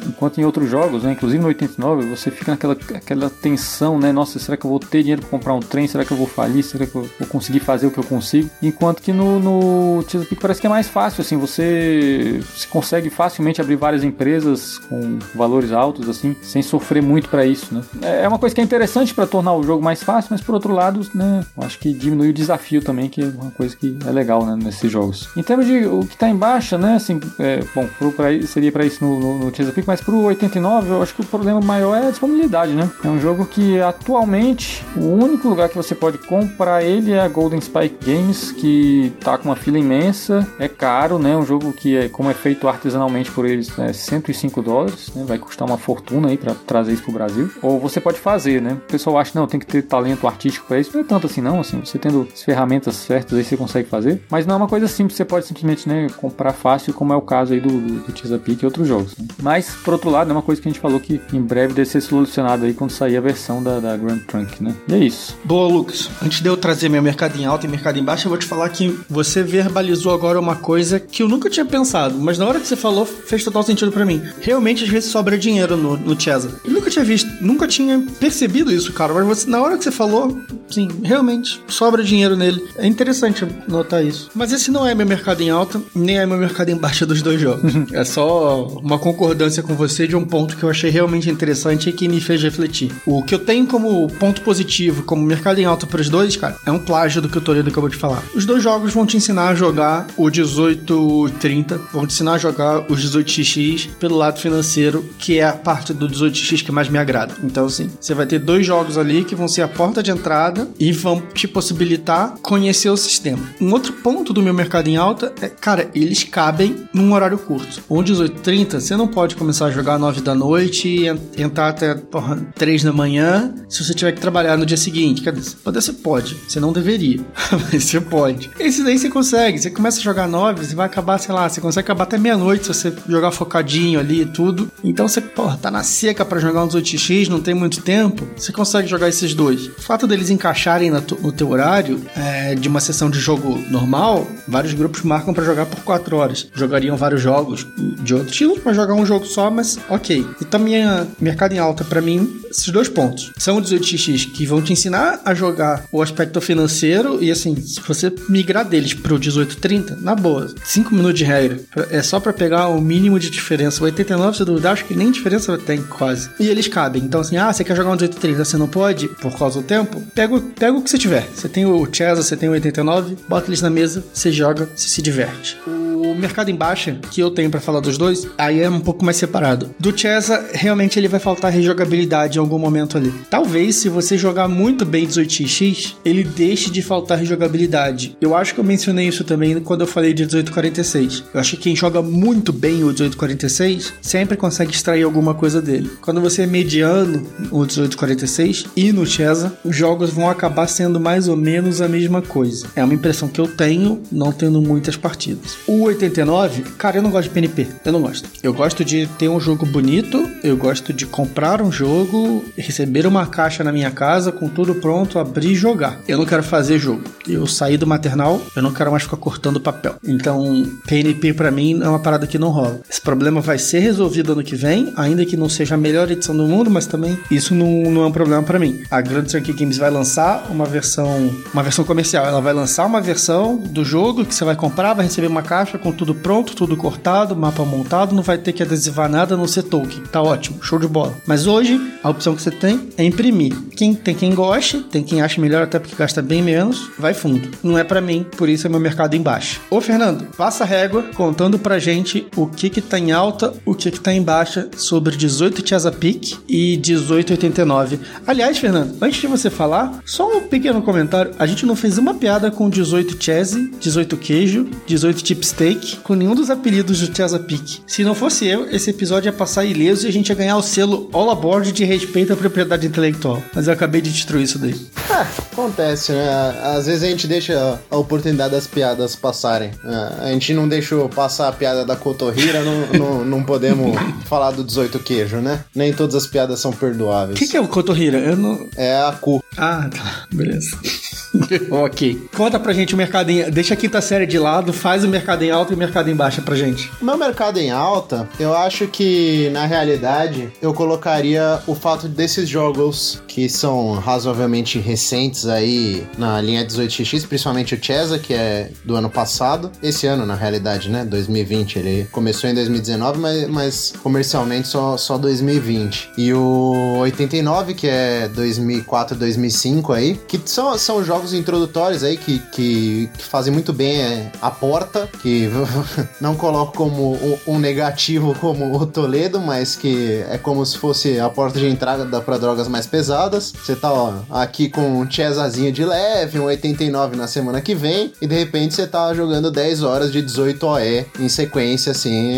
[0.06, 1.12] enquanto em outros jogos, né?
[1.12, 4.12] Inclusive no 89, você fica naquela aquela tensão, né?
[4.12, 5.86] Nossa, será que eu vou ter dinheiro para comprar um trem?
[5.86, 6.62] Será que eu vou falir?
[6.62, 8.50] Será que eu vou conseguir fazer o que eu consigo?
[8.62, 13.60] Enquanto que no, no Chesapeake parece que é mais fácil, assim, você, você consegue facilmente
[13.60, 17.82] abrir várias empresas com valores altos, assim, sem sofrer muito para isso, né?
[18.02, 20.54] É, é uma coisa que é interessante para tornar o jogo mais fácil, mas por
[20.54, 24.10] outro lado, né, acho que diminui o desafio também, que é uma coisa que é
[24.10, 25.28] legal, né, nesses jogos.
[25.36, 28.72] Em termos de o que tá em baixa, né, assim, é, bom, pro, pra, seria
[28.72, 31.96] para isso no, no, no Chesapeake, mas pro 89 eu acho que o problema maior
[31.96, 32.88] é a disponibilidade, né?
[33.04, 37.28] É um jogo que atualmente o único lugar que você pode comprar ele é a
[37.28, 41.36] Golden Spike Games, que tá com uma fila imensa, é caro, né?
[41.36, 45.24] Um jogo que é como é feito artesanalmente por eles, é 105 dólares, né?
[45.26, 47.50] Vai custar uma fortuna aí para trazer isso pro Brasil.
[47.62, 48.72] Ou você pode fazer, né?
[48.72, 50.90] O pessoal acha não, tem que ter talento artístico para isso.
[50.94, 54.22] Não é tanto assim não, assim, você tendo as ferramentas certas aí você consegue fazer,
[54.30, 57.20] mas não é uma coisa simples, você pode simplesmente, né, comprar fácil, como é o
[57.20, 59.16] caso aí do, do, do Chesapeake e outros jogos.
[59.16, 59.26] Né?
[59.42, 61.88] Mas por outro lado, é uma coisa que a gente falou que em breve deve
[61.88, 64.74] ser solucionado aí quando sair a versão da, da Grand Trunk, né?
[64.88, 65.36] E é isso.
[65.44, 66.10] Boa, Lucas.
[66.22, 68.46] Antes de eu trazer meu mercado em alta e mercado em baixa, eu vou te
[68.46, 72.60] falar que você verbalizou agora uma coisa que eu nunca tinha pensado, mas na hora
[72.60, 74.22] que você falou, fez total sentido para mim.
[74.40, 76.60] Realmente, às vezes, sobra dinheiro no, no Chesa.
[76.64, 79.92] Eu nunca tinha visto, nunca tinha percebido isso, cara, mas você, na hora que você
[79.92, 80.36] falou,
[80.68, 82.62] Sim, realmente, sobra dinheiro nele.
[82.76, 84.30] É interessante notar isso.
[84.34, 87.22] Mas esse não é meu mercado em alta, nem é meu mercado em baixa dos
[87.22, 87.72] dois jogos.
[87.92, 91.92] é só uma concordância com você de um ponto que eu achei realmente interessante e
[91.92, 92.92] que me fez refletir.
[93.06, 96.56] O que eu tenho como ponto positivo, como mercado em alta para os dois, cara,
[96.66, 98.22] é um plágio do que o Toledo acabou de falar.
[98.34, 102.84] Os dois jogos vão te ensinar a jogar o 1830, vão te ensinar a jogar
[102.90, 107.34] os 18xx pelo lado financeiro, que é a parte do 18x que mais me agrada.
[107.42, 110.68] Então, assim, você vai ter dois jogos ali que vão ser a porta de entrada
[110.78, 113.42] e vão te possibilitar conhecer o sistema.
[113.60, 117.82] Um outro ponto do meu mercado em alta é, cara, eles cabem num horário curto.
[117.88, 121.94] O 1830, você não pode começar a jogar às 9 da noite e entrar até
[121.94, 125.22] porra, 3 da manhã se você tiver que trabalhar no dia seguinte.
[125.30, 127.20] Dizer, poder você pode, você não deveria,
[127.72, 128.50] mas você pode.
[128.58, 131.60] Esse daí você consegue, você começa a jogar 9, você vai acabar, sei lá, você
[131.60, 134.70] consegue acabar até meia-noite se você jogar focadinho ali e tudo.
[134.82, 138.52] Então você, porra, tá na seca para jogar uns 8x, não tem muito tempo, você
[138.52, 139.66] consegue jogar esses dois.
[139.68, 144.74] O fato deles encaixarem no teu horário é, de uma sessão de jogo normal, vários
[144.74, 146.48] grupos marcam para jogar por 4 horas.
[146.54, 150.26] Jogariam vários jogos de outro estilo para jogar um jogo só, mas ok.
[150.40, 153.32] Então, minha mercado em alta para mim, esses dois pontos.
[153.36, 158.12] São 18x que vão te ensinar a jogar o aspecto financeiro e assim, se você
[158.28, 161.60] migrar deles pro 1830, na boa, 5 minutos de regra.
[161.90, 163.80] É só para pegar o mínimo de diferença.
[163.82, 166.30] O 89, se duvidar, acho que nem diferença tem quase.
[166.38, 167.02] E eles cabem.
[167.02, 170.02] Então, assim, ah, você quer jogar um 1830, você não pode por causa do tempo?
[170.14, 171.26] Pega, pega o que você tiver.
[171.34, 174.88] Você tem o Chesa, você tem o 89, bota eles na mesa, você joga, você
[174.88, 175.58] se diverte.
[175.66, 179.04] O mercado em baixa, que eu tenho para falar dos dois, aí é um pouco
[179.04, 179.74] mais separado.
[179.78, 183.12] Do Chesa, realmente ele vai faltar rejogabilidade em algum momento ali.
[183.28, 188.16] Talvez, se você jogar muito bem 18x, ele deixe de faltar rejogabilidade.
[188.20, 191.24] Eu acho que eu mencionei isso também quando eu falei de 1846.
[191.32, 195.90] Eu acho que quem joga muito bem o 1846 sempre consegue extrair alguma coisa dele.
[196.00, 201.28] Quando você é mediano o 1846 e no Chesa, os jogos vão acabar sendo mais
[201.28, 202.66] ou menos a mesma coisa.
[202.74, 205.56] É uma impressão que eu tenho, não tendo muitas partidas.
[205.66, 207.66] O 89, cara, eu não gosto de PNP.
[207.84, 208.28] Eu não gosto.
[208.42, 213.26] Eu gosto de ter um jogo bonito, eu gosto de comprar um jogo, receber uma
[213.26, 216.00] caixa na minha casa com tudo pronto, abrir e jogar.
[216.06, 217.02] Eu não quero fazer jogo.
[217.28, 219.96] Eu saí do maternal, eu não quero mais ficar cortando papel.
[220.06, 222.80] Então, PNP para mim é uma parada que não rola.
[222.88, 226.36] Esse problema vai ser resolvido ano que vem, ainda que não seja a melhor edição
[226.36, 228.82] do mundo, mas também isso não, não é um problema para mim.
[228.90, 232.24] A Grand Turkey Games vai lançar uma versão, uma versão comercial.
[232.24, 235.76] Ela vai lançar uma versão do jogo que você vai comprar, vai receber uma caixa
[235.76, 239.64] com tudo pronto, tudo cortado, mapa montado, não vai ter que adesivar nada não ser
[239.64, 240.02] token.
[240.04, 241.14] Tá ótimo, show de bola.
[241.26, 243.54] Mas hoje, a opção que você tem é imprimir.
[243.76, 247.50] Quem tem quem goste, tem quem acha melhor até porque gasta bem menos, vai fundo.
[247.62, 249.60] Não é para mim, por isso é meu mercado em baixa.
[249.70, 253.74] Ô Fernando, passa a régua contando pra gente o que que tá em alta, o
[253.74, 258.00] que que tá em baixa sobre 18 Chesapeake e 1889.
[258.26, 261.32] Aliás, Fernando, antes de você falar, só um pequeno comentário.
[261.38, 266.14] A gente não fez uma piada com 18 Chese, 18 queijo, 18 chip steak, com
[266.14, 267.80] nenhum dos apelidos do Chesapeake.
[267.86, 270.62] Se não fosse eu, esse episódio ia passar ileso e a gente ia ganhar o
[270.62, 273.42] selo All Aboard de respeito à propriedade intelectual.
[273.54, 274.74] Mas eu acabei de destruir isso daí.
[275.10, 276.28] É, acontece, né?
[276.76, 279.70] Às vezes a gente deixa a oportunidade das piadas passarem.
[279.84, 283.96] É, a gente não deixou passar a piada da cotorrira, não, não, não podemos
[284.26, 285.64] falar do 18 queijo, né?
[285.74, 287.36] Nem todas as piadas são perdoáveis.
[287.36, 288.18] O que, que é o cotorrira?
[288.26, 288.68] Eu não...
[288.76, 289.40] É a cu.
[289.56, 290.26] Ah, tá.
[290.34, 290.76] Beleza.
[291.70, 292.28] ok.
[292.36, 293.48] Conta pra gente o mercado em...
[293.52, 296.16] Deixa a quinta série de lado, faz o mercado em alta e o mercado em
[296.16, 296.90] baixa pra gente.
[297.00, 302.48] O meu mercado em alta, eu acho que, na realidade, eu colocaria o fato desses
[302.48, 308.96] jogos que são razoavelmente recentes aí na linha 18x, principalmente o Chesa, que é do
[308.96, 309.70] ano passado.
[309.80, 311.04] Esse ano, na realidade, né?
[311.04, 311.78] 2020.
[311.78, 316.10] Ele começou em 2019, mas, mas comercialmente só, só 2020.
[316.18, 322.38] E o 89, que é 2004, 2005 aí, que são, são jogos introdutórios aí que,
[322.50, 325.48] que, que fazem muito bem é, a porta, que
[326.20, 331.28] não coloco como um, negativo como o Toledo, mas que é como se fosse a
[331.28, 333.52] porta de entrada para drogas mais pesadas.
[333.52, 338.12] Você tá ó, aqui com um Chesazinho de leve, um 89 na semana que vem,
[338.20, 342.36] e de repente você tá jogando 10 horas de 18 OE em sequência, assim,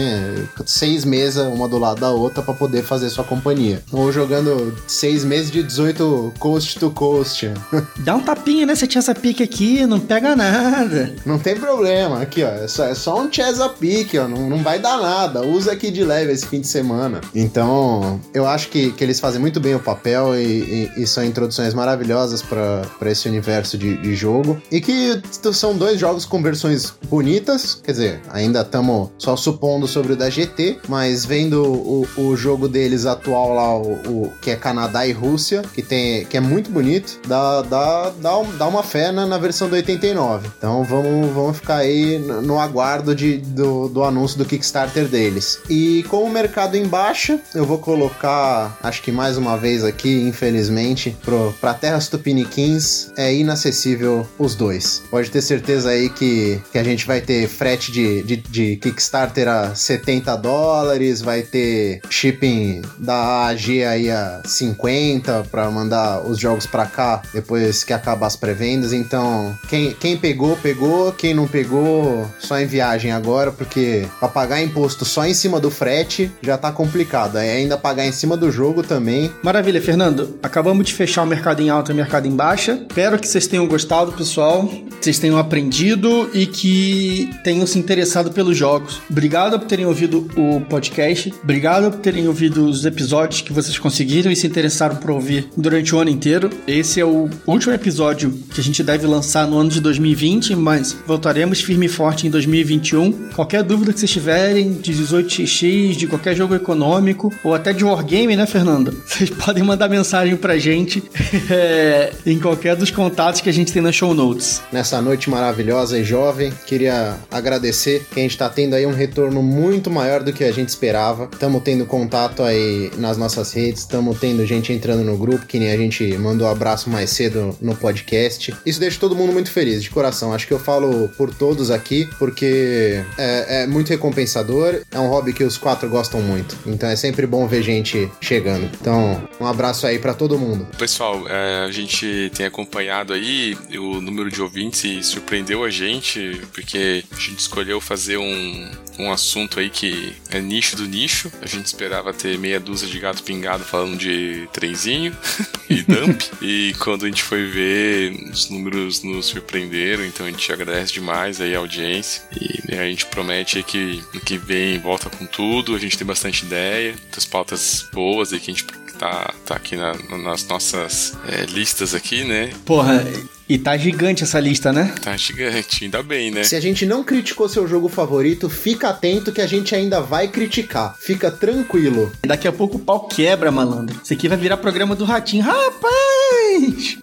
[0.67, 3.83] seis mesas, uma do lado da outra, para poder fazer sua companhia.
[3.93, 7.47] Ou jogando seis meses de 18 coast to coast.
[7.99, 11.15] Dá um tapinha, né, essa Chesapeake aqui não pega nada.
[11.24, 14.78] Não tem problema, aqui ó, é só, é só um Chesapeake, ó, não, não vai
[14.78, 17.20] dar nada, usa aqui de leve esse fim de semana.
[17.35, 21.24] Então, eu acho que, que eles fazem muito bem o papel e, e, e são
[21.24, 24.61] introduções maravilhosas para esse universo de, de jogo.
[24.70, 25.20] E que
[25.53, 30.31] são dois jogos com versões bonitas, quer dizer, ainda estamos só supondo sobre o da
[30.31, 35.12] GT, mas vendo o, o jogo deles atual lá, o, o, que é Canadá e
[35.12, 39.39] Rússia, que, tem, que é muito bonito, dá, dá, dá, dá uma fé na, na
[39.39, 40.49] versão do 89.
[40.57, 45.61] Então vamos, vamos ficar aí no, no aguardo de, do, do anúncio do Kickstarter deles.
[45.69, 50.23] E com o mercado em baixa, eu vou colocar, acho que mais uma vez aqui,
[50.23, 55.03] infelizmente, pro, pra Terras Tupiniquins, é inacessível os dois.
[55.11, 59.49] Pode ter certeza aí que, que a gente vai ter frete de, de, de Kickstarter
[59.49, 66.66] a 70 dólares, vai ter shipping da AG aí a 50 para mandar os jogos
[66.66, 68.93] para cá depois que acabar as pré-vendas.
[68.93, 71.12] Então, quem, quem pegou, pegou.
[71.12, 75.70] Quem não pegou, só em viagem agora, porque pra pagar imposto só em cima do
[75.70, 77.36] frete já tá complicado.
[77.36, 79.31] Aí ainda pagar em cima do jogo também.
[79.43, 80.39] Maravilha, Fernando.
[80.43, 82.85] Acabamos de fechar o mercado em alta e o mercado em baixa.
[82.89, 84.66] Espero que vocês tenham gostado, pessoal.
[84.66, 89.01] Que vocês tenham aprendido e que tenham se interessado pelos jogos.
[89.09, 91.32] Obrigado por terem ouvido o podcast.
[91.43, 95.95] Obrigado por terem ouvido os episódios que vocês conseguiram e se interessaram por ouvir durante
[95.95, 96.51] o ano inteiro.
[96.67, 100.97] Esse é o último episódio que a gente deve lançar no ano de 2020, mas
[101.07, 103.31] voltaremos firme e forte em 2021.
[103.35, 108.37] Qualquer dúvida que vocês tiverem de 18x, de qualquer jogo econômico ou até de wargame,
[108.37, 108.93] né, Fernanda?
[109.05, 111.03] Vocês podem mandar mensagem pra gente
[111.51, 114.63] é, em qualquer dos contatos que a gente tem na show notes.
[114.73, 119.43] Nessa noite maravilhosa e jovem, queria agradecer que a gente tá tendo aí um retorno
[119.43, 121.29] muito maior do que a gente esperava.
[121.33, 125.73] Estamos tendo contato aí nas nossas redes, estamos tendo gente entrando no grupo, que nem
[125.73, 128.55] a gente mandou um abraço mais cedo no podcast.
[128.65, 130.32] Isso deixa todo mundo muito feliz, de coração.
[130.32, 134.82] Acho que eu falo por todos aqui, porque é, é muito recompensador.
[134.90, 136.57] É um hobby que os quatro gostam muito.
[136.66, 138.70] Então é sempre bom ver gente chegando.
[138.81, 140.66] Então, um abraço aí para todo mundo.
[140.78, 147.05] Pessoal, é, a gente tem acompanhado aí o número de ouvintes surpreendeu a gente, porque
[147.11, 151.31] a gente escolheu fazer um, um assunto aí que é nicho do nicho.
[151.40, 155.08] A gente esperava ter meia dúzia de gato pingado falando de trenzinho
[155.69, 156.23] e dump.
[156.43, 161.41] e quando a gente foi ver, os números nos surpreenderam, então a gente agradece demais
[161.41, 162.23] aí a audiência.
[162.41, 165.75] E né, a gente promete que que vem volta com tudo.
[165.75, 168.67] A gente tem bastante ideia, muitas pautas boas aí que a gente
[168.99, 172.51] tá, tá aqui na, nas nossas é, listas aqui, né?
[172.65, 173.05] Porra,
[173.49, 174.95] e tá gigante essa lista, né?
[175.01, 176.45] Tá gigante, ainda bem, né?
[176.45, 180.29] Se a gente não criticou seu jogo favorito, fica atento que a gente ainda vai
[180.29, 180.95] criticar.
[180.99, 182.12] Fica tranquilo.
[182.27, 183.99] Daqui a pouco o pau quebra, malandro.
[184.03, 185.45] Isso aqui vai virar programa do Ratinho.
[185.45, 186.08] Rapaz!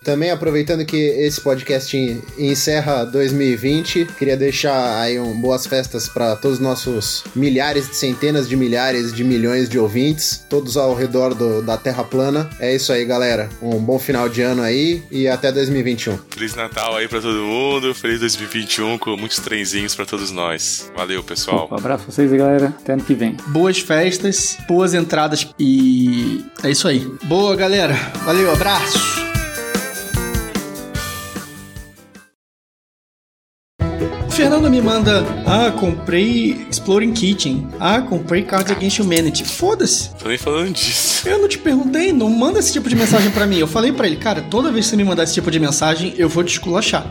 [0.04, 1.96] Também aproveitando que esse podcast
[2.38, 8.56] encerra 2020, queria deixar aí um boas festas para todos os nossos milhares, centenas de
[8.56, 12.50] milhares de milhões de ouvintes, todos ao redor do, da Terra plana.
[12.60, 13.50] É isso aí, galera.
[13.62, 16.18] Um bom final de ano aí e até 2021.
[16.30, 20.92] Feliz Natal aí pra todo mundo, feliz 2021 com muitos trenzinhos pra todos nós.
[20.96, 21.68] Valeu, pessoal.
[21.72, 22.74] Um abraço pra vocês, galera.
[22.82, 23.38] Até ano que vem.
[23.48, 27.08] Boas festas, boas entradas e é isso aí.
[27.24, 27.94] Boa, galera.
[28.24, 29.35] Valeu, abraço.
[34.36, 39.46] Fernando me manda, ah, comprei Exploring Kitchen, ah, comprei Cards Against Humanity.
[39.46, 40.10] Foda-se.
[40.16, 41.26] Tô nem falando disso.
[41.26, 43.60] Eu não te perguntei, não manda esse tipo de mensagem para mim.
[43.60, 46.14] Eu falei para ele, cara, toda vez que você me mandar esse tipo de mensagem,
[46.18, 47.08] eu vou te esculachar.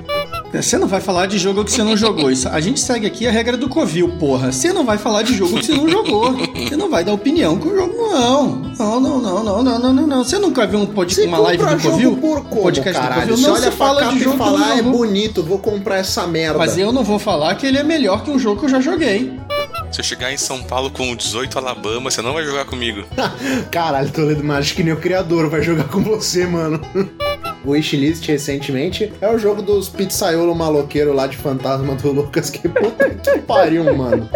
[0.62, 2.30] Você não vai falar de jogo que você não jogou.
[2.30, 4.52] Isso, a gente segue aqui a regra do Covil, porra.
[4.52, 6.32] Você não vai falar de jogo que você não jogou.
[6.32, 8.46] Você não vai dar opinião com o jogo, não.
[8.78, 10.24] Não, não, não, não, não, não, não, não.
[10.24, 12.16] Você nunca viu um podcast, uma live do Covil?
[12.16, 13.22] Por como, podcast caralho?
[13.22, 13.48] do Covil?
[13.48, 16.58] Não, você você fala de jogo falar não é bonito, vou comprar essa merda.
[16.58, 18.80] Mas eu não vou falar que ele é melhor que um jogo que eu já
[18.80, 19.32] joguei.
[19.94, 23.04] Se eu chegar em São Paulo com 18 Alabama, você não vai jogar comigo.
[23.70, 26.80] Caralho, Toledo, mas acho que nem o criador vai jogar com você, mano.
[27.64, 32.50] O Wishlist recentemente é o jogo dos pizzaiolo maloqueiro lá de fantasma do Lucas.
[32.50, 34.28] Que puta que pariu, mano.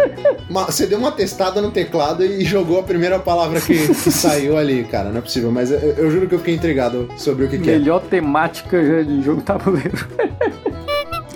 [0.49, 4.57] Ma- Você deu uma testada no teclado e jogou a primeira palavra que, que saiu
[4.57, 5.09] ali, cara.
[5.11, 7.69] Não é possível, mas eu, eu juro que eu fiquei intrigado sobre o que, que
[7.69, 7.77] é.
[7.77, 10.07] Melhor temática já de jogo tabuleiro.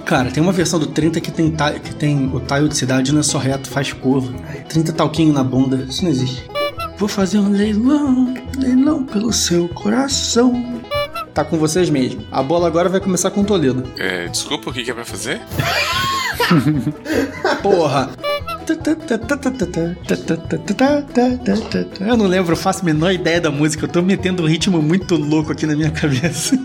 [0.05, 3.21] Cara, tem uma versão do 30 que tem, que tem o tile de cidade, não
[3.21, 4.33] é só reto, faz curva.
[4.67, 6.49] 30 talquinho na bunda, isso não existe.
[6.97, 10.81] Vou fazer um leilão, leilão pelo seu coração.
[11.33, 12.23] Tá com vocês mesmo.
[12.31, 13.83] A bola agora vai começar com o Toledo.
[13.97, 15.41] É, desculpa, o que que é pra fazer?
[17.63, 18.11] Porra!
[21.99, 23.85] Eu não lembro, faço a menor ideia da música.
[23.85, 26.57] Eu tô metendo um ritmo muito louco aqui na minha cabeça.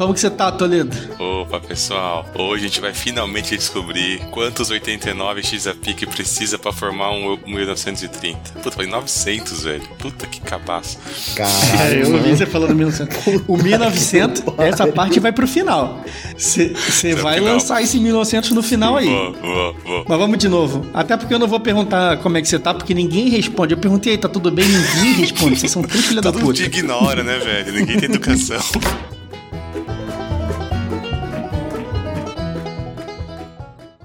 [0.00, 0.96] Como que você tá, Toledo?
[1.18, 2.24] Opa, pessoal.
[2.34, 7.36] Hoje a gente vai finalmente descobrir quantos 89 X a pique precisa pra formar um
[7.46, 8.38] 1930.
[8.54, 9.82] Puta, falei 900, velho.
[9.98, 10.96] Puta que cabaço.
[11.36, 13.42] Cara, Caralho, eu ouvi você falando 1900.
[13.46, 16.02] O 1900, essa parte vai pro final.
[16.34, 16.72] Você
[17.16, 17.52] vai final.
[17.52, 19.04] lançar esse 1900 no final aí.
[19.04, 20.04] Vou, vou, vou.
[20.08, 20.86] Mas vamos de novo.
[20.94, 23.74] Até porque eu não vou perguntar como é que você tá, porque ninguém responde.
[23.74, 24.64] Eu perguntei, tá tudo bem?
[24.66, 25.60] Ninguém responde.
[25.60, 26.70] Vocês são três filha da Todo mundo puta.
[26.70, 27.70] te ignora, né, velho?
[27.74, 28.58] Ninguém tem educação.